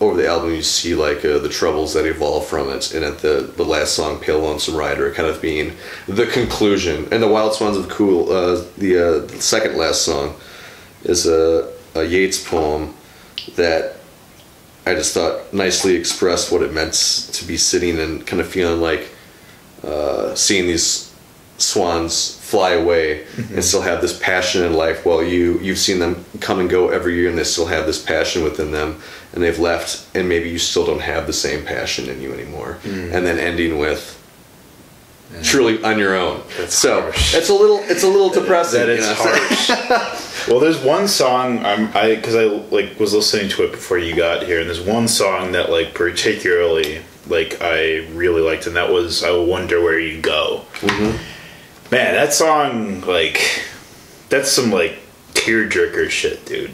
over 0.00 0.16
the 0.16 0.26
album 0.26 0.50
you 0.54 0.62
see 0.62 0.94
like 0.94 1.24
uh, 1.24 1.38
the 1.38 1.48
troubles 1.48 1.92
that 1.92 2.06
evolve 2.06 2.46
from 2.46 2.70
it 2.70 2.94
and 2.94 3.04
at 3.04 3.18
the 3.18 3.52
the 3.56 3.64
last 3.64 3.94
song 3.94 4.18
pale 4.18 4.40
lonesome 4.40 4.74
rider 4.74 5.12
kind 5.12 5.28
of 5.28 5.40
being 5.42 5.76
the 6.08 6.26
conclusion. 6.26 7.06
And 7.12 7.22
the 7.22 7.28
wild 7.28 7.54
swans 7.54 7.76
of 7.76 7.88
Coole 7.88 8.32
uh, 8.32 8.64
the, 8.78 9.26
uh, 9.26 9.28
second 9.40 9.76
last 9.76 10.02
song 10.02 10.34
is 11.04 11.26
a, 11.26 11.70
a 11.94 12.04
yeats 12.04 12.42
poem 12.42 12.94
that 13.56 13.96
I 14.86 14.94
just 14.94 15.12
thought 15.12 15.52
nicely 15.52 15.94
expressed 15.94 16.50
what 16.50 16.62
it 16.62 16.72
meant 16.72 16.94
to 16.94 17.44
be 17.44 17.56
sitting 17.58 17.98
and 17.98 18.26
kind 18.26 18.40
of 18.40 18.48
feeling 18.48 18.80
like 18.80 19.10
uh, 19.84 20.34
seeing 20.34 20.66
these 20.66 21.09
swans 21.60 22.36
fly 22.36 22.70
away 22.70 23.24
Mm-hmm. 23.36 23.54
and 23.54 23.64
still 23.64 23.82
have 23.82 24.00
this 24.00 24.18
passion 24.18 24.64
in 24.64 24.72
life 24.74 25.04
while 25.06 25.22
you 25.22 25.58
you've 25.60 25.78
seen 25.78 25.98
them 26.00 26.24
come 26.40 26.58
and 26.58 26.68
go 26.70 26.88
every 26.88 27.14
year 27.14 27.28
and 27.28 27.38
they 27.38 27.44
still 27.44 27.66
have 27.66 27.86
this 27.86 28.02
passion 28.02 28.42
within 28.42 28.70
them 28.72 29.00
and 29.32 29.42
they've 29.42 29.58
left 29.58 30.04
and 30.16 30.28
maybe 30.28 30.48
you 30.48 30.58
still 30.58 30.84
don't 30.86 31.00
have 31.02 31.26
the 31.26 31.32
same 31.32 31.64
passion 31.64 32.08
in 32.08 32.20
you 32.20 32.32
anymore 32.32 32.78
Mm. 32.84 33.12
and 33.14 33.26
then 33.26 33.38
ending 33.38 33.78
with 33.78 34.16
truly 35.44 35.82
on 35.84 35.96
your 35.98 36.16
own 36.16 36.42
That's 36.58 36.74
so 36.74 37.02
harsh. 37.02 37.34
it's 37.34 37.48
a 37.50 37.54
little 37.54 37.78
it's 37.84 38.02
a 38.02 38.08
little 38.08 38.30
depressing 38.30 38.80
that 38.86 38.94
you 38.96 39.00
know? 39.00 39.14
harsh. 39.16 40.48
well, 40.48 40.58
there's 40.58 40.78
one 40.82 41.06
song 41.06 41.64
I'm 41.64 41.94
I 41.96 42.16
because 42.16 42.34
I 42.34 42.44
like 42.44 42.98
was 42.98 43.14
listening 43.14 43.48
to 43.50 43.64
it 43.64 43.70
before 43.70 43.98
you 43.98 44.16
got 44.16 44.42
here, 44.44 44.58
and 44.60 44.68
there's 44.68 44.80
one 44.80 45.06
song 45.06 45.52
that 45.52 45.70
like 45.70 45.94
particularly 45.94 47.02
like 47.28 47.58
I 47.60 48.06
really 48.12 48.42
liked, 48.42 48.66
and 48.66 48.74
that 48.74 48.90
was 48.90 49.22
"I 49.22 49.30
Wonder 49.36 49.80
Where 49.80 50.00
You 50.00 50.20
Go." 50.20 50.64
Mm-hmm. 50.80 51.16
Man, 51.90 52.14
that 52.14 52.32
song 52.32 53.00
like 53.02 53.64
that's 54.28 54.50
some 54.50 54.70
like 54.70 54.96
tearjerker 55.34 56.08
shit, 56.10 56.44
dude. 56.46 56.70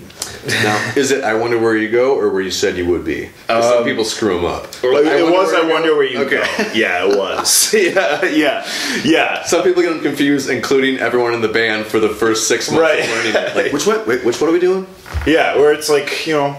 Now, 0.47 0.93
is 0.95 1.11
it 1.11 1.25
I 1.25 1.35
wonder 1.35 1.59
where 1.59 1.77
you 1.77 1.91
go 1.91 2.15
or 2.19 2.29
where 2.31 2.43
you 2.43 2.51
said 2.51 2.77
you 2.77 2.87
would 2.87 3.05
be? 3.05 3.31
'Cause 3.49 3.65
some 3.65 3.79
Um, 3.79 3.85
people 3.85 4.05
screw 4.05 4.35
them 4.37 4.45
up. 4.45 4.67
Or, 4.85 4.93
Like, 4.95 5.07
it 5.07 5.25
was 5.25 5.53
"I 5.55 5.63
Wonder. 5.63 5.97
Where 5.97 6.05
You 6.07 6.21
okay. 6.21 6.37
Go." 6.59 6.65
Yeah, 6.75 7.05
it 7.07 7.17
was. 7.17 7.73
yeah, 7.75 8.25
yeah, 8.27 8.67
yeah. 9.05 9.43
Some 9.45 9.63
people 9.63 9.83
get 9.83 9.91
them 9.91 10.03
confused, 10.03 10.51
including 10.51 10.99
everyone 10.99 11.33
in 11.35 11.41
the 11.41 11.49
band 11.49 11.87
for 11.87 11.99
the 11.99 12.09
first 12.11 12.47
six 12.49 12.71
months 12.71 12.81
Right. 12.83 13.01
of 13.01 13.11
learning. 13.35 13.55
Like, 13.65 13.73
which 13.73 13.87
one? 13.87 14.07
Wait, 14.07 14.23
which 14.25 14.41
one 14.41 14.51
are 14.51 14.53
we 14.53 14.61
doing? 14.61 14.87
Yeah, 15.27 15.57
where 15.57 15.73
it's 15.73 15.89
like 15.89 16.27
you 16.27 16.35
know 16.35 16.57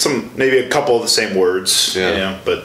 some 0.00 0.30
maybe 0.34 0.58
a 0.58 0.68
couple 0.68 0.96
of 0.96 1.02
the 1.02 1.08
same 1.08 1.36
words. 1.36 1.94
Yeah. 1.94 2.12
Yeah, 2.12 2.40
but 2.44 2.58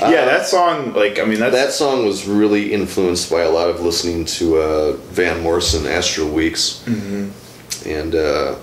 yeah, 0.00 0.24
that 0.24 0.46
song 0.46 0.94
like 0.94 1.18
I 1.18 1.24
mean 1.24 1.38
that's 1.38 1.54
That 1.54 1.72
song 1.72 2.06
was 2.06 2.26
really 2.26 2.72
influenced 2.72 3.30
by 3.30 3.42
a 3.42 3.50
lot 3.50 3.68
of 3.68 3.80
listening 3.80 4.24
to 4.24 4.56
uh, 4.56 4.92
Van 5.10 5.42
Morrison, 5.42 5.86
Astral 5.86 6.30
Weeks, 6.30 6.82
mm-hmm. 6.86 7.88
and 7.88 8.14
uh, 8.14 8.56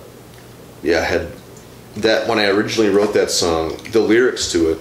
yeah, 0.82 1.00
I 1.00 1.04
had 1.04 1.32
that 1.98 2.28
when 2.28 2.40
I 2.40 2.48
originally 2.48 2.90
wrote 2.90 3.14
that 3.14 3.32
song. 3.32 3.78
The 3.92 4.00
lyrics 4.00 4.52
to 4.54 4.72
it, 4.72 4.80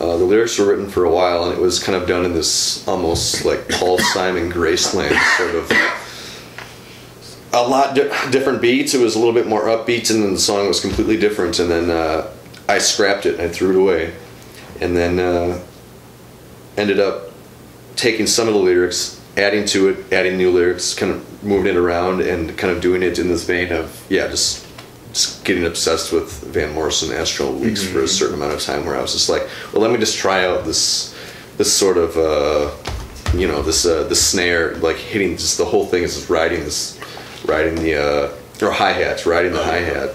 uh, 0.00 0.16
the 0.16 0.24
lyrics 0.24 0.58
were 0.58 0.66
written 0.66 0.88
for 0.88 1.04
a 1.04 1.10
while, 1.10 1.44
and 1.44 1.52
it 1.52 1.60
was 1.60 1.82
kind 1.82 2.00
of 2.00 2.06
done 2.06 2.24
in 2.24 2.34
this 2.34 2.86
almost 2.86 3.44
like 3.44 3.68
Paul 3.68 3.98
Simon 4.12 4.50
Graceland 4.50 5.18
sort 5.38 5.54
of. 5.54 5.72
A 7.54 7.68
lot 7.68 7.94
di- 7.94 8.08
different 8.30 8.62
beats. 8.62 8.94
It 8.94 9.00
was 9.00 9.14
a 9.14 9.18
little 9.18 9.34
bit 9.34 9.46
more 9.46 9.64
upbeat, 9.64 10.10
and 10.10 10.22
then 10.22 10.32
the 10.32 10.38
song 10.38 10.68
was 10.68 10.80
completely 10.80 11.18
different. 11.18 11.58
And 11.58 11.70
then 11.70 11.90
uh, 11.90 12.30
I 12.72 12.78
scrapped 12.78 13.26
it. 13.26 13.34
and 13.34 13.42
I 13.42 13.48
threw 13.48 13.70
it 13.70 13.76
away, 13.76 14.14
and 14.80 14.96
then 14.96 15.18
uh, 15.18 15.62
ended 16.76 16.98
up 16.98 17.30
taking 17.96 18.26
some 18.26 18.48
of 18.48 18.54
the 18.54 18.60
lyrics, 18.60 19.20
adding 19.36 19.66
to 19.66 19.88
it, 19.90 20.12
adding 20.12 20.38
new 20.38 20.50
lyrics, 20.50 20.94
kind 20.94 21.12
of 21.12 21.44
moving 21.44 21.74
it 21.74 21.76
around, 21.76 22.22
and 22.22 22.56
kind 22.56 22.74
of 22.74 22.82
doing 22.82 23.02
it 23.02 23.18
in 23.18 23.28
this 23.28 23.44
vein 23.44 23.72
of 23.72 24.04
yeah, 24.08 24.26
just 24.28 24.66
just 25.12 25.44
getting 25.44 25.66
obsessed 25.66 26.10
with 26.10 26.32
Van 26.44 26.72
Morrison 26.72 27.14
Astral 27.14 27.52
Weeks 27.52 27.84
for 27.84 28.00
a 28.00 28.08
certain 28.08 28.34
amount 28.34 28.54
of 28.54 28.62
time, 28.62 28.86
where 28.86 28.96
I 28.96 29.02
was 29.02 29.12
just 29.12 29.28
like, 29.28 29.46
well, 29.72 29.82
let 29.82 29.90
me 29.90 29.98
just 29.98 30.16
try 30.16 30.46
out 30.46 30.64
this 30.64 31.14
this 31.58 31.70
sort 31.70 31.98
of 31.98 32.16
uh, 32.16 32.70
you 33.36 33.46
know 33.46 33.60
this 33.60 33.84
uh, 33.84 34.04
the 34.04 34.16
snare, 34.16 34.76
like 34.76 34.96
hitting 34.96 35.36
just 35.36 35.58
the 35.58 35.66
whole 35.66 35.84
thing 35.86 36.02
is 36.02 36.14
just 36.14 36.30
riding 36.30 36.60
this 36.60 36.98
riding 37.44 37.74
the 37.74 37.96
uh, 37.96 38.66
or 38.66 38.72
hi 38.72 38.92
hats, 38.92 39.26
riding 39.26 39.52
the 39.52 39.62
hi 39.62 39.78
hat 39.78 40.14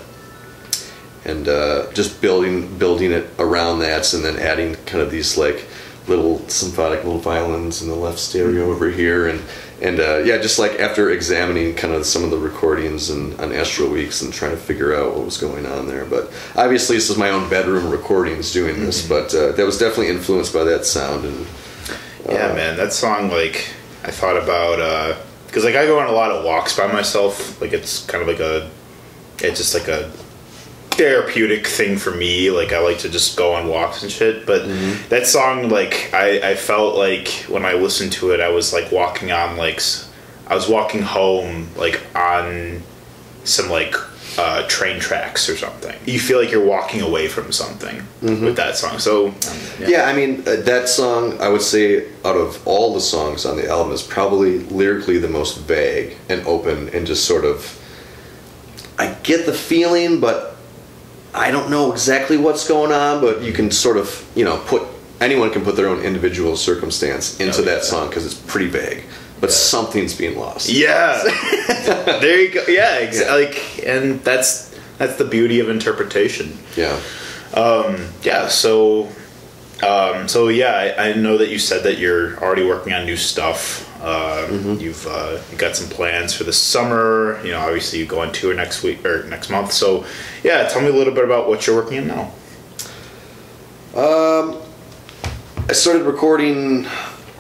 and 1.28 1.48
uh, 1.48 1.92
just 1.94 2.22
building 2.22 2.78
building 2.78 3.12
it 3.12 3.30
around 3.38 3.80
that, 3.80 4.14
and 4.14 4.24
then 4.24 4.40
adding 4.40 4.76
kind 4.86 5.04
of 5.04 5.12
these 5.12 5.38
like 5.38 5.66
little 6.08 6.40
symphonic 6.48 7.04
little 7.04 7.20
violins 7.20 7.82
in 7.82 7.90
the 7.90 7.96
left 7.96 8.18
stereo 8.18 8.72
over 8.72 8.90
here, 8.90 9.28
and 9.28 9.42
and 9.82 10.00
uh, 10.00 10.20
yeah, 10.20 10.38
just 10.38 10.58
like 10.58 10.80
after 10.80 11.12
examining 11.12 11.76
kind 11.76 11.94
of 11.94 12.06
some 12.06 12.24
of 12.24 12.32
the 12.32 12.38
recordings 12.38 13.10
and 13.10 13.40
on 13.42 13.52
Astral 13.52 13.90
Weeks 13.90 14.22
and 14.22 14.34
trying 14.34 14.52
to 14.52 14.58
figure 14.58 14.96
out 14.96 15.16
what 15.16 15.26
was 15.26 15.38
going 15.38 15.66
on 15.66 15.88
there. 15.88 16.06
But 16.06 16.32
obviously, 16.56 16.96
this 16.96 17.10
is 17.10 17.18
my 17.18 17.30
own 17.30 17.50
bedroom 17.50 17.92
recordings 17.92 18.54
doing 18.54 18.80
this, 18.80 19.08
but 19.08 19.36
uh, 19.36 19.52
that 19.52 19.66
was 19.66 19.78
definitely 19.78 20.10
influenced 20.10 20.54
by 20.54 20.64
that 20.64 20.86
sound 20.86 21.26
and. 21.26 21.46
yeah, 22.26 22.54
man. 22.54 22.78
That 22.78 22.94
song 22.94 23.30
like 23.30 23.70
I 24.04 24.12
thought 24.12 24.42
about 24.42 25.18
because 25.48 25.66
like 25.66 25.76
I 25.76 25.86
go 25.86 26.00
on 26.00 26.08
a 26.08 26.12
lot 26.12 26.32
of 26.32 26.46
walks 26.46 26.78
by 26.78 26.92
myself. 26.92 27.60
Like 27.62 27.74
it's 27.74 28.06
kind 28.06 28.22
of 28.22 28.28
like 28.30 28.40
a 28.40 28.70
it's 29.40 29.60
just 29.60 29.74
like 29.74 29.88
a 29.88 30.12
therapeutic 30.98 31.68
thing 31.68 31.98
for 31.98 32.12
me. 32.12 32.50
Like 32.52 32.74
I 32.74 32.80
like 32.80 33.00
to 33.00 33.10
just 33.10 33.38
go 33.38 33.54
on 33.54 33.68
walks 33.68 34.04
and 34.04 34.12
shit. 34.12 34.46
But 34.46 34.68
that 35.10 35.28
song, 35.28 35.70
like 35.70 36.12
I, 36.14 36.52
I 36.52 36.56
felt 36.56 36.96
like 36.96 37.28
when 37.48 37.66
I 37.66 37.74
listened 37.74 38.12
to 38.14 38.32
it, 38.32 38.42
I 38.42 38.50
was 38.50 38.74
like 38.74 38.92
walking 38.92 39.32
on 39.32 39.58
like 39.58 39.80
I 40.48 40.56
was 40.56 40.68
walking 40.68 41.02
home 41.02 41.68
like 41.76 42.02
on 42.16 42.82
some 43.44 43.70
like 43.70 43.96
uh, 44.40 44.68
train 44.68 45.00
tracks 45.00 45.50
or 45.50 45.56
something. 45.58 45.96
You 46.06 46.20
feel 46.20 46.40
like 46.40 46.52
you're 46.52 46.66
walking 46.66 47.02
away 47.02 47.28
from 47.28 47.52
something 47.52 48.04
with 48.22 48.56
that 48.58 48.76
song. 48.78 49.00
So 49.00 49.28
um, 49.30 49.36
Yeah, 49.80 50.04
I 50.04 50.14
mean 50.16 50.42
uh, 50.42 50.58
that 50.58 50.90
song. 50.90 51.40
I 51.40 51.50
would 51.50 51.62
say 51.62 52.08
out 52.26 52.36
of 52.36 52.66
all 52.68 52.94
the 52.94 53.02
songs 53.02 53.46
on 53.46 53.56
the 53.58 53.68
album 53.70 53.94
is 53.94 54.04
probably 54.04 54.60
lyrically 54.66 55.18
the 55.18 55.30
most 55.30 55.60
vague 55.60 56.18
and 56.30 56.46
open 56.48 56.90
and 56.90 57.06
just 57.08 57.26
sort 57.26 57.46
of. 57.46 57.76
I 59.00 59.14
get 59.22 59.46
the 59.46 59.54
feeling, 59.54 60.20
but 60.20 60.57
I 61.38 61.52
don't 61.52 61.70
know 61.70 61.92
exactly 61.92 62.38
what's 62.38 62.68
going 62.68 62.92
on. 62.92 63.22
But 63.22 63.42
you 63.42 63.54
can 63.54 63.72
sort 63.72 63.98
of, 63.98 64.26
you 64.36 64.44
know, 64.46 64.58
put 64.68 64.84
anyone 65.22 65.52
can 65.52 65.64
put 65.64 65.76
their 65.76 65.88
own 65.88 66.02
individual 66.02 66.56
circumstance 66.58 67.40
into 67.40 67.60
Oh, 67.62 67.66
that 67.66 67.84
song 67.84 68.10
because 68.10 68.26
it's 68.26 68.36
pretty 68.36 68.68
vague. 68.68 69.04
But 69.40 69.52
something's 69.52 70.16
being 70.16 70.38
lost. 70.40 70.70
Yeah. 70.70 71.22
there 72.22 72.42
you 72.42 72.52
go. 72.54 72.64
Yeah, 72.68 73.02
exa- 73.02 73.26
Yeah. 73.26 73.34
like 73.34 73.86
and 73.86 74.20
that's 74.24 74.76
that's 74.98 75.16
the 75.18 75.26
beauty 75.26 75.60
of 75.60 75.70
interpretation. 75.70 76.58
Yeah. 76.76 77.00
Yeah, 78.24 78.48
so 78.48 79.10
um, 79.88 80.28
so 80.28 80.48
yeah, 80.50 80.94
I, 80.98 81.10
I 81.10 81.14
know 81.14 81.38
that 81.38 81.50
you 81.50 81.60
said 81.60 81.84
that 81.84 81.98
you're 82.00 82.38
already 82.40 82.66
working 82.66 82.94
on 82.94 83.06
new 83.06 83.16
stuff. 83.18 83.84
Uh, 84.02 84.48
You've 84.80 85.08
uh, 85.08 85.40
you 85.52 85.58
got 85.58 85.76
some 85.76 85.90
plans 85.90 86.34
for 86.34 86.44
the 86.44 86.54
summer. 86.54 87.40
You 87.44 87.52
know, 87.52 87.60
obviously 87.60 88.00
you 88.00 88.06
go 88.06 88.20
on 88.22 88.32
tour 88.32 88.54
next 88.54 88.84
week 88.84 89.06
or 89.06 89.24
next 89.24 89.50
month. 89.50 89.72
So 89.72 90.06
yeah, 90.44 90.68
tell 90.68 90.82
me 90.82 90.90
a 90.90 90.94
little 90.94 91.14
bit 91.14 91.24
about 91.24 91.48
what 91.48 91.66
you're 91.66 91.76
working 91.76 92.00
on 92.00 92.08
now. 92.08 92.32
Um, 94.00 94.62
I 95.68 95.74
started 95.74 96.04
recording 96.04 96.86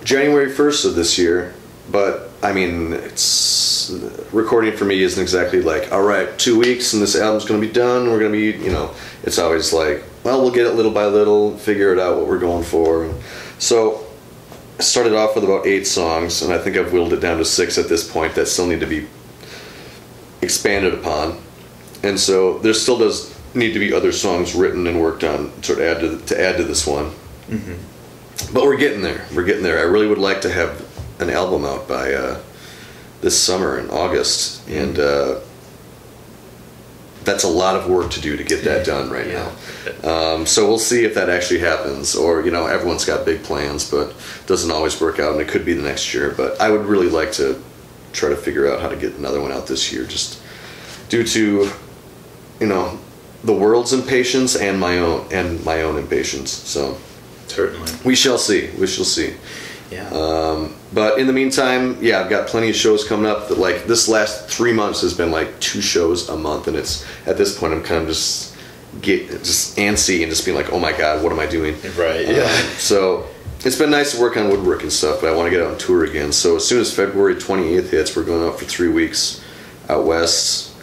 January 0.04 0.52
1st 0.52 0.86
of 0.86 0.96
this 0.96 1.17
year, 1.17 1.54
but 1.91 2.32
I 2.41 2.54
mean, 2.54 2.93
it's 2.93 3.91
recording 4.32 4.76
for 4.76 4.86
me 4.86 5.04
isn't 5.04 5.22
exactly 5.22 5.62
like, 5.62 5.91
all 5.91 6.02
right, 6.02 6.38
two 6.39 6.58
weeks 6.58 6.93
and 6.93 7.02
this 7.02 7.15
album's 7.15 7.46
going 7.46 7.62
to 7.62 7.67
be 7.67 7.72
done. 7.72 8.10
We're 8.10 8.20
going 8.20 8.32
to 8.32 8.38
be, 8.38 8.63
you 8.63 8.72
know, 8.72 8.93
it's 9.24 9.38
always 9.38 9.72
like, 9.72 10.04
well, 10.24 10.41
we'll 10.41 10.52
get 10.52 10.65
it 10.65 10.74
little 10.74 10.91
by 10.91 11.06
little, 11.06 11.58
figure 11.58 11.93
it 11.93 12.00
out 12.00 12.17
what 12.17 12.28
we're 12.28 12.39
going 12.39 12.63
for. 12.63 13.13
So 13.60 14.07
started 14.80 15.13
off 15.13 15.36
with 15.36 15.44
about 15.44 15.66
eight 15.66 15.88
songs, 15.88 16.42
and 16.42 16.54
I 16.54 16.58
think 16.58 16.78
I've 16.78 16.92
whittled 16.94 17.13
it 17.13 17.20
down 17.20 17.38
to 17.38 17.46
six 17.46 17.78
at 17.78 17.90
this 17.90 18.10
point 18.10 18.36
that 18.36 18.48
still 18.48 18.68
need 18.68 18.80
to 18.80 18.86
be 18.86 19.08
expanded 20.42 20.94
upon. 20.94 21.40
And 22.04 22.20
so 22.20 22.60
there 22.60 22.74
still 22.74 22.98
does 22.98 23.36
need 23.56 23.74
to 23.74 23.80
be 23.80 23.92
other 23.92 24.12
songs 24.12 24.54
written 24.54 24.86
and 24.88 25.02
worked 25.02 25.24
on 25.24 25.52
to 25.63 25.84
add 25.84 26.02
to, 26.02 26.20
to 26.20 26.40
add 26.40 26.58
to 26.58 26.63
this 26.63 26.86
one 26.86 27.12
but 28.54 28.63
we're 28.63 28.78
getting 28.78 29.02
there. 29.02 29.26
We're 29.34 29.46
getting 29.46 29.63
there. 29.63 29.80
I 29.80 29.84
really 29.84 30.08
would 30.08 30.18
like 30.18 30.42
to 30.42 30.52
have 30.52 30.86
an 31.20 31.30
album 31.30 31.66
out 31.66 31.88
by 31.88 32.13
uh, 32.13 32.40
this 33.22 33.40
summer 33.40 33.80
in 33.80 33.90
August, 33.90 34.68
and 34.70 35.00
uh, 35.00 35.40
that's 37.28 37.44
a 37.44 37.48
lot 37.48 37.76
of 37.76 37.88
work 37.88 38.10
to 38.12 38.22
do 38.22 38.36
to 38.38 38.43
get 38.43 38.64
that 38.64 38.86
done 38.86 39.12
right 39.12 39.28
Yeah. 39.28 39.51
now. 40.04 40.10
Um, 40.12 40.45
so 40.47 40.68
we'll 40.68 40.80
see 40.80 41.04
if 41.06 41.14
that 41.14 41.30
actually 41.30 41.60
happens, 41.60 42.16
or 42.16 42.41
you 42.43 42.49
know, 42.51 42.66
everyone's 42.66 43.06
got 43.06 43.26
big 43.26 43.43
plans, 43.43 43.89
but 43.89 44.14
doesn't 44.47 44.72
always 44.72 44.99
work 44.99 45.20
out, 45.20 45.34
and 45.34 45.41
it 45.41 45.47
could 45.47 45.66
be 45.66 45.74
the 45.74 45.84
next 45.84 46.14
year. 46.14 46.34
But 46.36 46.60
I 46.60 46.70
would 46.72 46.86
really 46.86 47.10
like 47.10 47.32
to 47.34 47.62
try 48.14 48.30
to 48.30 48.36
figure 48.36 48.72
out 48.72 48.82
how 48.82 48.89
to 48.89 48.95
get 48.95 49.14
another 49.16 49.41
one 49.41 49.51
out 49.51 49.68
this 49.68 49.91
year, 49.93 50.06
just 50.06 50.39
due 51.10 51.24
to 51.24 51.70
you 52.60 52.68
know 52.68 52.97
the 53.43 53.54
world's 53.54 53.93
impatience 53.93 54.56
and 54.56 54.80
my 54.80 54.97
own 54.99 55.28
and 55.32 55.64
my 55.64 55.82
own 55.84 55.97
impatience. 55.97 56.51
So. 56.51 56.97
Certainly. 57.47 57.91
We 58.04 58.14
shall 58.16 58.38
see. 58.38 58.70
We 58.78 58.88
shall 58.88 59.06
see. 59.06 59.34
Yeah. 59.92 60.10
Um, 60.10 60.76
but 60.94 61.18
in 61.20 61.28
the 61.28 61.34
meantime, 61.34 61.98
yeah, 62.02 62.20
I've 62.20 62.30
got 62.30 62.48
plenty 62.48 62.70
of 62.70 62.76
shows 62.76 63.08
coming 63.08 63.26
up. 63.26 63.48
That 63.48 63.58
like 63.58 63.86
this 63.86 64.08
last 64.10 64.50
three 64.50 64.74
months 64.74 65.02
has 65.02 65.14
been 65.14 65.32
like 65.32 65.60
two 65.60 65.82
shows 65.82 66.28
a 66.30 66.36
month, 66.38 66.68
and 66.68 66.76
it's 66.76 67.06
at 67.26 67.38
this 67.38 67.58
point 67.58 67.74
I'm 67.74 67.84
kind 67.84 68.02
of 68.02 68.08
just 68.10 68.56
get 69.02 69.30
just 69.30 69.78
antsy 69.78 70.22
and 70.24 70.30
just 70.30 70.44
being 70.46 70.58
like, 70.58 70.72
oh 70.74 70.80
my 70.80 70.92
god, 70.92 71.24
what 71.24 71.32
am 71.32 71.40
I 71.40 71.46
doing? 71.46 71.76
right. 71.98 72.28
Um, 72.28 72.36
Yeah. 72.36 72.48
so 72.78 73.28
it's 73.64 73.78
been 73.78 73.92
nice 73.92 74.12
to 74.16 74.22
work 74.22 74.38
on 74.38 74.50
woodwork 74.50 74.82
and 74.84 74.92
stuff, 74.92 75.22
but 75.22 75.30
I 75.32 75.36
want 75.36 75.48
to 75.48 75.52
get 75.52 75.62
out 75.66 75.72
on 75.72 75.78
tour 75.78 76.04
again. 76.06 76.32
So 76.32 76.56
as 76.58 76.68
soon 76.68 76.80
as 76.82 76.94
February 76.94 77.36
28th 77.36 77.90
hits, 77.90 78.16
we're 78.16 78.24
going 78.24 78.48
out 78.48 78.60
for 78.60 78.66
three 78.66 78.90
weeks 78.90 79.42
out 79.90 80.06
west, 80.06 80.74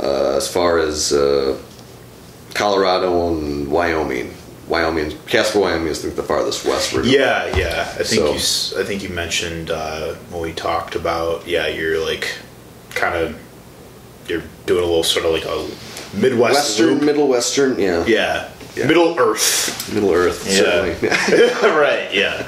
uh, 0.00 0.36
as 0.36 0.50
far 0.50 0.78
as 0.78 1.12
uh, 1.12 1.58
Colorado 2.54 3.28
and 3.28 3.68
Wyoming. 3.70 4.32
Wyoming, 4.68 5.16
Casper, 5.26 5.60
Wyoming 5.60 5.88
is 5.88 6.02
the 6.02 6.22
farthest 6.22 6.64
westward. 6.64 7.06
Yeah, 7.06 7.56
yeah. 7.56 7.82
I 7.98 8.02
think 8.02 8.06
So- 8.40 8.74
you. 8.76 8.82
I 8.82 8.84
think 8.84 9.02
you 9.02 9.10
mentioned 9.10 9.70
uh, 9.70 10.14
when 10.30 10.42
we 10.42 10.52
talked 10.52 10.94
about. 10.96 11.46
Yeah, 11.46 11.68
you're 11.68 12.04
like, 12.04 12.36
kind 12.90 13.14
of, 13.14 13.38
you're 14.28 14.42
doing 14.66 14.82
a 14.82 14.86
little 14.86 15.04
sort 15.04 15.24
of 15.24 15.32
like 15.32 15.44
a 15.44 16.16
Midwest 16.16 16.54
Western, 16.54 16.86
loop. 16.94 17.02
Middle 17.02 17.28
Western, 17.28 17.78
yeah. 17.78 18.04
Yeah. 18.06 18.48
Yeah. 18.74 18.86
Middle 18.88 19.18
Earth. 19.18 19.90
Middle 19.94 20.12
Earth, 20.12 20.46
Yeah. 20.46 20.56
certainly. 20.56 21.70
right. 21.78 22.12
Yeah. 22.12 22.46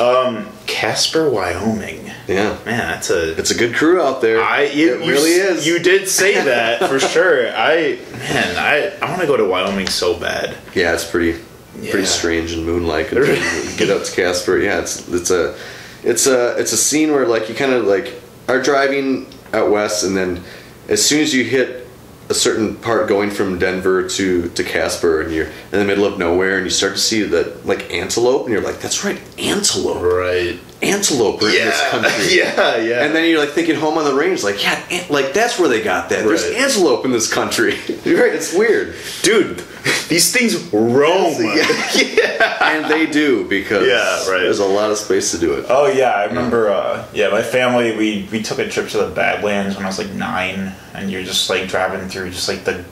Um, 0.00 0.48
Casper, 0.66 1.28
Wyoming. 1.28 2.06
yeah. 2.28 2.56
Man, 2.64 2.78
that's 2.78 3.10
a. 3.10 3.36
It's 3.38 3.50
a 3.50 3.54
good 3.58 3.74
crew 3.74 4.00
out 4.00 4.20
there. 4.22 4.40
I 4.42 4.62
you, 4.64 4.94
it 5.00 5.04
you 5.04 5.10
really 5.12 5.32
is. 5.32 5.66
You 5.66 5.78
did 5.80 6.08
say 6.08 6.34
that 6.44 6.88
for 6.88 6.98
sure. 7.12 7.48
I 7.48 7.98
man, 8.12 8.56
I 8.56 8.92
I 9.04 9.08
want 9.10 9.20
to 9.20 9.26
go 9.26 9.36
to 9.36 9.44
Wyoming 9.44 9.86
so 9.88 10.18
bad. 10.18 10.56
Yeah, 10.74 10.94
it's 10.94 11.04
pretty 11.08 11.38
Yeah. 11.80 11.90
pretty 11.90 12.06
strange 12.06 12.52
and 12.52 12.64
moon-like 12.64 13.12
until 13.12 13.26
get 13.76 13.90
out 13.90 14.04
to 14.06 14.12
Casper. 14.16 14.58
Yeah, 14.58 14.80
it's 14.80 15.08
it's 15.08 15.30
a 15.30 15.56
it's 16.02 16.26
a 16.26 16.56
it's 16.58 16.72
a 16.72 16.76
scene 16.76 17.12
where 17.12 17.26
like 17.26 17.48
you 17.48 17.54
kind 17.54 17.72
of 17.72 17.84
like 17.84 18.14
are 18.48 18.62
driving 18.62 19.26
out 19.52 19.70
west, 19.70 20.04
and 20.04 20.16
then 20.16 20.42
as 20.88 21.04
soon 21.04 21.20
as 21.20 21.34
you 21.34 21.44
hit 21.44 21.84
a 22.28 22.34
certain 22.34 22.74
part 22.76 23.08
going 23.08 23.30
from 23.30 23.58
Denver 23.58 24.08
to 24.08 24.48
to 24.50 24.64
Casper, 24.64 25.20
and 25.20 25.32
you're 25.32 25.46
in 25.46 25.78
the 25.78 25.84
middle 25.84 26.04
of 26.04 26.18
nowhere, 26.18 26.56
and 26.56 26.64
you 26.66 26.70
start 26.70 26.94
to 26.94 26.98
see 27.00 27.22
that 27.22 27.66
like 27.66 27.92
antelope, 27.92 28.44
and 28.44 28.52
you're 28.52 28.62
like, 28.62 28.80
that's 28.80 29.04
right, 29.04 29.20
antelope, 29.38 30.02
Right. 30.02 30.58
antelope 30.82 31.40
are 31.42 31.46
in 31.48 31.52
this 31.54 31.80
country. 31.90 32.10
yeah. 32.38 32.76
Yeah. 32.78 33.04
And 33.04 33.14
then 33.14 33.28
you're 33.30 33.38
like 33.38 33.50
thinking 33.50 33.76
home 33.76 33.96
on 33.98 34.04
the 34.04 34.14
range, 34.14 34.42
like 34.42 34.62
yeah, 34.62 34.82
an- 34.90 35.06
like 35.08 35.34
that's 35.34 35.58
where 35.58 35.68
they 35.68 35.82
got 35.82 36.08
that. 36.08 36.24
There's 36.24 36.44
antelope 36.44 37.04
in 37.04 37.10
this 37.12 37.32
country. 37.32 37.74
Right. 38.06 38.34
It's 38.34 38.52
weird. 38.54 38.94
dude, 39.22 39.62
these 40.08 40.32
things 40.32 40.56
roam. 40.72 41.34
and 42.60 42.84
they 42.90 43.06
do 43.06 43.44
because 43.48 43.86
Yeah, 43.86 44.30
right. 44.32 44.40
there's 44.42 44.58
a 44.58 44.64
lot 44.66 44.90
of 44.90 44.98
space 44.98 45.30
to 45.32 45.38
do 45.38 45.54
it. 45.54 45.66
Oh 45.68 45.86
yeah, 45.86 46.10
I 46.10 46.24
remember. 46.24 46.70
Uh, 46.70 47.06
yeah, 47.12 47.28
my 47.30 47.42
family 47.42 47.96
we 47.96 48.28
we 48.32 48.42
took 48.42 48.58
a 48.58 48.68
trip 48.68 48.88
to 48.90 48.98
the 48.98 49.08
Badlands 49.08 49.76
when 49.76 49.84
I 49.84 49.88
was 49.88 49.98
like 49.98 50.10
nine, 50.10 50.72
and 50.94 51.10
you're 51.10 51.22
just 51.24 51.48
like 51.50 51.68
driving 51.68 52.08
through 52.08 52.30
just 52.30 52.48
like 52.48 52.64
the 52.64 52.84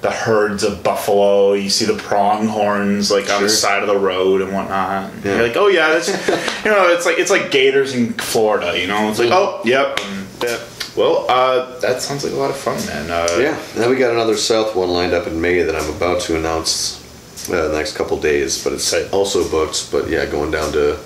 the 0.00 0.10
herds 0.10 0.62
of 0.62 0.82
buffalo. 0.84 1.54
You 1.54 1.68
see 1.70 1.84
the 1.84 1.98
pronghorns 2.00 3.10
like 3.10 3.28
on 3.30 3.42
the 3.42 3.48
side 3.48 3.82
of 3.82 3.88
the 3.88 3.98
road 3.98 4.40
and 4.42 4.52
whatnot. 4.52 5.12
And 5.12 5.24
Yeah. 5.24 5.34
You're 5.36 5.46
like, 5.48 5.56
oh 5.56 5.66
yeah, 5.68 5.88
that's 5.88 6.08
you 6.64 6.70
know, 6.70 6.88
it's 6.88 7.04
like 7.06 7.18
it's 7.18 7.30
like 7.30 7.50
gators 7.50 7.94
in 7.94 8.12
Florida. 8.14 8.78
You 8.80 8.86
know, 8.86 9.10
it's 9.10 9.18
like 9.18 9.30
oh 9.32 9.60
Yep. 9.64 10.00
Yep. 10.42 10.60
Well, 10.98 11.26
uh, 11.28 11.78
that 11.78 12.02
sounds 12.02 12.24
like 12.24 12.32
a 12.32 12.36
lot 12.36 12.50
of 12.50 12.56
fun, 12.56 12.84
man. 12.86 13.08
Uh, 13.08 13.28
Yeah. 13.38 13.56
Now 13.76 13.88
we 13.88 13.94
got 13.94 14.10
another 14.10 14.36
South 14.36 14.74
one 14.74 14.88
lined 14.90 15.14
up 15.14 15.28
in 15.28 15.40
May 15.40 15.62
that 15.62 15.76
I'm 15.76 15.88
about 15.94 16.20
to 16.22 16.36
announce 16.36 16.98
uh, 17.48 17.68
the 17.68 17.78
next 17.78 17.92
couple 17.96 18.18
days, 18.18 18.62
but 18.64 18.72
it's 18.72 18.92
Right. 18.92 19.06
also 19.12 19.48
booked. 19.48 19.92
But 19.92 20.08
yeah, 20.10 20.26
going 20.26 20.50
down 20.50 20.72
to 20.72 20.96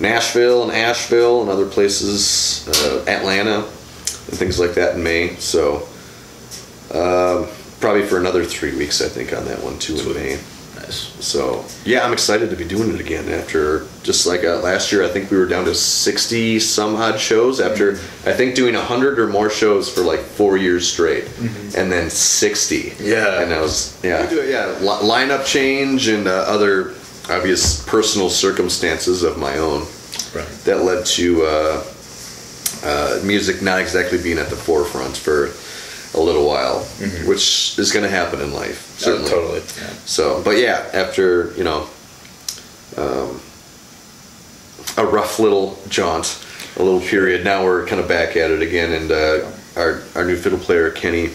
Nashville 0.00 0.62
and 0.62 0.72
Asheville 0.72 1.42
and 1.42 1.50
other 1.50 1.66
places, 1.66 2.66
uh, 2.66 3.04
Atlanta, 3.06 3.56
and 3.56 4.38
things 4.38 4.58
like 4.58 4.72
that 4.76 4.94
in 4.94 5.02
May. 5.02 5.36
So 5.38 5.86
um, 6.94 7.46
probably 7.78 8.06
for 8.06 8.16
another 8.16 8.42
three 8.42 8.74
weeks, 8.74 9.02
I 9.02 9.08
think, 9.08 9.34
on 9.34 9.44
that 9.44 9.62
one 9.62 9.78
too 9.78 9.96
in 10.00 10.14
May. 10.14 10.38
Nice. 10.76 11.12
So 11.24 11.64
yeah, 11.84 12.04
I'm 12.04 12.12
excited 12.12 12.50
to 12.50 12.56
be 12.56 12.64
doing 12.64 12.92
it 12.94 13.00
again 13.00 13.28
after 13.30 13.86
just 14.02 14.26
like 14.26 14.44
uh, 14.44 14.58
last 14.60 14.92
year. 14.92 15.02
I 15.04 15.08
think 15.08 15.30
we 15.30 15.36
were 15.38 15.46
down 15.46 15.64
to 15.64 15.74
60 15.74 16.58
some 16.60 16.96
odd 16.96 17.18
shows 17.18 17.60
after 17.60 17.92
I 18.24 18.32
think 18.34 18.54
doing 18.54 18.74
100 18.74 19.18
or 19.18 19.26
more 19.26 19.48
shows 19.50 19.92
for 19.92 20.02
like 20.02 20.20
four 20.20 20.56
years 20.56 20.90
straight, 20.92 21.24
and 21.76 21.90
then 21.90 22.10
60. 22.10 22.92
Yeah. 23.00 23.40
and 23.42 23.52
I 23.54 23.60
was 23.60 23.98
yeah 24.04 24.30
yeah 24.32 24.66
li- 24.80 25.02
lineup 25.08 25.44
change 25.46 26.08
and 26.08 26.28
uh, 26.28 26.44
other 26.46 26.92
obvious 27.30 27.84
personal 27.86 28.28
circumstances 28.30 29.22
of 29.22 29.38
my 29.38 29.58
own 29.58 29.86
Right. 30.34 30.46
that 30.64 30.82
led 30.82 31.06
to 31.06 31.44
uh, 31.46 31.84
uh, 32.84 33.20
music 33.24 33.62
not 33.62 33.80
exactly 33.80 34.22
being 34.22 34.38
at 34.38 34.48
the 34.50 34.56
forefront 34.56 35.16
for 35.16 35.48
a 36.14 36.20
little 36.20 36.46
while, 36.46 36.80
which 37.26 37.78
is 37.78 37.92
going 37.92 38.04
to 38.04 38.10
happen 38.10 38.40
in 38.40 38.52
life. 38.52 38.98
Certainly. 38.98 39.30
Oh, 39.30 39.34
totally. 39.34 39.58
Yeah. 39.60 39.90
So, 40.04 40.42
but 40.42 40.58
yeah, 40.58 40.88
after 40.92 41.52
you 41.56 41.64
know, 41.64 41.88
um, 42.96 43.40
a 44.96 45.04
rough 45.04 45.38
little 45.38 45.78
jaunt, 45.88 46.44
a 46.76 46.82
little 46.82 47.00
period. 47.00 47.44
Now 47.44 47.64
we're 47.64 47.86
kind 47.86 48.00
of 48.00 48.08
back 48.08 48.36
at 48.36 48.50
it 48.50 48.62
again, 48.62 48.92
and 48.92 49.12
uh, 49.12 49.50
our 49.76 50.02
our 50.14 50.24
new 50.24 50.36
fiddle 50.36 50.58
player 50.58 50.90
Kenny 50.90 51.26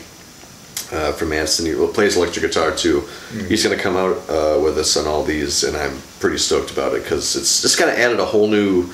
uh, 0.91 1.11
from 1.13 1.31
Anson, 1.31 1.65
who 1.65 1.87
plays 1.91 2.17
electric 2.17 2.45
guitar 2.45 2.75
too. 2.75 3.07
He's 3.47 3.63
going 3.63 3.75
to 3.75 3.81
come 3.81 3.95
out 3.95 4.17
uh, 4.29 4.59
with 4.61 4.77
us 4.77 4.97
on 4.97 5.07
all 5.07 5.23
these, 5.23 5.63
and 5.63 5.77
I'm 5.77 6.01
pretty 6.19 6.37
stoked 6.37 6.71
about 6.71 6.93
it 6.93 7.03
because 7.03 7.35
it's 7.35 7.61
just 7.61 7.77
kind 7.77 7.89
of 7.89 7.97
added 7.97 8.19
a 8.19 8.25
whole 8.25 8.47
new 8.47 8.91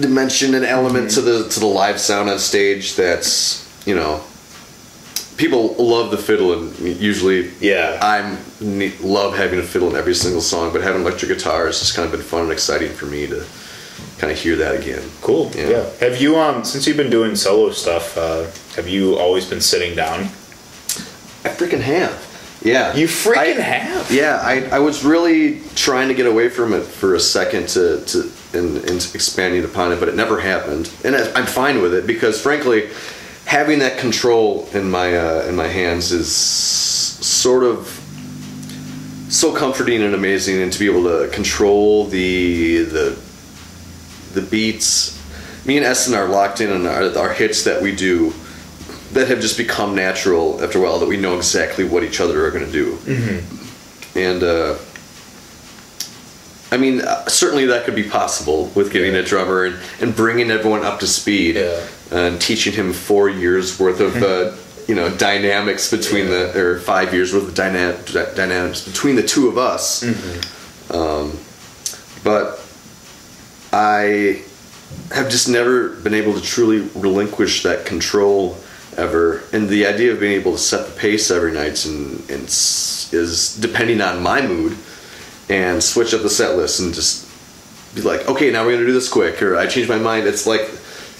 dimension 0.00 0.54
and 0.54 0.64
element 0.64 1.10
to 1.12 1.20
the 1.20 1.48
to 1.48 1.60
the 1.60 1.66
live 1.66 2.00
sound 2.00 2.28
on 2.28 2.38
stage. 2.38 2.96
That's 2.96 3.86
you 3.86 3.94
know. 3.94 4.22
People 5.36 5.74
love 5.78 6.10
the 6.10 6.18
fiddle, 6.18 6.52
and 6.52 6.78
usually 6.78 7.50
Yeah. 7.60 7.98
I'm 8.02 8.38
love 9.02 9.36
having 9.36 9.58
a 9.58 9.62
fiddle 9.62 9.88
in 9.90 9.96
every 9.96 10.14
single 10.14 10.40
song, 10.42 10.72
but 10.72 10.82
having 10.82 11.02
electric 11.02 11.30
guitar 11.36 11.66
has 11.66 11.80
just 11.80 11.94
kind 11.94 12.06
of 12.06 12.12
been 12.12 12.22
fun 12.22 12.42
and 12.44 12.52
exciting 12.52 12.92
for 12.92 13.06
me 13.06 13.26
to 13.26 13.44
kind 14.18 14.30
of 14.32 14.38
hear 14.38 14.56
that 14.56 14.74
again. 14.76 15.02
Cool. 15.20 15.50
Yeah. 15.56 15.68
Yeah. 15.68 15.84
Have 16.00 16.20
you 16.20 16.38
um 16.38 16.64
since 16.64 16.86
you've 16.86 16.96
been 16.96 17.10
doing 17.10 17.34
solo 17.34 17.70
stuff, 17.72 18.16
uh, 18.16 18.44
have 18.76 18.86
you 18.88 19.16
always 19.18 19.46
been 19.46 19.60
sitting 19.60 19.96
down? 19.96 20.28
I 21.44 21.48
freaking 21.48 21.80
have. 21.80 22.28
Yeah. 22.62 22.94
You 22.94 23.08
freaking 23.08 23.58
I- 23.58 23.62
have. 23.62 24.12
Yeah, 24.12 24.38
I, 24.40 24.76
I 24.76 24.78
was 24.78 25.04
really 25.04 25.60
trying 25.74 26.06
to 26.08 26.14
get 26.14 26.26
away 26.26 26.48
from 26.48 26.72
it 26.72 26.82
for 26.84 27.14
a 27.16 27.20
second 27.20 27.68
to, 27.70 28.04
to 28.04 28.30
and, 28.54 28.76
and 28.88 29.10
expanding 29.14 29.64
upon 29.64 29.90
it, 29.92 29.98
but 29.98 30.08
it 30.08 30.14
never 30.14 30.38
happened. 30.40 30.88
And 31.04 31.16
I- 31.16 31.32
I'm 31.34 31.46
fine 31.46 31.82
with 31.82 31.92
it 31.94 32.06
because, 32.06 32.40
frankly, 32.40 32.90
having 33.52 33.80
that 33.80 33.98
control 33.98 34.66
in 34.72 34.90
my 34.90 35.14
uh, 35.14 35.44
in 35.46 35.54
my 35.54 35.68
hands 35.68 36.10
is 36.10 36.34
sort 36.34 37.62
of 37.62 37.86
so 39.28 39.54
comforting 39.54 40.02
and 40.02 40.14
amazing, 40.14 40.62
and 40.62 40.72
to 40.72 40.78
be 40.78 40.86
able 40.86 41.04
to 41.04 41.28
control 41.28 42.06
the 42.06 42.78
the 42.84 43.18
the 44.32 44.40
beats. 44.40 45.18
Me 45.66 45.76
and 45.76 45.84
Essen 45.86 46.14
are 46.14 46.26
locked 46.26 46.60
in 46.62 46.72
on 46.72 46.86
our, 46.86 47.16
our 47.18 47.32
hits 47.34 47.62
that 47.64 47.82
we 47.82 47.94
do 47.94 48.32
that 49.12 49.28
have 49.28 49.40
just 49.40 49.58
become 49.58 49.94
natural 49.94 50.60
after 50.64 50.78
a 50.78 50.82
while 50.82 50.98
that 50.98 51.08
we 51.08 51.18
know 51.18 51.36
exactly 51.36 51.84
what 51.84 52.02
each 52.02 52.20
other 52.20 52.46
are 52.46 52.50
going 52.50 52.64
to 52.64 52.72
do. 52.72 52.96
Mm-hmm. 52.96 54.18
And 54.18 54.42
uh, 54.42 54.78
I 56.74 56.78
mean, 56.78 57.02
uh, 57.02 57.26
certainly 57.28 57.66
that 57.66 57.84
could 57.84 57.94
be 57.94 58.08
possible 58.08 58.72
with 58.74 58.90
getting 58.90 59.12
Yeah. 59.12 59.20
a 59.20 59.22
drummer 59.22 59.64
and, 59.66 59.76
and 60.00 60.16
bringing 60.16 60.50
everyone 60.50 60.84
up 60.84 61.00
to 61.00 61.06
speed 61.06 61.56
Yeah. 61.56 61.86
And 62.12 62.40
teaching 62.40 62.72
him 62.72 62.92
four 62.92 63.28
years 63.28 63.78
worth 63.80 64.00
of. 64.00 64.16
Uh, 64.22 64.52
you 64.88 64.96
know 64.96 65.08
dynamics 65.16 65.88
between 65.92 66.26
the 66.26 66.58
or 66.60 66.80
five 66.80 67.14
years 67.14 67.32
worth 67.32 67.44
of 67.46 67.54
dyna- 67.54 67.96
dy- 68.04 68.34
dynamics 68.34 68.80
between 68.84 69.14
the 69.14 69.22
two 69.22 69.46
of 69.46 69.56
us 69.56 70.02
um, 70.92 71.38
but 72.24 72.60
I 73.72 74.42
have 75.12 75.30
just 75.30 75.48
never 75.48 75.90
been 75.90 76.14
able 76.14 76.34
to 76.34 76.40
truly 76.42 76.88
relinquish 76.94 77.62
that 77.62 77.86
control 77.86 78.56
ever. 78.96 79.42
And 79.52 79.68
the 79.68 79.86
idea 79.86 80.12
of 80.12 80.20
being 80.20 80.32
able 80.38 80.52
to 80.52 80.58
set 80.58 80.86
the 80.86 80.92
pace 80.98 81.30
every 81.30 81.52
night 81.52 81.84
and, 81.86 82.18
and 82.28 82.42
s- 82.44 83.10
is 83.12 83.56
depending 83.56 84.00
on 84.00 84.22
my 84.22 84.42
mood 84.44 84.76
and 85.48 85.82
switch 85.82 86.12
up 86.12 86.22
the 86.22 86.28
set 86.30 86.56
list 86.56 86.80
and 86.80 86.92
just 86.92 87.28
be 87.94 88.02
like, 88.02 88.28
okay, 88.28 88.50
now 88.50 88.64
we're 88.66 88.72
gonna 88.72 88.86
do 88.86 88.92
this 88.92 89.08
quick, 89.08 89.40
or 89.42 89.56
I 89.56 89.66
change 89.66 89.88
my 89.88 89.98
mind. 89.98 90.26
It's 90.26 90.46
like, 90.46 90.68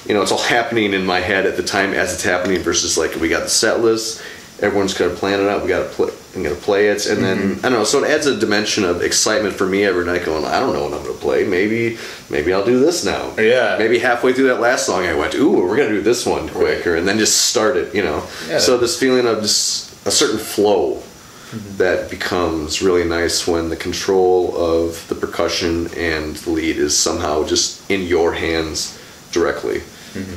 you 0.07 0.15
know, 0.15 0.23
it's 0.23 0.33
all 0.33 0.39
happening 0.39 0.95
in 0.95 1.07
my 1.07 1.21
head 1.21 1.47
at 1.47 1.57
the 1.57 1.63
time 1.63 1.93
as 1.93 2.13
it's 2.13 2.25
happening 2.25 2.59
versus 2.61 2.99
like 2.99 3.15
we 3.17 3.29
got 3.29 3.45
the 3.45 3.49
set 3.49 3.81
list, 3.81 4.23
everyone's 4.61 4.95
gotta 4.95 5.15
plan 5.15 5.41
it 5.41 5.49
out, 5.49 5.63
we 5.63 5.69
gotta 5.69 5.89
play, 5.89 6.11
we 6.37 6.43
gotta 6.43 6.55
play 6.55 6.89
it, 6.89 7.07
and 7.07 7.23
then 7.23 7.39
mm-hmm. 7.39 7.67
I 7.67 7.69
don't 7.69 7.79
know. 7.79 7.85
So 7.85 8.03
it 8.03 8.11
adds 8.11 8.27
a 8.27 8.37
dimension 8.37 8.85
of 8.85 9.03
excitement 9.03 9.55
for 9.55 9.67
me 9.67 9.85
every 9.85 10.05
night. 10.05 10.25
Going, 10.25 10.45
I 10.45 10.61
don't 10.61 10.73
know 10.73 10.85
what 10.85 10.95
I'm 10.95 11.05
gonna 11.05 11.19
play. 11.19 11.45
Maybe, 11.45 11.99
maybe 12.31 12.53
I'll 12.53 12.65
do 12.65 12.81
this 12.81 13.05
now. 13.05 13.35
Yeah. 13.39 13.77
Maybe 13.79 13.99
halfway 13.99 14.33
through 14.33 14.49
that 14.49 14.61
last 14.61 14.87
song, 14.87 15.05
I 15.05 15.15
went, 15.15 15.35
ooh, 15.35 15.67
we're 15.67 15.77
gonna 15.77 15.91
do 15.91 16.01
this 16.01 16.25
one 16.25 16.49
quicker, 16.49 16.97
and 16.97 17.07
then 17.07 17.19
just 17.19 17.47
start 17.47 17.77
it. 17.77 17.95
You 17.95 18.03
know. 18.03 18.27
Yeah. 18.49 18.59
So 18.59 18.79
this 18.79 18.99
feeling 18.99 19.27
of 19.27 19.43
just 19.43 20.07
a 20.07 20.11
certain 20.11 20.39
flow 20.39 20.95
mm-hmm. 20.95 21.77
that 21.77 22.11
becomes 22.11 22.83
really 22.83 23.05
nice 23.05 23.47
when 23.47 23.69
the 23.69 23.77
control 23.77 24.57
of 24.57 25.07
the 25.09 25.15
percussion 25.15 25.89
and 25.97 26.37
the 26.37 26.51
lead 26.51 26.77
is 26.77 26.97
somehow 26.97 27.45
just 27.45 27.89
in 27.91 28.03
your 28.03 28.33
hands 28.33 28.99
directly. 29.33 29.83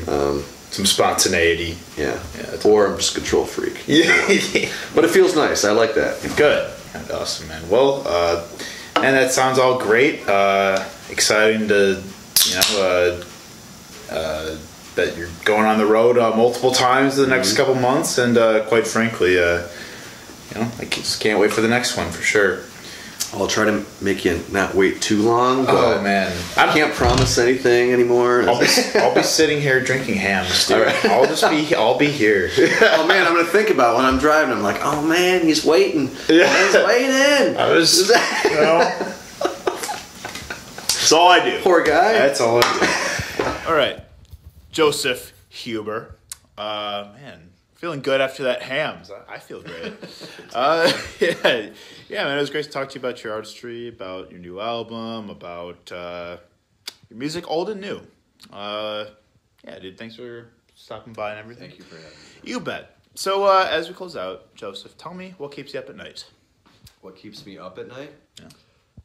Um, 0.07 0.43
Some 0.71 0.85
spontaneity. 0.85 1.77
yeah. 1.97 2.19
Yeah, 2.37 2.57
or 2.65 2.87
I'm 2.87 2.97
just 2.97 3.15
a 3.15 3.19
control 3.19 3.45
freak. 3.45 3.83
Yeah. 3.87 4.69
But 4.93 5.05
it 5.05 5.11
feels 5.11 5.35
nice. 5.35 5.63
I 5.65 5.71
like 5.71 5.95
that. 5.95 6.21
Good. 6.21 6.35
Good. 6.37 7.11
Awesome, 7.11 7.47
man. 7.47 7.69
Well, 7.69 8.03
uh, 8.07 8.45
and 8.95 9.15
that 9.15 9.31
sounds 9.31 9.59
all 9.59 9.77
great. 9.79 10.27
Uh, 10.27 10.83
exciting 11.09 11.67
to, 11.67 12.01
you 12.45 12.55
know, 12.55 13.21
uh, 14.09 14.13
uh, 14.13 14.57
that 14.95 15.17
you're 15.17 15.29
going 15.43 15.65
on 15.65 15.77
the 15.77 15.85
road 15.85 16.17
uh, 16.17 16.33
multiple 16.35 16.71
times 16.71 17.17
the 17.17 17.27
next 17.27 17.55
couple 17.57 17.75
months, 17.75 18.17
and 18.17 18.37
uh, 18.37 18.63
quite 18.67 18.87
frankly, 18.87 19.37
uh, 19.37 19.67
you 20.53 20.61
know, 20.61 20.71
I 20.79 20.85
just 20.85 21.19
can't 21.19 21.37
wait 21.39 21.51
for 21.51 21.59
the 21.61 21.67
next 21.67 21.97
one 21.97 22.09
for 22.11 22.21
sure. 22.21 22.61
I'll 23.35 23.47
try 23.47 23.65
to 23.65 23.85
make 24.01 24.23
you 24.25 24.41
not 24.51 24.73
wait 24.75 25.01
too 25.01 25.21
long. 25.21 25.65
But 25.65 25.75
Oh 25.75 26.01
man, 26.01 26.35
I 26.57 26.71
can't 26.71 26.93
promise 26.93 27.37
anything 27.37 27.91
anymore. 27.91 28.43
I'll 28.47 28.59
be 28.59 28.67
I'll 28.95 29.13
be 29.13 29.23
sitting 29.23 29.61
here 29.61 29.81
drinking 29.81 30.15
Hamm's, 30.15 30.67
dude. 30.67 30.77
All 30.77 30.83
right. 30.85 31.05
I'll 31.05 31.25
just 31.25 31.49
be 31.49 31.75
I'll 31.75 31.97
be 31.97 32.07
here. 32.09 32.49
oh 32.57 33.05
man, 33.07 33.27
I'm 33.27 33.33
gonna 33.35 33.47
think 33.47 33.69
about 33.69 33.97
when 33.97 34.05
I'm 34.05 34.17
driving. 34.17 34.55
I'm 34.55 34.63
like, 34.63 34.79
oh 34.81 35.01
man, 35.05 35.41
he's 35.43 35.65
waiting. 35.65 36.09
Yeah. 36.29 36.65
He's 36.65 36.75
waiting. 36.75 37.57
I 37.57 37.71
was, 37.71 38.09
you 38.45 38.51
know, 38.51 38.79
that's 40.79 41.11
all 41.11 41.27
I 41.29 41.43
do. 41.43 41.59
Poor 41.61 41.83
guy. 41.83 42.13
That's 42.13 42.41
all 42.41 42.61
I 42.63 42.79
do. 43.37 43.69
All 43.69 43.75
right, 43.75 43.99
Joseph 44.71 45.33
Huber. 45.49 46.15
Uh, 46.57 47.09
man, 47.15 47.44
feeling 47.75 48.01
good 48.01 48.21
after 48.21 48.43
that 48.43 48.61
Hamm's. 48.61 49.11
I, 49.29 49.39
feel 49.39 49.61
great. 49.61 49.93
uh, 50.53 50.91
yeah, 51.19 51.69
yeah, 52.09 52.23
man. 52.23 52.37
It 52.37 52.41
was 52.41 52.49
great 52.49 52.65
to 52.65 52.71
talk 52.71 52.89
to 52.89 52.95
you 52.95 52.99
about 52.99 53.23
your 53.23 53.33
artistry, 53.33 53.87
about 53.87 54.31
your 54.31 54.39
new 54.39 54.59
album, 54.59 55.29
about 55.29 55.91
uh, 55.91 56.37
your 57.09 57.19
music, 57.19 57.49
old 57.49 57.69
and 57.69 57.81
new. 57.81 58.01
Uh, 58.51 59.05
yeah, 59.63 59.79
dude. 59.79 59.97
Thanks 59.97 60.15
for 60.15 60.47
stopping 60.75 61.13
by 61.13 61.31
and 61.31 61.39
everything. 61.39 61.69
Thank 61.69 61.79
you 61.79 61.85
for 61.85 61.95
having 61.95 62.09
me. 62.09 62.51
You 62.51 62.59
bet. 62.59 62.97
So 63.15 63.45
uh, 63.45 63.67
as 63.69 63.87
we 63.87 63.93
close 63.93 64.15
out, 64.15 64.53
Joseph, 64.55 64.97
tell 64.97 65.13
me 65.13 65.35
what 65.37 65.51
keeps 65.51 65.73
you 65.73 65.79
up 65.79 65.89
at 65.89 65.95
night. 65.95 66.25
What 67.01 67.15
keeps 67.15 67.45
me 67.45 67.57
up 67.57 67.77
at 67.77 67.87
night? 67.87 68.11
Yeah. 68.39 68.49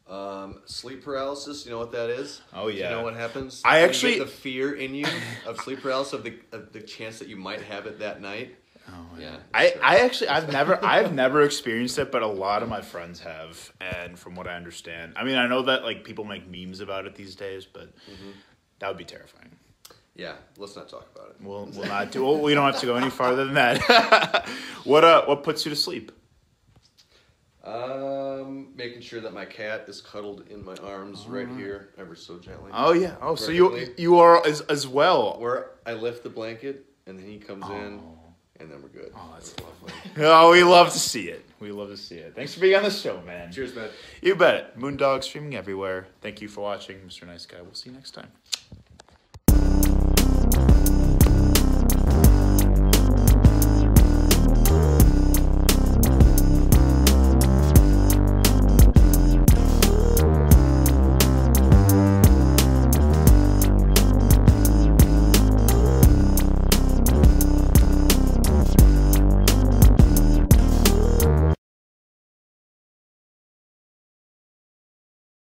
Um, 0.09 0.61
sleep 0.65 1.05
paralysis. 1.05 1.65
You 1.65 1.71
know 1.73 1.79
what 1.79 1.93
that 1.93 2.11
is? 2.11 2.43
Oh, 2.53 2.69
Do 2.69 2.77
yeah. 2.77 2.91
You 2.91 2.97
know 2.97 3.03
what 3.05 3.15
happens? 3.15 3.63
I 3.65 3.81
actually- 3.81 4.19
the 4.19 4.27
fear 4.27 4.75
in 4.75 4.95
you 4.95 5.07
of 5.47 5.61
sleep 5.61 5.81
paralysis 5.83 6.13
of 6.15 6.25
the 6.25 6.35
of 6.53 6.73
the 6.73 6.81
chance 6.81 7.19
that 7.21 7.29
you 7.29 7.37
might 7.37 7.63
have 7.63 7.87
it 7.87 8.01
that 8.01 8.21
night. 8.21 8.57
Oh, 8.89 9.19
yeah. 9.21 9.37
I, 9.55 9.75
I 9.83 9.99
actually 9.99 10.29
I've 10.29 10.51
never 10.51 10.85
I've 10.85 11.13
never 11.15 11.43
experienced 11.43 11.97
it, 11.99 12.11
but 12.11 12.23
a 12.23 12.27
lot 12.27 12.65
of 12.65 12.69
my 12.69 12.81
friends 12.81 13.21
have, 13.21 13.73
and 13.81 14.19
from 14.19 14.35
what 14.35 14.49
I 14.49 14.57
understand, 14.57 15.13
I 15.17 15.23
mean 15.23 15.37
I 15.37 15.47
know 15.47 15.63
that 15.63 15.85
like 15.85 16.03
people 16.03 16.25
make 16.25 16.49
memes 16.49 16.81
about 16.81 17.07
it 17.07 17.15
these 17.15 17.37
days, 17.37 17.67
but 17.67 17.93
that 18.81 18.89
would 18.89 18.97
be 18.97 19.05
terrifying. 19.05 19.51
Yeah. 20.17 20.35
Let's 20.59 20.75
not 20.75 20.89
talk 20.89 21.09
about 21.15 21.31
it. 21.31 21.37
We'll 21.41 21.67
we'll 21.67 21.87
not 21.87 22.11
do. 22.11 22.25
Well, 22.25 22.41
we 22.41 22.53
don't 22.55 22.67
have 22.67 22.81
to 22.81 22.87
go 22.87 22.97
any 22.97 23.11
farther 23.11 23.45
than 23.45 23.55
that. 23.55 24.49
what 24.85 25.05
uh 25.05 25.25
what 25.27 25.45
puts 25.45 25.65
you 25.65 25.71
to 25.71 25.77
sleep? 25.77 26.11
Um, 27.63 28.69
making 28.75 29.03
sure 29.03 29.21
that 29.21 29.35
my 29.35 29.45
cat 29.45 29.85
is 29.87 30.01
cuddled 30.01 30.45
in 30.49 30.65
my 30.65 30.77
arms 30.77 31.27
right 31.27 31.49
here, 31.49 31.91
ever 31.99 32.15
so 32.15 32.39
gently. 32.39 32.71
Oh 32.73 32.93
yeah. 32.93 33.17
Oh, 33.21 33.35
so 33.35 33.51
you 33.51 33.69
Perfectly. 33.69 34.03
you 34.03 34.19
are 34.19 34.47
as 34.47 34.63
as 34.63 34.89
well. 34.89 35.39
Where 35.39 35.73
I 35.85 35.93
lift 35.93 36.23
the 36.23 36.31
blanket 36.31 36.87
and 37.07 37.19
then 37.19 37.27
he 37.27 37.39
comes 37.39 37.69
in, 37.69 38.01
and 38.61 38.71
then 38.71 38.81
we're 38.83 38.89
good. 38.89 39.13
Oh, 39.15 39.31
that's 39.35 39.55
lovely. 39.61 39.93
Oh, 40.25 40.53
we 40.53 40.63
love 40.63 40.93
to 40.93 40.99
see 40.99 41.29
it. 41.29 41.45
We 41.61 41.71
love 41.73 41.89
to 41.91 41.97
see 41.97 42.17
it. 42.17 42.35
Thanks 42.35 42.55
for 42.55 42.61
being 42.61 42.77
on 42.77 42.83
the 42.83 42.91
show, 42.91 43.21
man. 43.23 43.53
Cheers, 43.53 43.75
man. 43.75 43.91
You 44.23 44.37
bet. 44.37 44.79
Moondog 44.79 45.23
streaming 45.25 45.55
everywhere. 45.55 46.07
Thank 46.23 46.41
you 46.41 46.49
for 46.49 46.63
watching, 46.63 46.99
Mr. 47.01 47.27
Nice 47.27 47.47
Guy. 47.47 47.61
We'll 47.61 47.75
see 47.75 47.91
you 47.91 47.97
next 47.97 48.13
time. 48.13 48.29